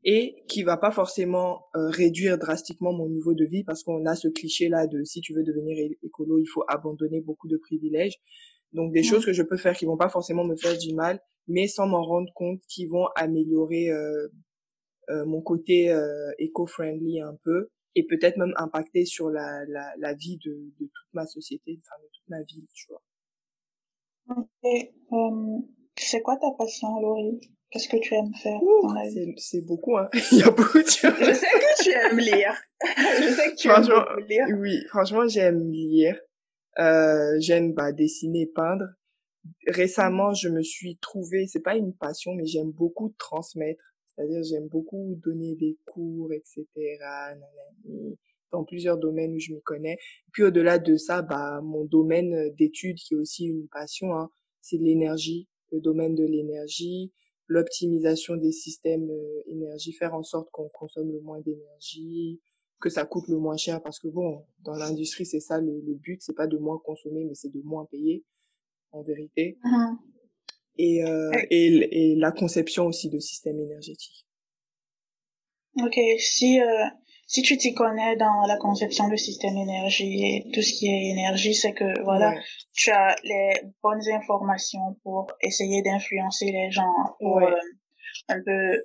et 0.05 0.45
qui 0.47 0.63
va 0.63 0.77
pas 0.77 0.93
forcément 0.93 1.65
euh, 1.75 1.89
réduire 1.89 2.39
drastiquement 2.39 2.93
mon 2.93 3.09
niveau 3.09 3.35
de 3.35 3.45
vie 3.45 3.65
parce 3.65 3.83
qu'on 3.83 4.07
a 4.07 4.15
ce 4.15 4.29
cliché 4.29 4.69
là 4.69 4.87
de 4.87 5.03
si 5.05 5.21
tu 5.21 5.35
veux 5.35 5.43
devenir 5.43 5.77
écolo 6.05 6.39
il 6.39 6.47
faut 6.47 6.65
abandonner 6.69 7.21
beaucoup 7.21 7.49
de 7.49 7.57
privilèges 7.57 8.15
donc 8.73 8.93
des 8.93 9.01
mmh. 9.01 9.05
choses 9.05 9.27
que 9.27 9.33
je 9.33 9.43
peux 9.43 9.57
faire 9.57 9.77
qui 9.77 9.87
vont 9.87 9.97
pas 9.97 10.09
forcément 10.09 10.45
me 10.45 10.55
faire 10.55 10.79
du 10.79 10.95
mal 10.95 11.21
mais 11.49 11.67
sans 11.67 11.89
m'en 11.89 12.03
rendre 12.03 12.33
compte 12.35 12.61
qui 12.69 12.87
vont 12.87 13.09
améliorer 13.17 13.91
euh, 13.91 14.29
mon 15.27 15.41
côté 15.41 15.91
éco-friendly 16.39 17.21
un 17.23 17.37
peu 17.43 17.71
et 17.99 18.05
peut-être 18.05 18.37
même 18.37 18.53
impacter 18.57 19.05
sur 19.05 19.29
la, 19.29 19.65
la, 19.67 19.93
la 19.99 20.15
vie 20.15 20.39
de, 20.45 20.53
de, 20.79 20.87
toute 20.87 21.15
ma 21.15 21.27
société, 21.27 21.81
enfin 21.83 22.01
ma 22.29 22.43
vie, 22.43 22.67
tu 22.75 22.87
vois. 22.89 23.03
Et 24.65 24.93
euh, 25.13 25.59
c'est 25.97 26.21
quoi 26.21 26.37
ta 26.37 26.51
passion, 26.57 27.01
Laurie? 27.01 27.41
Qu'est-ce 27.71 27.89
que 27.89 27.99
tu 27.99 28.15
aimes 28.15 28.35
faire 28.35 28.59
C'est 29.37 29.67
beaucoup, 29.67 29.97
hein. 29.99 30.09
Il 30.33 30.39
y 30.39 30.43
a 30.43 30.51
beaucoup 30.51 30.79
de 30.79 30.89
choses. 30.89 31.13
Je 31.19 31.35
sais 31.35 31.47
que 31.47 31.83
tu 31.83 31.91
aimes 31.91 32.19
lire. 32.19 32.55
Je 32.83 33.35
sais 33.35 33.51
que 33.51 33.57
tu 33.57 33.69
aimes 33.69 34.27
lire. 34.27 34.47
Oui, 34.59 34.79
franchement, 34.89 35.29
j'aime 35.29 35.71
lire. 35.71 36.19
Euh, 36.79 37.37
j'aime 37.41 37.75
bah, 37.75 37.93
dessiner, 37.93 38.47
peindre. 38.47 38.87
Récemment, 39.67 40.33
je 40.33 40.49
me 40.49 40.63
suis 40.63 40.97
trouvée, 40.99 41.47
c'est 41.47 41.63
pas 41.63 41.77
une 41.77 41.95
passion, 41.95 42.35
mais 42.35 42.47
j'aime 42.47 42.71
beaucoup 42.71 43.15
transmettre. 43.19 43.85
C'est-à-dire, 44.07 44.43
j'aime 44.43 44.69
beaucoup 44.69 45.19
donner 45.23 45.55
des 45.57 45.79
cours, 45.85 46.33
etc., 46.33 46.67
dans 48.53 48.65
plusieurs 48.65 48.99
domaines 48.99 49.35
où 49.35 49.39
je 49.39 49.53
m'y 49.53 49.63
connais. 49.63 49.99
Puis 50.33 50.43
au-delà 50.43 50.79
de 50.79 50.97
ça, 50.97 51.23
bah, 51.23 51.61
mon 51.63 51.85
domaine 51.85 52.53
d'études, 52.57 52.99
qui 52.99 53.15
est 53.15 53.17
aussi 53.17 53.47
une 53.47 53.69
passion, 53.69 54.15
hein, 54.15 54.31
c'est 54.61 54.79
l'énergie, 54.79 55.49
le 55.73 55.81
domaine 55.81 56.15
de 56.15 56.25
l'énergie, 56.25 57.13
l'optimisation 57.47 58.37
des 58.37 58.53
systèmes 58.53 59.11
euh, 59.11 59.43
énergie, 59.47 59.93
faire 59.93 60.15
en 60.15 60.23
sorte 60.23 60.51
qu'on 60.51 60.69
consomme 60.69 61.11
le 61.11 61.21
moins 61.21 61.41
d'énergie, 61.41 62.41
que 62.81 62.91
ça 62.91 63.05
coûte 63.05 63.29
le 63.29 63.39
moins 63.39 63.57
cher, 63.57 63.83
parce 63.83 63.99
que 63.99 64.09
bon, 64.09 64.45
dans 64.61 64.75
l'industrie, 64.75 65.27
c'est 65.27 65.41
ça 65.41 65.61
le, 65.61 65.81
le 65.81 65.95
but, 65.95 66.21
c'est 66.23 66.37
pas 66.37 66.47
de 66.47 66.59
moins 66.59 66.79
consommer, 66.79 67.25
mais 67.25 67.35
c'est 67.35 67.53
de 67.53 67.61
moins 67.63 67.87
payer, 67.87 68.25
en 68.93 69.03
vérité. 69.03 69.59
Uh-huh 69.65 69.97
et, 70.79 71.05
euh, 71.05 71.31
et, 71.51 72.13
et, 72.13 72.17
la 72.17 72.33
conception 72.33 72.87
aussi 72.87 73.11
de 73.11 73.19
systèmes 73.19 73.59
énergétiques. 73.59 74.27
Ok, 75.83 75.99
si, 76.19 76.61
euh, 76.61 76.85
si 77.29 77.43
tu 77.43 77.59
t'y 77.59 77.75
connais 77.75 78.17
dans 78.17 78.47
la 78.47 78.57
conception 78.57 79.07
de 79.09 79.17
système 79.17 79.57
énergie 79.59 80.25
et 80.25 80.51
tout 80.53 80.63
ce 80.63 80.73
qui 80.73 80.87
est 80.87 81.11
énergie, 81.11 81.55
c'est 81.55 81.75
que 81.75 82.03
voilà, 82.03 82.31
ouais. 82.31 82.41
tu 82.73 82.91
as 82.91 83.15
les 83.23 83.53
bonnes 83.83 84.03
informations 84.15 84.97
pour 85.03 85.31
essayer 85.43 85.83
d'influencer 85.83 86.47
les 86.47 86.71
gens 86.71 86.91
pour 87.21 87.37
ouais. 87.37 87.45
euh, 87.45 87.57
un 88.31 88.43
peu 88.43 88.83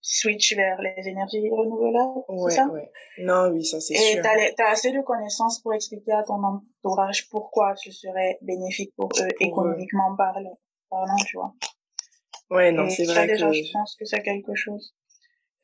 switch 0.00 0.56
vers 0.56 0.76
les 0.82 1.08
énergies 1.08 1.48
renouvelables, 1.48 2.24
ouais, 2.28 2.50
c'est 2.50 2.56
ça? 2.56 2.66
ouais. 2.66 2.90
Non, 3.18 3.50
oui, 3.52 3.64
ça 3.64 3.80
c'est 3.80 3.94
sûr. 3.94 4.18
Et 4.18 4.52
t'as 4.56 4.64
as 4.66 4.70
assez 4.72 4.90
de 4.90 5.00
connaissances 5.00 5.60
pour 5.60 5.72
expliquer 5.72 6.12
à 6.12 6.24
ton 6.24 6.42
entourage 6.42 7.30
pourquoi 7.30 7.76
ce 7.76 7.92
serait 7.92 8.38
bénéfique 8.42 8.92
pour 8.96 9.08
eux, 9.20 9.28
économiquement 9.38 10.16
parlant 10.16 10.58
parlant, 10.90 11.16
tu 11.26 11.36
vois? 11.36 11.54
Ouais, 12.50 12.72
non, 12.72 12.90
c'est 12.90 13.04
vrai 13.04 13.28
déjà, 13.28 13.48
que... 13.48 13.54
je 13.54 13.72
pense 13.72 13.96
que 13.96 14.04
c'est 14.04 14.22
quelque 14.22 14.54
chose. 14.54 14.94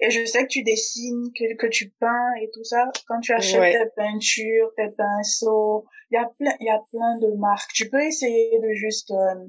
Et 0.01 0.11
je 0.11 0.24
sais 0.24 0.44
que 0.44 0.48
tu 0.48 0.62
dessines, 0.62 1.30
que, 1.36 1.57
que 1.57 1.66
tu 1.66 1.90
peins 2.01 2.34
et 2.40 2.51
tout 2.53 2.64
ça. 2.64 2.90
Quand 3.07 3.20
tu 3.20 3.32
achètes 3.32 3.72
tes 3.72 3.90
peintures, 3.96 4.72
tes 4.76 4.90
pinceaux, 4.90 5.84
il 6.11 6.14
y 6.14 6.18
a 6.18 6.26
plein, 6.38 6.53
il 6.61 6.66
y 6.66 6.70
a 6.70 6.80
plein 6.90 7.18
de 7.18 7.36
marques. 7.36 7.72
Tu 7.74 7.88
peux 7.90 8.03
essayer 8.03 8.59
de 8.61 8.72
juste, 8.72 9.11
euh, 9.11 9.46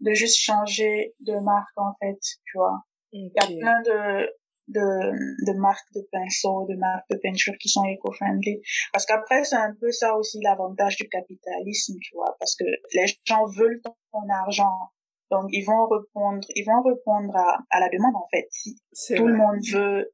de 0.00 0.12
juste 0.12 0.38
changer 0.38 1.14
de 1.20 1.34
marque, 1.40 1.76
en 1.76 1.94
fait, 2.00 2.18
tu 2.20 2.58
vois. 2.58 2.82
Il 3.12 3.30
y 3.34 3.40
a 3.40 3.46
plein 3.46 3.80
de, 3.82 4.26
de, 4.68 5.46
de 5.46 5.58
marques 5.58 5.92
de 5.94 6.06
pinceaux, 6.12 6.66
de 6.68 6.74
marques 6.76 7.06
de 7.10 7.16
peinture 7.16 7.54
qui 7.58 7.68
sont 7.68 7.84
éco-friendly. 7.84 8.60
Parce 8.92 9.06
qu'après, 9.06 9.44
c'est 9.44 9.56
un 9.56 9.74
peu 9.80 9.90
ça 9.92 10.16
aussi 10.16 10.40
l'avantage 10.42 10.96
du 10.96 11.08
capitalisme, 11.08 11.94
tu 12.02 12.14
vois. 12.14 12.36
Parce 12.38 12.56
que 12.56 12.64
les 12.94 13.06
gens 13.24 13.46
veulent 13.56 13.80
ton 13.82 14.28
argent 14.28 14.90
donc, 15.30 15.46
ils 15.50 15.64
vont 15.64 15.86
répondre, 15.86 16.46
ils 16.54 16.64
vont 16.64 16.82
répondre 16.82 17.36
à, 17.36 17.58
à 17.70 17.80
la 17.80 17.88
demande, 17.88 18.16
en 18.16 18.26
fait. 18.30 18.48
Si 18.50 18.76
tout 19.14 19.26
le 19.26 19.36
monde 19.36 19.60
veut, 19.72 20.12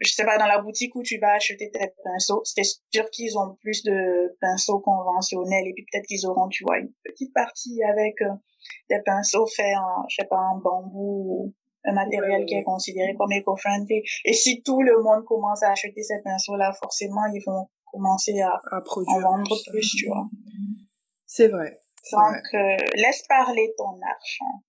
je 0.00 0.12
sais 0.12 0.24
pas, 0.24 0.38
dans 0.38 0.46
la 0.46 0.60
boutique 0.60 0.94
où 0.94 1.02
tu 1.02 1.18
vas 1.18 1.32
acheter 1.32 1.70
tes 1.70 1.92
pinceaux, 2.04 2.42
c'est 2.44 2.62
sûr 2.64 3.10
qu'ils 3.10 3.38
ont 3.38 3.56
plus 3.60 3.82
de 3.82 4.36
pinceaux 4.40 4.80
conventionnels 4.80 5.66
et 5.66 5.72
puis 5.74 5.86
peut-être 5.90 6.06
qu'ils 6.06 6.26
auront, 6.26 6.48
tu 6.48 6.64
vois, 6.64 6.78
une 6.78 6.92
petite 7.04 7.32
partie 7.32 7.82
avec 7.82 8.20
euh, 8.22 8.28
des 8.90 9.00
pinceaux 9.04 9.46
faits 9.46 9.76
en, 9.76 10.04
je 10.08 10.16
sais 10.20 10.28
pas, 10.28 10.38
en 10.38 10.58
bambou 10.58 11.54
un 11.84 11.92
matériel 11.92 12.44
qui 12.44 12.54
est 12.54 12.64
considéré 12.64 13.14
comme 13.16 13.32
éco-friendly. 13.32 14.02
Et 14.24 14.32
si 14.32 14.62
tout 14.62 14.82
le 14.82 15.02
monde 15.02 15.24
commence 15.24 15.62
à 15.62 15.70
acheter 15.70 16.02
ces 16.02 16.20
pinceaux-là, 16.22 16.72
forcément, 16.72 17.24
ils 17.32 17.42
vont 17.46 17.68
commencer 17.86 18.38
à, 18.40 18.60
à 18.70 18.80
en 18.80 19.20
vendre 19.20 19.56
plus, 19.70 19.94
tu 19.96 20.06
vois. 20.06 20.28
C'est 21.24 21.48
vrai. 21.48 21.78
Donc, 22.12 22.54
euh, 22.54 22.76
laisse 22.94 23.22
parler 23.28 23.72
ton 23.76 24.00
argent. 24.02 24.64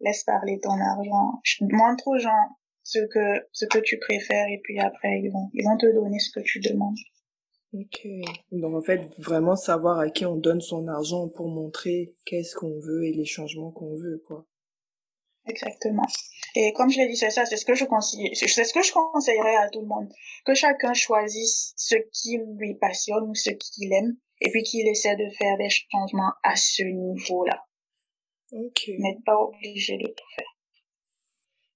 Laisse 0.00 0.24
parler 0.24 0.58
ton 0.60 0.78
argent. 0.80 1.40
Montre 1.60 2.08
aux 2.08 2.18
gens 2.18 2.56
ce 2.82 2.98
que, 2.98 3.46
ce 3.52 3.64
que 3.66 3.78
tu 3.78 3.98
préfères 3.98 4.46
et 4.48 4.60
puis 4.62 4.80
après, 4.80 5.20
ils 5.22 5.30
vont, 5.30 5.50
ils 5.54 5.64
vont 5.64 5.76
te 5.76 5.86
donner 5.92 6.18
ce 6.18 6.30
que 6.30 6.40
tu 6.40 6.60
demandes. 6.60 6.98
Ok. 7.74 8.06
Donc, 8.50 8.74
en 8.74 8.82
fait, 8.82 9.08
vraiment 9.18 9.56
savoir 9.56 9.98
à 9.98 10.10
qui 10.10 10.26
on 10.26 10.36
donne 10.36 10.60
son 10.60 10.88
argent 10.88 11.28
pour 11.28 11.48
montrer 11.48 12.14
qu'est-ce 12.26 12.54
qu'on 12.54 12.80
veut 12.80 13.06
et 13.06 13.12
les 13.12 13.24
changements 13.24 13.70
qu'on 13.70 13.96
veut, 13.96 14.22
quoi. 14.26 14.46
Exactement. 15.46 16.06
Et 16.54 16.72
comme 16.74 16.90
je 16.90 16.98
l'ai 16.98 17.08
dit, 17.08 17.16
c'est 17.16 17.30
ça, 17.30 17.44
c'est 17.46 17.56
ce 17.56 17.64
que 17.64 17.74
je 17.74 17.84
conseille, 17.84 18.30
c'est 18.34 18.46
ce 18.46 18.72
que 18.72 18.82
je 18.82 18.92
conseillerais 18.92 19.56
à 19.56 19.68
tout 19.70 19.80
le 19.80 19.86
monde. 19.86 20.08
Que 20.44 20.54
chacun 20.54 20.92
choisisse 20.92 21.72
ce 21.76 21.96
qui 22.12 22.38
lui 22.58 22.74
passionne 22.74 23.28
ou 23.28 23.34
ce 23.34 23.50
qu'il 23.50 23.92
aime 23.92 24.16
et 24.44 24.50
puis 24.50 24.62
qu'il 24.62 24.88
essaie 24.88 25.16
de 25.16 25.28
faire 25.38 25.56
des 25.58 25.68
changements 25.70 26.32
à 26.42 26.56
ce 26.56 26.82
niveau-là. 26.82 27.64
Ok. 28.52 28.90
Mais 28.98 29.16
pas 29.24 29.36
obligé 29.36 29.96
de 29.96 30.06
tout 30.06 30.24
faire. 30.36 30.46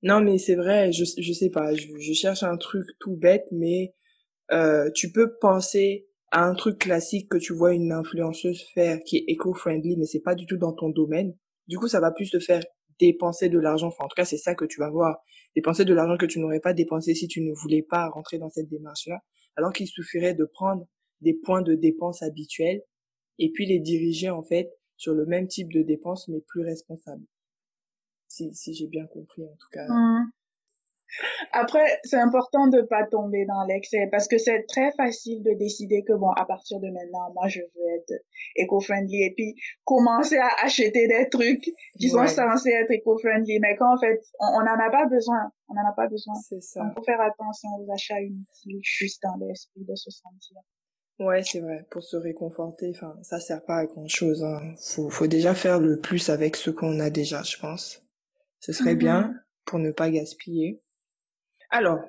Non, 0.02 0.20
mais 0.20 0.38
c'est 0.38 0.56
vrai, 0.56 0.92
je, 0.92 1.04
je 1.18 1.32
sais 1.32 1.50
pas, 1.50 1.74
je, 1.74 1.86
je 1.98 2.12
cherche 2.12 2.42
un 2.42 2.56
truc 2.56 2.86
tout 3.00 3.16
bête, 3.16 3.46
mais 3.50 3.94
euh, 4.52 4.90
tu 4.94 5.10
peux 5.10 5.36
penser 5.38 6.06
à 6.32 6.44
un 6.44 6.54
truc 6.54 6.78
classique 6.78 7.30
que 7.30 7.38
tu 7.38 7.54
vois 7.54 7.72
une 7.72 7.92
influenceuse 7.92 8.62
faire 8.74 8.98
qui 9.04 9.18
est 9.18 9.24
éco-friendly, 9.28 9.96
mais 9.96 10.06
c'est 10.06 10.20
pas 10.20 10.34
du 10.34 10.44
tout 10.46 10.58
dans 10.58 10.72
ton 10.72 10.90
domaine. 10.90 11.34
Du 11.66 11.78
coup, 11.78 11.88
ça 11.88 12.00
va 12.00 12.10
plus 12.10 12.30
te 12.30 12.38
faire 12.38 12.62
dépenser 13.00 13.48
de 13.48 13.58
l'argent. 13.58 13.88
Enfin, 13.88 14.04
en 14.04 14.08
tout 14.08 14.16
cas, 14.16 14.24
c'est 14.24 14.36
ça 14.36 14.54
que 14.54 14.64
tu 14.64 14.80
vas 14.80 14.90
voir. 14.90 15.16
Dépenser 15.54 15.84
de 15.84 15.94
l'argent 15.94 16.16
que 16.16 16.26
tu 16.26 16.40
n'aurais 16.40 16.60
pas 16.60 16.72
dépensé 16.72 17.14
si 17.14 17.26
tu 17.28 17.40
ne 17.40 17.52
voulais 17.52 17.82
pas 17.82 18.08
rentrer 18.08 18.38
dans 18.38 18.50
cette 18.50 18.68
démarche-là. 18.68 19.20
Alors 19.56 19.72
qu'il 19.72 19.86
suffirait 19.86 20.34
de 20.34 20.44
prendre 20.44 20.86
des 21.26 21.34
points 21.34 21.62
de 21.62 21.74
dépenses 21.74 22.22
habituels 22.22 22.82
et 23.38 23.50
puis 23.50 23.66
les 23.66 23.80
diriger 23.80 24.30
en 24.30 24.44
fait 24.44 24.70
sur 24.96 25.12
le 25.12 25.26
même 25.26 25.48
type 25.48 25.72
de 25.72 25.82
dépenses 25.82 26.28
mais 26.28 26.40
plus 26.40 26.62
responsable. 26.62 27.24
Si, 28.28 28.54
si 28.54 28.74
j'ai 28.74 28.86
bien 28.86 29.06
compris 29.06 29.44
en 29.44 29.56
tout 29.58 29.68
cas. 29.72 29.86
Mmh. 29.88 30.30
Après, 31.52 31.86
c'est 32.04 32.18
important 32.18 32.66
de 32.66 32.82
pas 32.82 33.06
tomber 33.06 33.46
dans 33.46 33.64
l'excès 33.64 34.08
parce 34.10 34.28
que 34.28 34.38
c'est 34.38 34.64
très 34.66 34.90
facile 34.96 35.42
de 35.42 35.52
décider 35.52 36.02
que 36.02 36.12
bon, 36.12 36.30
à 36.30 36.44
partir 36.44 36.80
de 36.80 36.88
maintenant, 36.88 37.32
moi, 37.34 37.48
je 37.48 37.60
veux 37.60 37.94
être 37.96 38.24
éco-friendly 38.56 39.22
et 39.22 39.32
puis 39.34 39.54
commencer 39.84 40.36
à 40.36 40.48
acheter 40.64 40.90
des 40.90 41.28
trucs 41.30 41.70
qui 42.00 42.08
sont 42.08 42.26
censés 42.26 42.70
être 42.70 42.90
éco-friendly, 42.90 43.60
mais 43.60 43.76
qu'en 43.76 43.96
fait, 43.98 44.20
on 44.40 44.60
n'en 44.60 44.78
a 44.78 44.90
pas 44.90 45.06
besoin. 45.06 45.50
On 45.68 45.74
n'en 45.74 45.88
a 45.88 45.94
pas 45.94 46.08
besoin. 46.08 46.34
C'est 46.34 46.60
ça. 46.60 46.82
Il 46.84 46.94
faut 46.94 47.04
faire 47.04 47.20
attention 47.20 47.68
aux 47.78 47.92
achats 47.92 48.20
inutiles 48.20 48.80
juste 48.82 49.22
dans 49.22 49.36
l'esprit 49.46 49.84
de 49.84 49.94
se 49.94 50.10
sentir 50.10 50.58
Ouais, 51.18 51.42
c'est 51.42 51.60
vrai. 51.60 51.86
Pour 51.90 52.02
se 52.02 52.16
réconforter, 52.16 52.90
enfin, 52.94 53.18
ça 53.22 53.40
sert 53.40 53.64
pas 53.64 53.78
à 53.78 53.86
grand 53.86 54.08
chose. 54.08 54.44
Hein. 54.44 54.74
Faut, 54.78 55.08
faut 55.08 55.26
déjà 55.26 55.54
faire 55.54 55.80
le 55.80 55.98
plus 55.98 56.28
avec 56.28 56.56
ce 56.56 56.70
qu'on 56.70 57.00
a 57.00 57.08
déjà, 57.08 57.42
je 57.42 57.56
pense. 57.58 58.02
Ce 58.60 58.72
serait 58.72 58.94
mm-hmm. 58.94 58.98
bien 58.98 59.34
pour 59.64 59.78
ne 59.78 59.90
pas 59.92 60.10
gaspiller. 60.10 60.82
Alors, 61.70 62.00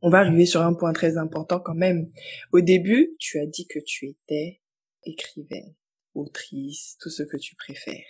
on 0.00 0.08
va 0.08 0.18
arriver 0.18 0.46
sur 0.46 0.62
un 0.62 0.74
point 0.74 0.92
très 0.92 1.18
important 1.18 1.60
quand 1.60 1.74
même. 1.74 2.10
Au 2.52 2.60
début, 2.60 3.14
tu 3.18 3.38
as 3.38 3.46
dit 3.46 3.66
que 3.66 3.78
tu 3.78 4.08
étais 4.08 4.60
écrivaine, 5.04 5.74
autrice, 6.14 6.96
tout 7.00 7.10
ce 7.10 7.22
que 7.22 7.36
tu 7.36 7.54
préfères. 7.56 8.04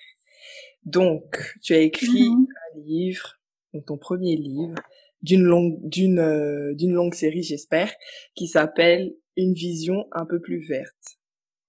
Donc, 0.84 1.56
tu 1.62 1.74
as 1.74 1.78
écrit 1.78 2.28
mm-hmm. 2.28 2.46
un 2.74 2.80
livre, 2.80 3.40
donc 3.72 3.86
ton 3.86 3.98
premier 3.98 4.36
livre, 4.36 4.76
d'une 5.22 5.42
longue, 5.42 5.78
d'une, 5.82 6.20
euh, 6.20 6.74
d'une 6.74 6.92
longue 6.92 7.14
série, 7.14 7.42
j'espère, 7.42 7.92
qui 8.34 8.46
s'appelle 8.46 9.14
une 9.36 9.52
vision 9.52 10.06
un 10.12 10.26
peu 10.26 10.40
plus 10.40 10.66
verte. 10.66 11.18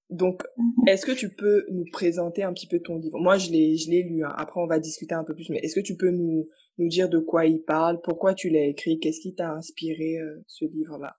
Donc, 0.10 0.44
mhm. 0.58 0.88
est-ce 0.88 1.06
que 1.06 1.12
tu 1.12 1.34
peux 1.34 1.66
nous 1.72 1.86
présenter 1.92 2.44
un 2.44 2.54
petit 2.54 2.68
peu 2.68 2.80
ton 2.80 2.98
livre? 2.98 3.20
Moi, 3.20 3.38
je 3.38 3.52
l'ai, 3.52 3.78
je 3.78 3.90
l'ai 3.90 4.04
lu. 4.04 4.24
Hein. 4.24 4.34
Après, 4.38 4.62
on 4.62 4.68
va 4.68 4.80
discuter 4.80 5.16
un 5.16 5.24
peu 5.24 5.34
plus. 5.34 5.50
Mais 5.50 5.60
est-ce 5.60 5.76
que 5.76 5.86
tu 5.86 5.98
peux 5.98 6.12
nous, 6.12 6.48
nous 6.78 6.88
dire 6.88 7.10
de 7.10 7.20
quoi 7.20 7.46
il 7.46 7.64
parle? 7.64 8.00
Pourquoi 8.04 8.34
tu 8.34 8.50
l'as 8.50 8.66
écrit? 8.66 9.00
Qu'est-ce 9.00 9.22
qui 9.22 9.34
t'a 9.34 9.52
inspiré 9.52 10.20
euh, 10.20 10.44
ce 10.48 10.66
livre-là? 10.66 11.18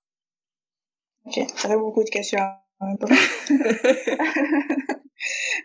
Ok, 1.25 1.41
j'avais 1.61 1.77
beaucoup 1.77 2.05
de 2.05 2.11
questions 2.11 2.39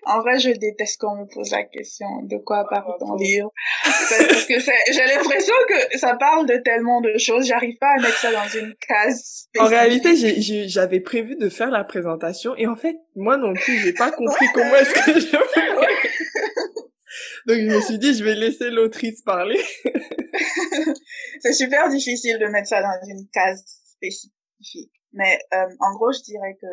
en 0.03 0.21
vrai, 0.21 0.39
je 0.39 0.49
déteste 0.49 0.99
qu'on 0.99 1.15
me 1.15 1.25
pose 1.25 1.51
la 1.51 1.63
question 1.63 2.23
de 2.23 2.37
quoi 2.37 2.67
parle 2.67 2.97
ton 2.99 3.15
livre. 3.15 3.51
Parce 3.83 4.45
que 4.45 4.59
j'ai 4.59 5.05
l'impression 5.05 5.53
que 5.67 5.97
ça 5.97 6.15
parle 6.15 6.47
de 6.47 6.57
tellement 6.57 7.01
de 7.01 7.17
choses, 7.17 7.45
j'arrive 7.45 7.77
pas 7.77 7.93
à 7.97 8.01
mettre 8.01 8.17
ça 8.17 8.31
dans 8.31 8.47
une 8.47 8.73
case. 8.75 9.47
En 9.59 9.67
réalité, 9.67 10.15
j'avais 10.67 11.01
prévu 11.01 11.35
de 11.35 11.49
faire 11.49 11.69
la 11.69 11.83
présentation 11.83 12.55
et 12.55 12.65
en 12.67 12.75
fait, 12.75 12.97
moi 13.15 13.37
non 13.37 13.53
plus, 13.53 13.77
j'ai 13.79 13.93
pas 13.93 14.11
compris 14.11 14.47
comment 14.53 14.75
est-ce 14.75 14.93
que 14.93 15.19
je 15.19 15.37
Donc 17.47 17.57
je 17.57 17.75
me 17.75 17.81
suis 17.81 17.97
dit, 17.97 18.13
je 18.13 18.23
vais 18.23 18.35
laisser 18.35 18.69
l'autrice 18.69 19.21
parler. 19.21 19.59
c'est 21.41 21.53
super 21.53 21.89
difficile 21.89 22.39
de 22.39 22.45
mettre 22.47 22.67
ça 22.69 22.81
dans 22.81 23.07
une 23.07 23.27
case 23.31 23.63
spécifique. 23.95 24.91
Mais 25.13 25.39
euh, 25.53 25.67
en 25.79 25.93
gros, 25.93 26.11
je 26.11 26.21
dirais 26.21 26.57
que 26.59 26.67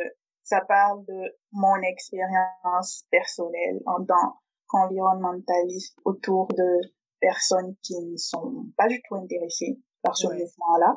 ça 0.49 0.63
parle 0.63 1.05
de 1.05 1.37
mon 1.53 1.77
expérience 1.83 3.05
personnelle 3.11 3.81
en 3.85 4.03
tant 4.03 4.41
qu'environnementaliste 4.69 5.99
autour 6.07 6.49
de 6.49 6.81
personnes 7.21 7.77
qui 7.83 7.95
ne 8.01 8.17
sont 8.17 8.67
pas 8.79 8.89
du 8.89 9.01
tout 9.03 9.17
intéressées 9.17 9.79
par 10.03 10.17
ce 10.17 10.27
mouvement-là. 10.27 10.97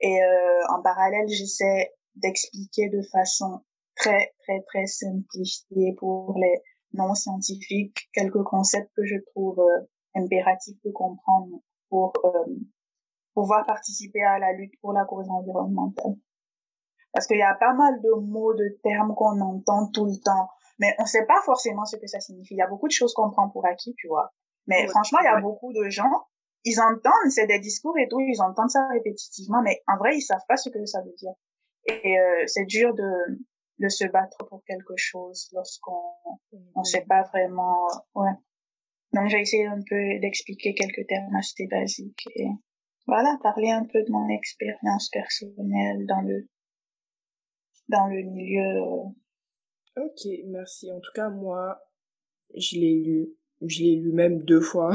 Et 0.00 0.22
euh, 0.22 0.66
en 0.68 0.80
parallèle, 0.80 1.28
j'essaie 1.28 1.92
d'expliquer 2.14 2.88
de 2.88 3.02
façon 3.10 3.64
très, 3.96 4.32
très, 4.44 4.62
très 4.62 4.86
simplifiée 4.86 5.94
pour 5.98 6.38
les 6.38 6.62
non-scientifiques 6.92 8.08
quelques 8.12 8.44
concepts 8.44 8.92
que 8.94 9.04
je 9.04 9.16
trouve 9.30 9.58
euh, 9.58 9.86
impératifs 10.14 10.80
de 10.84 10.92
comprendre 10.92 11.60
pour 11.88 12.12
euh, 12.24 12.44
pouvoir 13.34 13.66
participer 13.66 14.22
à 14.22 14.38
la 14.38 14.52
lutte 14.52 14.78
pour 14.80 14.92
la 14.92 15.04
cause 15.04 15.28
environnementale. 15.28 16.14
Parce 17.12 17.26
qu'il 17.26 17.38
y 17.38 17.42
a 17.42 17.54
pas 17.54 17.74
mal 17.74 18.00
de 18.00 18.10
mots, 18.20 18.54
de 18.54 18.78
termes 18.82 19.14
qu'on 19.14 19.40
entend 19.40 19.88
tout 19.92 20.06
le 20.06 20.18
temps, 20.24 20.48
mais 20.78 20.94
on 20.98 21.04
sait 21.04 21.26
pas 21.26 21.40
forcément 21.44 21.84
ce 21.84 21.96
que 21.96 22.06
ça 22.06 22.20
signifie. 22.20 22.54
Il 22.54 22.58
y 22.58 22.62
a 22.62 22.66
beaucoup 22.66 22.88
de 22.88 22.92
choses 22.92 23.12
qu'on 23.12 23.30
prend 23.30 23.48
pour 23.50 23.66
acquis, 23.66 23.94
tu 23.98 24.08
vois. 24.08 24.32
Mais 24.66 24.86
franchement, 24.88 25.18
il 25.20 25.24
y 25.24 25.28
a 25.28 25.40
beaucoup 25.40 25.72
de 25.72 25.88
gens, 25.90 26.10
ils 26.64 26.80
entendent, 26.80 27.30
c'est 27.30 27.46
des 27.46 27.58
discours 27.58 27.98
et 27.98 28.08
tout, 28.08 28.20
ils 28.20 28.40
entendent 28.40 28.70
ça 28.70 28.86
répétitivement, 28.88 29.60
mais 29.62 29.82
en 29.88 29.96
vrai, 29.96 30.16
ils 30.16 30.22
savent 30.22 30.44
pas 30.48 30.56
ce 30.56 30.70
que 30.70 30.84
ça 30.86 31.00
veut 31.02 31.14
dire. 31.18 31.32
Et 31.86 32.18
euh, 32.18 32.44
c'est 32.46 32.64
dur 32.64 32.94
de, 32.94 33.40
de 33.80 33.88
se 33.88 34.04
battre 34.06 34.46
pour 34.48 34.62
quelque 34.64 34.94
chose 34.96 35.48
lorsqu'on 35.52 36.00
on 36.76 36.84
sait 36.84 37.04
pas 37.08 37.22
vraiment, 37.22 37.86
ouais. 38.14 38.30
Donc 39.12 39.28
j'ai 39.28 39.40
essayé 39.40 39.66
un 39.66 39.80
peu 39.88 40.20
d'expliquer 40.20 40.74
quelques 40.74 41.06
termes 41.06 41.34
assez 41.36 41.66
basiques 41.66 42.26
et 42.34 42.48
voilà, 43.06 43.36
parler 43.42 43.70
un 43.70 43.84
peu 43.84 44.02
de 44.02 44.10
mon 44.10 44.28
expérience 44.28 45.10
personnelle 45.10 46.06
dans 46.06 46.22
le 46.22 46.48
dans 47.88 48.06
le 48.08 48.22
milieu. 48.22 48.82
Euh. 48.82 50.04
Ok, 50.04 50.26
merci. 50.46 50.90
En 50.90 51.00
tout 51.00 51.12
cas, 51.14 51.28
moi, 51.28 51.78
je 52.56 52.76
l'ai 52.76 52.94
lu. 53.02 53.28
Je 53.60 53.82
l'ai 53.82 53.96
lu 53.96 54.12
même 54.12 54.42
deux 54.42 54.60
fois. 54.60 54.92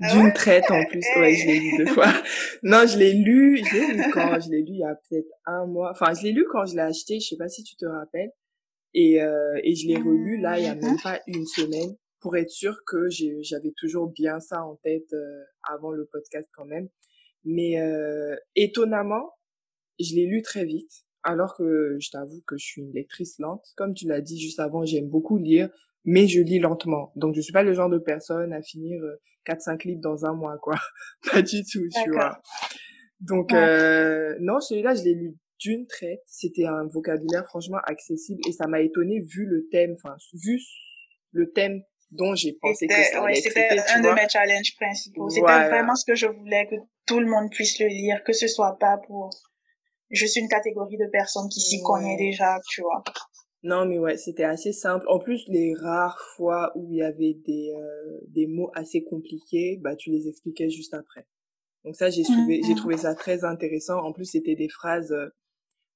Ah 0.00 0.12
D'une 0.12 0.32
traite 0.32 0.70
en 0.70 0.84
plus. 0.86 1.04
Ouais, 1.16 1.34
je 1.34 1.46
l'ai 1.46 1.60
lu 1.60 1.76
deux 1.78 1.86
fois. 1.94 2.12
Non, 2.62 2.86
je 2.86 2.98
l'ai 2.98 3.12
lu, 3.12 3.58
je 3.58 3.74
l'ai 3.74 3.94
lu 3.94 4.10
quand? 4.12 4.40
Je 4.40 4.50
l'ai 4.50 4.62
lu 4.62 4.72
il 4.72 4.78
y 4.78 4.84
a 4.84 4.94
peut-être 4.94 5.30
un 5.46 5.66
mois. 5.66 5.92
Enfin, 5.92 6.14
je 6.14 6.24
l'ai 6.24 6.32
lu 6.32 6.44
quand 6.50 6.66
je 6.66 6.74
l'ai 6.74 6.82
acheté, 6.82 7.20
je 7.20 7.28
sais 7.28 7.36
pas 7.36 7.48
si 7.48 7.62
tu 7.62 7.76
te 7.76 7.86
rappelles. 7.86 8.32
Et, 8.94 9.22
euh, 9.22 9.58
et 9.62 9.74
je 9.74 9.86
l'ai 9.86 9.96
relu 9.96 10.38
là, 10.40 10.58
il 10.58 10.64
y 10.64 10.68
a 10.68 10.74
même 10.74 11.00
pas 11.02 11.20
une 11.26 11.46
semaine, 11.46 11.96
pour 12.20 12.36
être 12.36 12.50
sûr 12.50 12.76
que 12.86 13.08
j'avais 13.40 13.72
toujours 13.76 14.08
bien 14.08 14.38
ça 14.40 14.64
en 14.64 14.76
tête 14.76 15.12
euh, 15.12 15.44
avant 15.62 15.90
le 15.90 16.06
podcast 16.06 16.48
quand 16.52 16.66
même. 16.66 16.88
Mais 17.44 17.80
euh, 17.80 18.36
étonnamment, 18.54 19.34
je 19.98 20.14
l'ai 20.14 20.26
lu 20.26 20.42
très 20.42 20.64
vite, 20.64 21.04
alors 21.24 21.56
que 21.56 21.96
je 22.00 22.10
t'avoue 22.10 22.42
que 22.46 22.56
je 22.56 22.64
suis 22.64 22.82
une 22.82 22.92
lectrice 22.92 23.38
lente. 23.38 23.64
Comme 23.76 23.94
tu 23.94 24.06
l'as 24.06 24.20
dit 24.20 24.40
juste 24.40 24.60
avant, 24.60 24.84
j'aime 24.84 25.08
beaucoup 25.08 25.38
lire, 25.38 25.68
mais 26.04 26.26
je 26.26 26.40
lis 26.40 26.58
lentement. 26.58 27.12
Donc 27.16 27.34
je 27.34 27.40
suis 27.40 27.52
pas 27.52 27.62
le 27.62 27.74
genre 27.74 27.90
de 27.90 27.98
personne 27.98 28.52
à 28.52 28.62
finir 28.62 29.00
4-5 29.46 29.72
euh, 29.72 29.76
livres 29.84 30.00
dans 30.00 30.24
un 30.24 30.34
mois, 30.34 30.58
quoi. 30.58 30.76
pas 31.32 31.42
du 31.42 31.64
tout, 31.64 31.86
tu 32.02 32.10
vois. 32.10 32.40
Donc 33.20 33.52
euh, 33.52 34.36
non, 34.40 34.60
celui-là, 34.60 34.94
je 34.94 35.04
l'ai 35.04 35.14
lu 35.14 35.36
d'une 35.60 35.86
traite. 35.86 36.22
C'était 36.26 36.66
un 36.66 36.86
vocabulaire 36.86 37.46
franchement 37.46 37.78
accessible 37.84 38.40
et 38.48 38.52
ça 38.52 38.66
m'a 38.66 38.80
étonné 38.80 39.20
vu 39.20 39.46
le 39.46 39.68
thème, 39.70 39.92
enfin 39.92 40.16
vu 40.32 40.58
le 41.30 41.50
thème 41.52 41.82
dont 42.10 42.34
j'ai 42.34 42.52
pensé 42.60 42.86
que 42.86 42.94
ça 42.94 43.22
allait 43.22 43.36
C'était 43.36 43.78
un 43.94 44.00
de 44.00 44.14
mes 44.14 44.28
challenges 44.28 44.74
principaux. 44.76 45.30
C'était 45.30 45.46
vraiment 45.46 45.94
ce 45.94 46.04
que 46.04 46.14
je 46.14 46.26
voulais 46.26 46.66
que 46.66 46.74
tout 47.06 47.20
le 47.20 47.26
monde 47.26 47.50
puisse 47.50 47.78
le 47.78 47.86
lire, 47.86 48.22
que 48.24 48.32
ce 48.32 48.48
soit 48.48 48.76
pas 48.78 48.98
pour 49.06 49.30
juste 50.12 50.36
une 50.36 50.48
catégorie 50.48 50.96
de 50.96 51.10
personnes 51.10 51.48
qui 51.48 51.60
s'y 51.60 51.82
connaissent 51.82 52.18
déjà, 52.18 52.58
tu 52.68 52.82
vois. 52.82 53.02
Non, 53.64 53.86
mais 53.86 53.98
ouais, 53.98 54.16
c'était 54.16 54.44
assez 54.44 54.72
simple. 54.72 55.04
En 55.08 55.18
plus, 55.18 55.44
les 55.48 55.74
rares 55.74 56.20
fois 56.36 56.72
où 56.74 56.88
il 56.90 56.96
y 56.96 57.02
avait 57.02 57.34
des, 57.46 57.72
euh, 57.74 58.18
des 58.28 58.46
mots 58.46 58.70
assez 58.74 59.04
compliqués, 59.04 59.78
bah, 59.80 59.94
tu 59.94 60.10
les 60.10 60.28
expliquais 60.28 60.68
juste 60.68 60.94
après. 60.94 61.26
Donc 61.84 61.96
ça, 61.96 62.10
j'ai 62.10 62.22
trouvé, 62.22 62.60
j'ai 62.64 62.74
trouvé 62.74 62.96
ça 62.96 63.14
très 63.14 63.44
intéressant. 63.44 63.98
En 63.98 64.12
plus, 64.12 64.24
c'était 64.24 64.54
des 64.54 64.68
phrases 64.68 65.12
euh, 65.12 65.28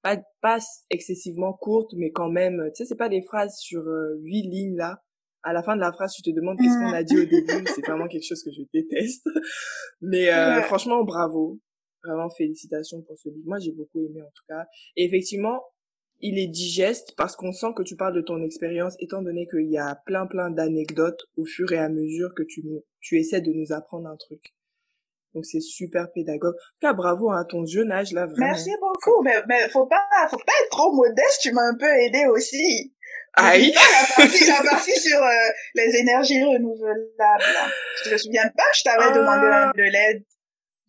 pas, 0.02 0.16
pas 0.40 0.58
excessivement 0.90 1.52
courtes, 1.52 1.92
mais 1.96 2.10
quand 2.10 2.30
même, 2.30 2.70
tu 2.74 2.76
sais, 2.76 2.84
c'est 2.86 2.96
pas 2.96 3.08
des 3.08 3.22
phrases 3.22 3.56
sur 3.58 3.82
euh, 3.82 4.16
huit 4.20 4.42
lignes 4.42 4.76
là. 4.76 5.02
À 5.42 5.52
la 5.52 5.62
fin 5.62 5.76
de 5.76 5.80
la 5.80 5.92
phrase, 5.92 6.12
tu 6.12 6.22
te 6.22 6.30
demandes 6.30 6.58
qu'est-ce 6.58 6.76
qu'on 6.76 6.92
a 6.92 7.04
dit 7.04 7.20
au 7.20 7.24
début. 7.24 7.64
C'est 7.72 7.86
vraiment 7.86 8.08
quelque 8.08 8.26
chose 8.26 8.42
que 8.42 8.50
je 8.50 8.62
déteste. 8.72 9.24
Mais 10.00 10.32
euh, 10.32 10.60
franchement, 10.62 11.04
bravo. 11.04 11.60
Vraiment 12.06 12.30
félicitations 12.30 13.02
pour 13.02 13.18
ce 13.18 13.28
livre. 13.28 13.44
Moi, 13.46 13.58
j'ai 13.58 13.72
beaucoup 13.72 13.98
aimé 13.98 14.22
en 14.22 14.30
tout 14.34 14.44
cas. 14.48 14.66
Et 14.96 15.04
effectivement, 15.04 15.62
il 16.20 16.38
est 16.38 16.46
digeste 16.46 17.14
parce 17.16 17.36
qu'on 17.36 17.52
sent 17.52 17.74
que 17.76 17.82
tu 17.82 17.96
parles 17.96 18.14
de 18.14 18.20
ton 18.20 18.42
expérience, 18.42 18.96
étant 19.00 19.22
donné 19.22 19.46
qu'il 19.46 19.70
y 19.70 19.78
a 19.78 19.94
plein 20.06 20.26
plein 20.26 20.50
d'anecdotes 20.50 21.26
au 21.36 21.44
fur 21.44 21.70
et 21.72 21.78
à 21.78 21.88
mesure 21.88 22.34
que 22.34 22.42
tu 22.42 22.62
nous, 22.64 22.84
tu 23.00 23.18
essaies 23.18 23.40
de 23.40 23.52
nous 23.52 23.72
apprendre 23.72 24.08
un 24.08 24.16
truc. 24.16 24.54
Donc 25.34 25.44
c'est 25.44 25.60
super 25.60 26.10
pédagogue. 26.12 26.54
En 26.54 26.58
tout 26.58 26.80
cas, 26.80 26.92
bravo 26.94 27.30
à 27.30 27.44
ton 27.44 27.66
jeune 27.66 27.92
âge 27.92 28.12
là 28.12 28.26
vraiment. 28.26 28.46
Merci 28.46 28.70
beaucoup, 28.80 29.22
mais, 29.22 29.42
mais 29.48 29.68
faut 29.68 29.86
pas 29.86 30.00
faut 30.30 30.38
pas 30.38 30.52
être 30.62 30.70
trop 30.70 30.92
modeste, 30.92 31.40
tu 31.42 31.52
m'as 31.52 31.68
un 31.68 31.76
peu 31.76 31.86
aidé 31.86 32.24
aussi. 32.30 32.94
Aïe. 33.34 33.70
La 33.70 34.24
partie, 34.24 34.46
la 34.46 34.62
partie 34.62 34.98
sur 34.98 35.22
euh, 35.22 35.30
les 35.74 35.94
énergies 35.96 36.42
renouvelables. 36.42 37.44
Je 38.02 38.10
te 38.10 38.16
souviens 38.16 38.48
pas, 38.56 38.64
je 38.74 38.82
t'avais 38.82 39.12
demandé 39.12 39.46
ah. 39.52 39.72
de 39.76 39.82
l'aide. 39.82 40.24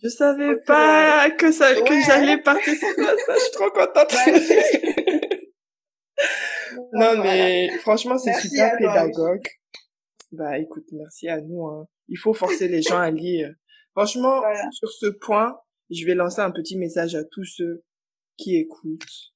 Je 0.04 0.10
savais 0.10 0.58
pas 0.62 1.32
que 1.32 1.52
ça 1.52 1.74
que 1.74 2.02
j'allais 2.06 2.39
participer 2.41 3.02
à 3.02 3.18
ça. 3.18 3.34
Je 3.34 3.39
suis 3.39 3.52
trop 3.52 3.72
contente. 3.72 4.14
non 6.93 7.24
mais 7.24 7.70
franchement 7.80 8.18
c'est 8.18 8.34
super 8.34 8.78
pédagogue. 8.78 9.48
Bah 10.32 10.60
écoute, 10.60 10.86
merci 10.91 11.30
à 11.30 11.41
nous. 11.41 11.66
Hein. 11.66 11.88
Il 12.10 12.18
faut 12.18 12.34
forcer 12.34 12.68
les 12.68 12.82
gens 12.82 13.00
à 13.00 13.12
lire. 13.12 13.54
Franchement, 13.91 14.43
sur 14.72 14.91
ce 14.91 15.08
point, 15.08 15.58
je 15.89 16.06
vais 16.06 16.14
lancer 16.14 16.41
un 16.41 16.52
petit 16.52 16.78
message 16.78 17.16
à 17.16 17.24
tous 17.24 17.45
ceux 17.45 17.84
qui 18.36 18.56
écoutent. 18.56 19.34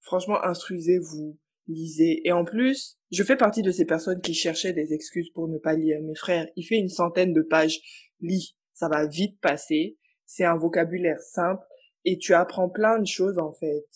Franchement, 0.00 0.42
instruisez-vous, 0.44 1.38
lisez. 1.68 2.26
Et 2.26 2.32
en 2.32 2.44
plus, 2.44 2.98
je 3.10 3.22
fais 3.22 3.36
partie 3.36 3.62
de 3.62 3.70
ces 3.70 3.84
personnes 3.84 4.20
qui 4.20 4.34
cherchaient 4.34 4.72
des 4.72 4.92
excuses 4.92 5.30
pour 5.30 5.48
ne 5.48 5.58
pas 5.58 5.74
lire. 5.74 6.00
Mes 6.02 6.14
frères, 6.14 6.46
il 6.56 6.64
fait 6.64 6.76
une 6.76 6.88
centaine 6.88 7.32
de 7.32 7.42
pages. 7.42 7.80
Lis, 8.20 8.56
ça 8.76 8.88
va 8.88 9.06
vite 9.06 9.40
passer. 9.40 9.96
C'est 10.26 10.44
un 10.44 10.56
vocabulaire 10.56 11.20
simple 11.20 11.64
et 12.04 12.18
tu 12.18 12.34
apprends 12.34 12.68
plein 12.68 12.98
de 12.98 13.06
choses 13.06 13.38
en 13.38 13.52
fait. 13.52 13.86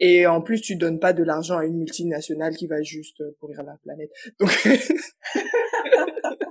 Et 0.00 0.26
en 0.26 0.40
plus, 0.40 0.60
tu 0.60 0.74
donnes 0.74 0.98
pas 0.98 1.12
de 1.12 1.22
l'argent 1.22 1.58
à 1.58 1.66
une 1.66 1.78
multinationale 1.78 2.56
qui 2.56 2.66
va 2.66 2.82
juste 2.82 3.22
pourrir 3.38 3.62
la 3.62 3.76
planète. 3.76 4.10
Donc, 4.40 4.50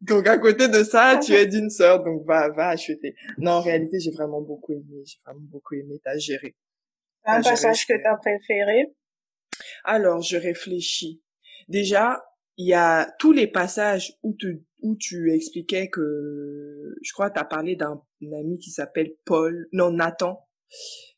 Donc 0.00 0.26
à 0.26 0.38
côté 0.38 0.68
de 0.68 0.82
ça, 0.82 1.18
tu 1.22 1.32
es 1.32 1.46
d'une 1.46 1.70
sœur, 1.70 2.04
donc 2.04 2.24
va 2.26 2.48
va 2.50 2.68
acheter. 2.68 3.14
Non, 3.38 3.52
en 3.52 3.60
réalité, 3.60 3.98
j'ai 3.98 4.10
vraiment 4.10 4.40
beaucoup 4.40 4.72
aimé, 4.72 5.02
j'ai 5.04 5.18
vraiment 5.24 5.40
beaucoup 5.40 5.74
aimé. 5.74 6.00
T'as 6.02 6.18
géré. 6.18 6.54
Un 7.24 7.42
passage 7.42 7.86
que 7.86 7.94
t'as 8.02 8.16
préféré? 8.16 8.94
Alors, 9.84 10.22
je 10.22 10.36
réfléchis. 10.36 11.22
Déjà, 11.68 12.22
il 12.56 12.68
y 12.68 12.74
a 12.74 13.10
tous 13.18 13.32
les 13.32 13.46
passages 13.46 14.14
où 14.22 14.34
tu 14.34 14.62
où 14.80 14.96
tu 14.96 15.32
expliquais 15.32 15.88
que 15.88 16.94
je 17.02 17.12
crois 17.12 17.30
t'as 17.30 17.44
parlé 17.44 17.76
d'un 17.76 18.00
ami 18.38 18.58
qui 18.58 18.70
s'appelle 18.70 19.14
Paul, 19.24 19.68
non 19.72 19.90
Nathan, 19.90 20.40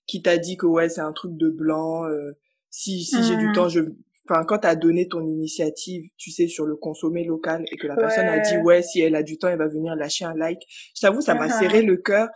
qui 0.06 0.22
t'a 0.22 0.38
dit 0.38 0.56
que 0.56 0.66
ouais 0.66 0.88
c'est 0.88 1.00
un 1.00 1.12
truc 1.12 1.36
de 1.36 1.50
blanc. 1.50 2.04
Euh, 2.06 2.32
si 2.70 3.04
si 3.04 3.22
j'ai 3.22 3.36
du 3.36 3.48
mmh. 3.48 3.52
temps, 3.52 3.68
je 3.68 3.80
enfin 4.28 4.44
quand 4.44 4.58
t'as 4.58 4.74
donné 4.74 5.08
ton 5.08 5.26
initiative, 5.26 6.10
tu 6.16 6.30
sais 6.30 6.48
sur 6.48 6.66
le 6.66 6.76
consommer 6.76 7.24
local 7.24 7.64
et 7.72 7.76
que 7.76 7.86
la 7.86 7.96
personne 7.96 8.26
a 8.26 8.38
dit 8.38 8.56
ouais 8.58 8.82
si 8.82 9.00
elle 9.00 9.14
a 9.14 9.22
du 9.22 9.38
temps 9.38 9.48
elle 9.48 9.58
va 9.58 9.68
venir 9.68 9.94
lâcher 9.96 10.24
un 10.24 10.34
like. 10.34 10.60
Je 10.94 11.00
t'avoue 11.00 11.20
ça 11.20 11.34
m'a 11.34 11.48
uh-huh. 11.48 11.58
serré 11.58 11.82
le 11.82 11.96
cœur 11.96 12.28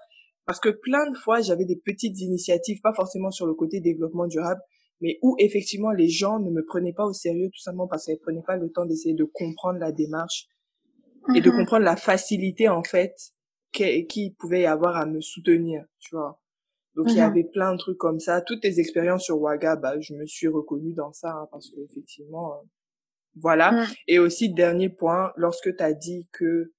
parce 0.47 0.59
que 0.61 0.70
plein 0.70 1.09
de 1.11 1.16
fois 1.16 1.41
j'avais 1.41 1.64
des 1.64 1.77
petites 1.77 2.18
initiatives 2.20 2.81
pas 2.83 2.93
forcément 2.95 3.31
sur 3.31 3.47
le 3.47 3.55
côté 3.55 3.81
développement 3.81 4.27
durable 4.27 4.61
mais 5.01 5.18
où 5.23 5.37
effectivement 5.39 5.91
les 5.91 6.09
gens 6.09 6.39
ne 6.41 6.51
me 6.51 6.64
prenaient 6.64 6.93
pas 6.93 7.05
au 7.05 7.12
sérieux 7.12 7.49
tout 7.53 7.61
simplement 7.61 7.89
parce 7.89 8.07
qu'ils 8.07 8.18
prenaient 8.18 8.43
pas 8.47 8.57
le 8.57 8.70
temps 8.70 8.87
d'essayer 8.87 9.14
de 9.14 9.25
comprendre 9.25 9.79
la 9.79 9.93
démarche 9.93 10.47
et 11.35 11.41
de 11.41 11.51
uh-huh. 11.51 11.57
comprendre 11.57 11.85
la 11.85 11.97
facilité 11.97 12.68
en 12.68 12.83
fait 12.83 13.14
qui 13.73 14.35
pouvait 14.39 14.62
y 14.62 14.66
avoir 14.66 14.97
à 14.97 15.07
me 15.07 15.20
soutenir, 15.20 15.85
tu 15.99 16.14
vois. 16.14 16.41
Donc 16.95 17.07
il 17.09 17.16
y 17.16 17.20
mmh 17.20 17.25
avait 17.25 17.45
plein 17.45 17.73
de 17.73 17.79
trucs 17.79 17.97
comme 17.97 18.20
ça. 18.20 18.43
Toutes 18.43 18.61
tes 18.61 18.79
expériences 18.79 19.25
sur 19.25 19.41
Waga, 19.41 19.77
bah 19.77 19.99
je 20.01 20.12
me 20.12 20.27
suis 20.27 20.49
reconnue 20.49 20.93
dans 20.93 21.12
ça 21.12 21.31
hein, 21.31 21.49
parce 21.51 21.70
que 21.70 21.81
effectivement, 21.81 22.53
euh, 22.53 22.62
voilà. 23.37 23.73
Mmh. 23.73 23.87
Et 24.09 24.18
aussi 24.18 24.53
dernier 24.53 24.91
point, 24.91 25.33
lorsque 25.37 25.75
tu 25.75 25.83
as 25.83 25.95
dit 25.95 26.29
que 26.33 26.73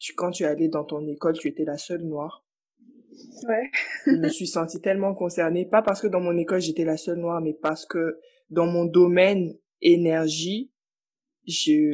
tu, 0.00 0.14
quand 0.14 0.32
tu 0.32 0.44
allais 0.44 0.68
dans 0.68 0.84
ton 0.84 1.06
école, 1.06 1.34
tu 1.38 1.46
étais 1.46 1.64
la 1.64 1.78
seule 1.78 2.02
noire. 2.02 2.44
Ouais. 3.46 3.70
je 4.06 4.16
me 4.16 4.28
suis 4.28 4.48
sentie 4.48 4.80
tellement 4.80 5.14
concernée, 5.14 5.68
pas 5.68 5.82
parce 5.82 6.00
que 6.00 6.08
dans 6.08 6.20
mon 6.20 6.36
école 6.36 6.60
j'étais 6.60 6.84
la 6.84 6.96
seule 6.96 7.18
noire, 7.18 7.40
mais 7.40 7.54
parce 7.54 7.86
que 7.86 8.18
dans 8.50 8.66
mon 8.66 8.84
domaine 8.84 9.56
énergie, 9.80 10.71
je, 11.46 11.92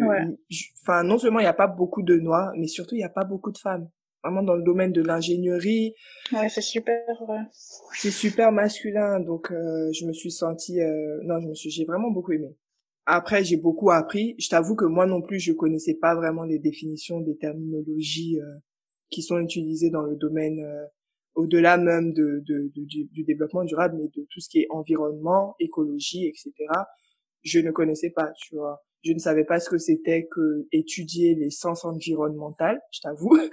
enfin 0.82 1.02
non 1.02 1.18
seulement 1.18 1.40
il 1.40 1.44
n'y 1.44 1.48
a 1.48 1.54
pas 1.54 1.66
beaucoup 1.66 2.02
de 2.02 2.16
noirs, 2.16 2.52
mais 2.56 2.66
surtout 2.66 2.94
il 2.94 2.98
n'y 2.98 3.04
a 3.04 3.08
pas 3.08 3.24
beaucoup 3.24 3.50
de 3.50 3.58
femmes 3.58 3.88
vraiment 4.22 4.42
dans 4.42 4.56
le 4.56 4.62
domaine 4.62 4.92
de 4.92 5.02
l'ingénierie. 5.02 5.94
Ouais, 6.32 6.48
c'est 6.48 6.60
super. 6.60 6.98
C'est 7.94 8.10
super 8.10 8.52
masculin, 8.52 9.20
donc 9.20 9.50
euh, 9.50 9.90
je 9.92 10.06
me 10.06 10.12
suis 10.12 10.30
sentie, 10.30 10.80
euh, 10.80 11.20
non, 11.24 11.40
je 11.40 11.48
me 11.48 11.54
suis, 11.54 11.70
j'ai 11.70 11.84
vraiment 11.84 12.10
beaucoup 12.10 12.32
aimé. 12.32 12.54
Après, 13.06 13.42
j'ai 13.42 13.56
beaucoup 13.56 13.90
appris. 13.90 14.34
Je 14.38 14.48
t'avoue 14.48 14.74
que 14.74 14.84
moi 14.84 15.06
non 15.06 15.22
plus, 15.22 15.40
je 15.40 15.52
connaissais 15.52 15.94
pas 15.94 16.14
vraiment 16.14 16.44
les 16.44 16.58
définitions 16.58 17.20
des 17.20 17.38
terminologies 17.38 18.38
euh, 18.40 18.58
qui 19.10 19.22
sont 19.22 19.38
utilisées 19.38 19.90
dans 19.90 20.02
le 20.02 20.16
domaine 20.16 20.62
au-delà 21.34 21.78
même 21.78 22.12
de, 22.12 22.42
de, 22.46 22.70
du, 22.74 23.04
du, 23.04 23.24
développement 23.24 23.64
durable, 23.64 23.96
mais 23.96 24.08
de 24.08 24.26
tout 24.28 24.40
ce 24.40 24.48
qui 24.50 24.58
est 24.58 24.66
environnement, 24.70 25.54
écologie, 25.60 26.26
etc. 26.26 26.52
Je 27.42 27.60
ne 27.60 27.70
connaissais 27.70 28.10
pas, 28.10 28.30
tu 28.36 28.56
vois. 28.56 28.84
Je 29.02 29.12
ne 29.12 29.18
savais 29.18 29.44
pas 29.44 29.60
ce 29.60 29.70
que 29.70 29.78
c'était 29.78 30.26
que 30.30 30.66
étudier 30.72 31.34
les 31.34 31.50
sens 31.50 31.84
environnementales, 31.84 32.80
je 32.90 33.00
t'avoue. 33.00 33.38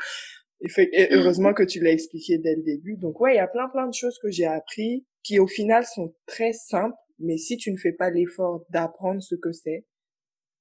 Et 0.62 1.08
heureusement 1.12 1.54
que 1.54 1.64
tu 1.64 1.80
l'as 1.82 1.92
expliqué 1.92 2.38
dès 2.38 2.56
le 2.56 2.64
début. 2.64 2.98
Donc 2.98 3.20
ouais, 3.20 3.34
il 3.34 3.38
y 3.38 3.40
a 3.40 3.48
plein 3.48 3.70
plein 3.70 3.88
de 3.88 3.94
choses 3.94 4.18
que 4.20 4.32
j'ai 4.32 4.46
appris 4.46 5.06
qui 5.22 5.40
au 5.40 5.48
final 5.48 5.86
sont 5.86 6.16
très 6.26 6.54
simples, 6.54 6.96
mais 7.20 7.38
si 7.38 7.58
tu 7.58 7.72
ne 7.72 7.78
fais 7.78 7.92
pas 7.92 8.10
l'effort 8.10 8.66
d'apprendre 8.70 9.22
ce 9.22 9.36
que 9.36 9.52
c'est, 9.52 9.86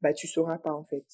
bah 0.01 0.13
tu 0.13 0.27
sauras 0.27 0.59
pas 0.59 0.73
en 0.73 0.85
fait. 0.85 1.05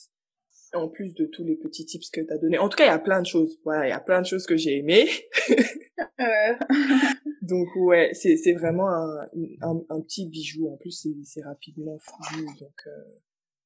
En 0.72 0.88
plus 0.88 1.14
de 1.14 1.26
tous 1.26 1.44
les 1.44 1.56
petits 1.56 1.84
tips 1.84 2.10
que 2.10 2.20
tu 2.20 2.32
as 2.32 2.38
donnés. 2.38 2.58
En 2.58 2.68
tout 2.68 2.76
cas, 2.76 2.84
il 2.84 2.88
y 2.88 2.90
a 2.90 2.98
plein 2.98 3.20
de 3.20 3.26
choses. 3.26 3.58
Voilà, 3.64 3.86
il 3.86 3.90
y 3.90 3.92
a 3.92 4.00
plein 4.00 4.22
de 4.22 4.26
choses 4.26 4.46
que 4.46 4.56
j'ai 4.56 4.78
aimées. 4.78 5.08
Donc 7.42 7.68
ouais, 7.76 8.10
c'est 8.14 8.36
c'est 8.36 8.52
vraiment 8.52 8.88
un, 8.88 9.26
un, 9.62 9.82
un 9.88 10.00
petit 10.00 10.28
bijou. 10.28 10.72
En 10.72 10.76
plus, 10.76 10.92
c'est 10.92 11.14
c'est 11.24 11.42
rapidement 11.42 11.98
fou. 11.98 12.14
Donc 12.60 12.86
euh, 12.86 12.90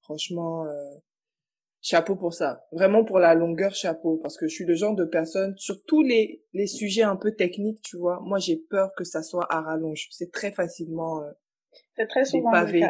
franchement, 0.05 0.67
euh, 0.67 0.95
chapeau 1.81 2.17
pour 2.17 2.33
ça. 2.33 2.65
Vraiment 2.73 3.05
pour 3.05 3.19
la 3.19 3.35
longueur, 3.35 3.75
chapeau. 3.75 4.19
Parce 4.23 4.37
que 4.37 4.47
je 4.47 4.55
suis 4.55 4.65
le 4.65 4.75
genre 4.75 4.95
de 4.95 5.05
personne, 5.05 5.55
sur 5.57 5.85
tous 5.85 6.03
les, 6.03 6.43
les 6.53 6.67
sujets 6.67 7.03
un 7.03 7.17
peu 7.17 7.33
techniques, 7.33 7.83
tu 7.83 7.99
vois, 7.99 8.21
moi 8.21 8.39
j'ai 8.39 8.57
peur 8.57 8.93
que 8.97 9.05
ça 9.05 9.23
soit 9.23 9.47
à 9.53 9.61
rallonge. 9.61 10.09
C'est 10.11 10.31
très 10.31 10.53
facilement 10.53 11.23
euh, 11.23 11.31
c'est 11.97 12.07
très 12.07 12.25
souvent 12.25 12.51
des 12.51 12.57
pavés. 12.57 12.89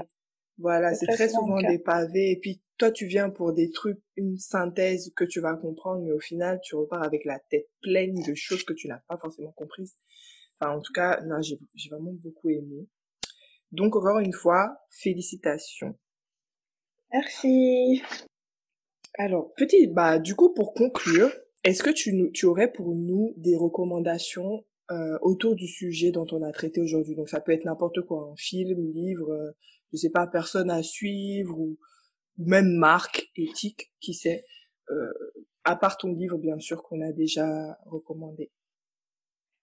Voilà, 0.59 0.95
c'est 0.95 1.07
très, 1.07 1.29
souvent, 1.29 1.61
des 1.61 1.81
pavés. 1.81 2.31
Et 2.31 2.39
puis 2.39 2.63
toi, 2.79 2.93
tu 2.93 3.07
viens 3.07 3.29
pour 3.29 3.53
des 3.53 3.71
trucs, 3.71 4.01
une 4.17 4.39
synthèse 4.39 5.13
que 5.17 5.25
tu 5.25 5.41
vas 5.41 5.57
comprendre, 5.57 6.05
mais 6.05 6.13
au 6.13 6.21
final, 6.21 6.61
tu 6.63 6.77
repars 6.77 7.03
avec 7.03 7.25
la 7.25 7.41
tête 7.51 7.69
pleine 7.83 8.15
de 8.23 8.35
choses 8.35 8.63
que 8.63 8.73
tu 8.73 8.87
n'as 8.87 9.01
pas 9.09 9.17
forcément 9.17 9.53
comprises. 9.53 9.97
Enfin, 10.61 10.77
en 10.77 10.81
tout 10.81 10.93
cas, 10.93 11.21
non, 11.23 11.43
j'ai 11.43 11.59
vraiment 11.91 12.13
beaucoup 12.13 12.51
aimé. 12.51 12.87
Donc, 13.73 13.97
encore 13.97 14.21
une 14.21 14.33
fois, 14.33 14.77
félicitations. 14.91 15.99
Merci. 17.15 18.03
Alors, 19.17 19.55
petit, 19.55 19.87
bah, 19.87 20.19
du 20.19 20.35
coup, 20.35 20.53
pour 20.53 20.75
conclure, 20.75 21.31
Est-ce 21.65 21.83
que 21.83 21.91
tu, 21.91 22.31
tu 22.33 22.45
aurais 22.45 22.71
pour 22.71 22.95
nous 22.95 23.33
des 23.39 23.57
recommandations 23.57 24.67
euh, 24.91 25.19
autour 25.23 25.55
du 25.55 25.67
sujet 25.67 26.11
dont 26.11 26.27
on 26.31 26.43
a 26.43 26.53
traité 26.53 26.83
aujourd'hui? 26.83 27.15
Donc 27.15 27.31
ça 27.31 27.41
peut 27.41 27.53
être 27.53 27.65
n'importe 27.65 28.03
quoi, 28.03 28.31
un 28.31 28.37
film, 28.37 28.93
livre, 28.93 29.33
euh, 29.33 29.53
je 29.93 29.97
sais 29.97 30.11
pas, 30.11 30.27
personne 30.27 30.71
à 30.71 30.83
suivre 30.83 31.59
ou, 31.59 31.79
même 32.37 32.69
marque, 32.69 33.31
éthique, 33.37 33.93
qui 34.01 34.13
sait. 34.13 34.45
Euh, 34.91 35.13
à 35.65 35.77
part 35.77 35.97
ton 35.97 36.13
livre, 36.13 36.37
bien 36.37 36.59
sûr, 36.59 36.83
qu'on 36.83 37.01
a 37.01 37.13
déjà 37.13 37.79
recommandé. 37.87 38.51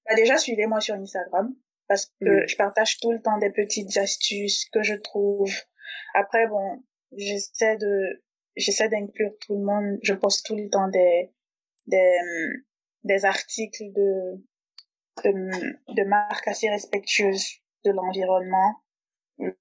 Bah 0.07 0.15
déjà, 0.15 0.37
suivez-moi 0.37 0.79
sur 0.79 0.95
Instagram 0.95 1.53
parce 1.87 2.07
que 2.19 2.47
je 2.47 2.55
partage 2.55 2.97
tout 2.99 3.11
le 3.11 3.21
temps 3.21 3.37
des 3.37 3.51
petites 3.51 3.95
astuces 3.97 4.65
que 4.71 4.81
je 4.81 4.95
trouve. 4.95 5.51
Après, 6.15 6.47
bon, 6.47 6.81
j'essaie 7.17 7.77
de 7.77 8.23
j'essaie 8.55 8.89
d'inclure 8.89 9.31
tout 9.39 9.55
le 9.57 9.63
monde. 9.63 9.99
Je 10.03 10.13
poste 10.13 10.45
tout 10.45 10.55
le 10.55 10.69
temps 10.69 10.87
des 10.87 11.31
des 11.87 12.17
des 13.03 13.25
articles 13.25 13.91
de 13.93 14.43
de, 15.23 15.93
de 15.93 16.03
marques 16.03 16.47
assez 16.47 16.69
respectueuses 16.69 17.59
de 17.85 17.91
l'environnement. 17.91 18.75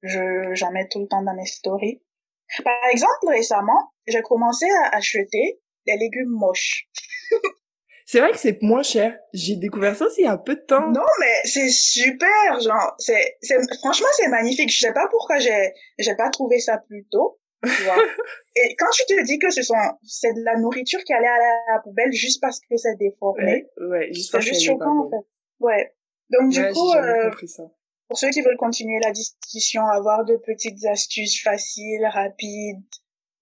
Je 0.03 0.55
j'en 0.55 0.71
mets 0.73 0.89
tout 0.89 1.01
le 1.01 1.09
temps 1.09 1.23
dans 1.23 1.35
mes 1.35 1.47
stories. 1.47 2.03
Par 2.65 2.85
exemple, 2.93 3.29
récemment, 3.29 3.93
j'ai 4.07 4.23
commencé 4.23 4.67
à 4.85 4.97
acheter 4.97 5.61
des 5.87 5.97
légumes 5.97 6.31
moches. 6.31 6.89
C'est 8.07 8.19
vrai 8.19 8.33
que 8.33 8.39
c'est 8.39 8.61
moins 8.61 8.83
cher. 8.83 9.17
J'ai 9.33 9.55
découvert 9.55 9.95
ça 9.95 10.07
aussi 10.07 10.23
il 10.23 10.25
y 10.25 10.27
a 10.27 10.33
un 10.33 10.37
peu 10.37 10.57
de 10.57 10.61
temps. 10.63 10.91
Non, 10.91 11.07
mais 11.21 11.33
c'est 11.45 11.69
super, 11.69 12.61
genre, 12.61 12.95
c'est, 12.99 13.37
c'est, 13.41 13.57
franchement, 13.79 14.09
c'est 14.17 14.27
magnifique. 14.27 14.73
Je 14.73 14.81
sais 14.81 14.93
pas 14.93 15.07
pourquoi 15.13 15.39
j'ai, 15.39 15.73
j'ai 15.97 16.17
pas 16.17 16.29
trouvé 16.31 16.59
ça 16.59 16.79
plus 16.79 17.07
tôt. 17.09 17.40
Tu 17.63 17.83
vois. 17.85 17.97
Et 18.57 18.75
quand 18.77 18.91
tu 18.91 19.03
te 19.07 19.25
dis 19.25 19.39
que 19.39 19.51
ce 19.51 19.63
sont, 19.63 19.75
c'est 20.03 20.33
de 20.33 20.43
la 20.43 20.57
nourriture 20.57 21.03
qui 21.05 21.13
allait 21.13 21.27
à 21.27 21.73
la, 21.73 21.79
poubelle 21.81 22.13
juste 22.13 22.41
parce 22.41 22.61
que 22.61 22.77
c'est 22.77 22.97
déformé. 22.97 23.67
Ouais, 23.79 23.87
ouais 23.87 24.13
juste 24.13 24.31
c'est 24.33 24.41
juste 24.41 24.65
choquant, 24.65 25.07
en 25.07 25.11
fait. 25.11 25.27
Ouais. 25.61 25.95
Donc, 26.31 26.51
du 26.51 26.63
coup, 26.73 26.95
euh, 26.95 27.31
pour 28.09 28.19
ceux 28.19 28.31
qui 28.31 28.41
veulent 28.41 28.57
continuer 28.57 28.99
la 29.03 29.13
discussion, 29.13 29.87
avoir 29.87 30.25
de 30.25 30.37
petites 30.37 30.85
astuces 30.85 31.43
faciles, 31.43 32.07
rapides, 32.07 32.83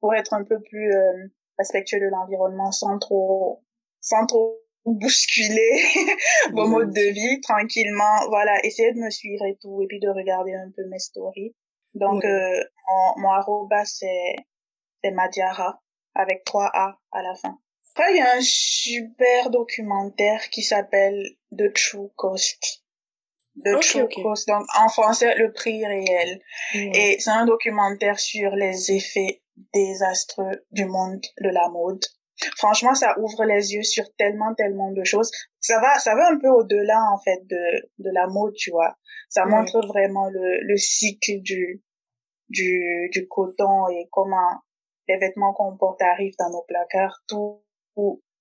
pour 0.00 0.14
être 0.14 0.34
un 0.34 0.44
peu 0.44 0.60
plus 0.60 0.92
euh, 0.92 1.28
respectueux 1.58 2.00
de 2.00 2.06
l'environnement 2.06 2.72
sans 2.72 2.98
trop 2.98 3.62
sans 4.00 4.26
trop 4.26 4.58
bousculer 4.86 5.82
vos 6.52 6.66
modes 6.66 6.94
de 6.94 7.12
vie 7.12 7.40
tranquillement. 7.40 8.28
Voilà, 8.28 8.58
essayez 8.64 8.92
de 8.92 8.98
me 8.98 9.10
suivre 9.10 9.44
et 9.44 9.56
tout, 9.60 9.82
et 9.82 9.86
puis 9.86 10.00
de 10.00 10.08
regarder 10.08 10.54
un 10.54 10.70
peu 10.74 10.84
mes 10.86 10.98
stories. 10.98 11.54
Donc, 11.94 12.24
euh, 12.24 12.64
mon, 12.88 13.22
mon 13.22 13.30
arroba, 13.30 13.84
c'est, 13.84 14.36
c'est 15.02 15.10
Madiara, 15.10 15.80
avec 16.14 16.44
trois 16.44 16.70
A 16.74 16.98
à 17.12 17.22
la 17.22 17.34
fin. 17.34 17.58
Après, 17.94 18.12
il 18.12 18.18
y 18.18 18.20
a 18.20 18.36
un 18.36 18.40
super 18.40 19.50
documentaire 19.50 20.50
qui 20.50 20.62
s'appelle 20.62 21.20
The 21.56 21.72
True 21.72 22.10
Cost. 22.16 22.84
The 23.64 23.80
True 23.80 24.08
Cost, 24.22 24.46
donc 24.46 24.64
en 24.76 24.88
français, 24.88 25.34
le 25.34 25.52
prix 25.52 25.84
réel. 25.84 26.40
Et 26.74 27.16
c'est 27.18 27.30
un 27.30 27.44
documentaire 27.44 28.20
sur 28.20 28.50
les 28.54 28.92
effets 28.92 29.42
désastreux 29.74 30.64
du 30.70 30.84
monde 30.84 31.20
de 31.40 31.48
la 31.48 31.68
mode 31.70 32.04
franchement, 32.56 32.94
ça 32.94 33.18
ouvre 33.18 33.44
les 33.44 33.74
yeux 33.74 33.82
sur 33.82 34.04
tellement, 34.16 34.54
tellement 34.54 34.92
de 34.92 35.04
choses. 35.04 35.30
Ça 35.60 35.80
va, 35.80 35.98
ça 35.98 36.14
va 36.14 36.28
un 36.28 36.38
peu 36.38 36.48
au-delà, 36.48 37.00
en 37.12 37.18
fait, 37.18 37.46
de, 37.46 37.88
de 37.98 38.10
la 38.12 38.26
mode, 38.26 38.54
tu 38.54 38.70
vois. 38.70 38.96
Ça 39.28 39.44
montre 39.44 39.80
vraiment 39.86 40.28
le, 40.30 40.60
le 40.62 40.76
cycle 40.76 41.42
du, 41.42 41.82
du, 42.48 43.08
du 43.12 43.28
coton 43.28 43.88
et 43.88 44.08
comment 44.10 44.60
les 45.08 45.18
vêtements 45.18 45.54
qu'on 45.54 45.76
porte 45.76 46.02
arrivent 46.02 46.36
dans 46.38 46.50
nos 46.50 46.62
placards, 46.62 47.22
tout, 47.28 47.62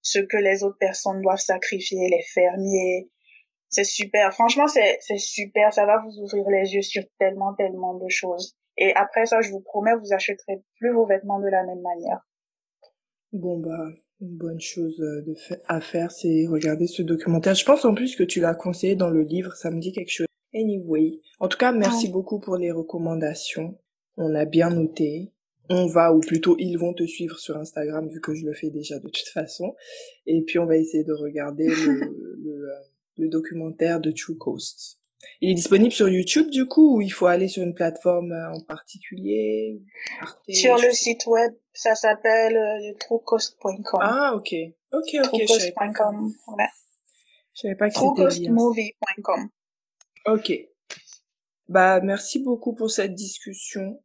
ce 0.01 0.19
que 0.19 0.37
les 0.37 0.63
autres 0.63 0.77
personnes 0.79 1.21
doivent 1.21 1.39
sacrifier, 1.39 2.09
les 2.09 2.23
fermiers. 2.33 3.09
C'est 3.69 3.83
super. 3.83 4.33
Franchement, 4.33 4.67
c'est, 4.67 4.97
c'est 5.01 5.17
super. 5.17 5.73
Ça 5.73 5.85
va 5.85 5.97
vous 5.97 6.23
ouvrir 6.23 6.45
les 6.49 6.73
yeux 6.73 6.81
sur 6.81 7.03
tellement, 7.19 7.53
tellement 7.55 7.95
de 7.95 8.07
choses. 8.09 8.55
Et 8.77 8.93
après 8.95 9.25
ça, 9.25 9.41
je 9.41 9.49
vous 9.49 9.61
promets, 9.61 9.95
vous 9.95 10.13
achèterez 10.13 10.61
plus 10.79 10.93
vos 10.93 11.05
vêtements 11.05 11.39
de 11.39 11.47
la 11.47 11.63
même 11.63 11.81
manière. 11.81 12.26
Bon 13.33 13.59
bah 13.59 13.89
une 14.19 14.37
bonne 14.37 14.59
chose 14.59 14.99
euh, 14.99 15.21
de 15.21 15.35
à 15.67 15.79
faire, 15.79 16.11
c'est 16.11 16.47
regarder 16.47 16.87
ce 16.87 17.01
documentaire. 17.01 17.55
Je 17.55 17.65
pense 17.65 17.85
en 17.85 17.93
plus 17.93 18.15
que 18.15 18.23
tu 18.23 18.39
l'as 18.39 18.55
conseillé 18.55 18.95
dans 18.95 19.09
le 19.09 19.21
livre, 19.21 19.55
ça 19.55 19.69
me 19.69 19.79
dit 19.79 19.91
quelque 19.91 20.11
chose. 20.11 20.27
Anyway, 20.55 21.19
en 21.39 21.47
tout 21.47 21.57
cas, 21.57 21.71
merci 21.71 22.09
beaucoup 22.09 22.39
pour 22.39 22.57
les 22.57 22.71
recommandations. 22.71 23.77
On 24.15 24.33
a 24.33 24.45
bien 24.45 24.69
noté. 24.69 25.31
On 25.69 25.85
va, 25.85 26.13
ou 26.13 26.21
plutôt 26.21 26.55
ils 26.57 26.77
vont 26.77 26.93
te 26.93 27.05
suivre 27.05 27.37
sur 27.37 27.57
Instagram 27.57 28.07
vu 28.07 28.21
que 28.21 28.33
je 28.33 28.45
le 28.45 28.53
fais 28.53 28.69
déjà 28.69 28.97
de 28.99 29.09
toute 29.09 29.27
façon. 29.33 29.75
Et 30.25 30.41
puis 30.41 30.59
on 30.59 30.65
va 30.65 30.77
essayer 30.77 31.03
de 31.03 31.13
regarder 31.13 31.67
le, 31.67 31.99
le, 32.37 32.69
euh, 32.69 32.75
le 33.17 33.27
documentaire 33.27 33.99
de 33.99 34.11
True 34.11 34.37
Coast. 34.37 35.01
Il 35.41 35.51
est 35.51 35.55
disponible 35.55 35.91
sur 35.91 36.09
YouTube 36.09 36.49
du 36.49 36.67
coup 36.67 36.97
ou 36.97 37.01
il 37.01 37.09
faut 37.09 37.27
aller 37.27 37.47
sur 37.47 37.63
une 37.63 37.73
plateforme 37.73 38.31
euh, 38.31 38.53
en 38.53 38.61
particulier? 38.61 39.81
Sur 40.49 40.77
le 40.77 40.91
site 40.91 41.25
web, 41.27 41.53
ça 41.73 41.95
s'appelle 41.95 42.57
euh, 42.57 42.93
truecost.com. 42.99 43.99
Ah 44.01 44.33
ok, 44.35 44.53
ok, 44.93 45.15
ok. 45.15 45.21
Truecost.com, 45.23 46.33
ouais. 46.57 46.65
Je 47.55 47.61
savais 47.61 47.75
pas 47.75 47.89
que 47.89 47.95
Truecostmovie.com. 47.95 49.49
Ok. 50.25 50.53
Bah 51.67 51.99
merci 52.01 52.39
beaucoup 52.39 52.73
pour 52.73 52.91
cette 52.91 53.13
discussion. 53.13 54.01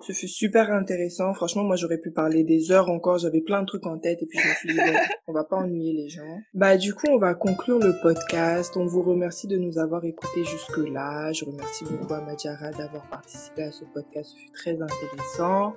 Ce 0.00 0.12
fut 0.12 0.28
super 0.28 0.70
intéressant. 0.70 1.34
Franchement, 1.34 1.64
moi, 1.64 1.76
j'aurais 1.76 1.98
pu 1.98 2.10
parler 2.10 2.44
des 2.44 2.70
heures 2.70 2.88
encore. 2.88 3.18
J'avais 3.18 3.40
plein 3.40 3.62
de 3.62 3.66
trucs 3.66 3.86
en 3.86 3.98
tête 3.98 4.22
et 4.22 4.26
puis 4.26 4.38
je 4.38 4.48
me 4.48 4.54
suis 4.54 4.68
dit, 4.72 4.78
on 5.26 5.32
va 5.32 5.44
pas 5.44 5.56
ennuyer 5.56 5.92
les 5.92 6.08
gens. 6.08 6.40
Bah, 6.54 6.76
du 6.76 6.94
coup, 6.94 7.06
on 7.10 7.18
va 7.18 7.34
conclure 7.34 7.78
le 7.78 8.00
podcast. 8.00 8.76
On 8.76 8.86
vous 8.86 9.02
remercie 9.02 9.48
de 9.48 9.58
nous 9.58 9.78
avoir 9.78 10.04
écoutés 10.04 10.44
jusque-là. 10.44 11.32
Je 11.32 11.44
remercie 11.44 11.84
beaucoup 11.84 12.14
à 12.14 12.20
Madjara 12.20 12.70
d'avoir 12.70 13.08
participé 13.08 13.64
à 13.64 13.72
ce 13.72 13.84
podcast. 13.92 14.30
Ce 14.30 14.36
fut 14.36 14.52
très 14.52 14.80
intéressant. 14.80 15.74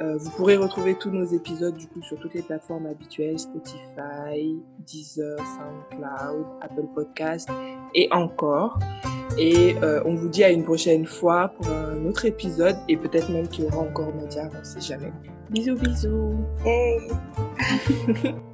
Euh, 0.00 0.16
vous 0.16 0.30
pourrez 0.30 0.56
retrouver 0.56 0.94
tous 0.94 1.10
nos 1.10 1.24
épisodes 1.24 1.76
du 1.76 1.86
coup 1.86 2.00
sur 2.02 2.18
toutes 2.18 2.32
les 2.34 2.42
plateformes 2.42 2.86
habituelles 2.86 3.38
Spotify, 3.38 4.58
Deezer, 4.78 5.38
SoundCloud, 5.38 6.46
Apple 6.62 6.86
Podcast 6.94 7.50
et 7.94 8.08
encore. 8.10 8.78
Et 9.38 9.76
euh, 9.82 10.02
on 10.06 10.16
vous 10.16 10.28
dit 10.28 10.42
à 10.42 10.50
une 10.50 10.64
prochaine 10.64 11.04
fois 11.04 11.48
pour 11.48 11.68
un 11.68 12.04
autre 12.06 12.24
épisode 12.24 12.76
et 12.88 12.96
peut-être 12.96 13.30
même 13.30 13.48
qu'il 13.48 13.64
y 13.64 13.66
aura 13.68 13.78
encore 13.78 14.14
média, 14.14 14.48
on 14.58 14.64
sait 14.64 14.80
jamais. 14.80 15.12
Bisous 15.50 15.76
bisous. 15.76 16.36
Hey. 16.64 17.00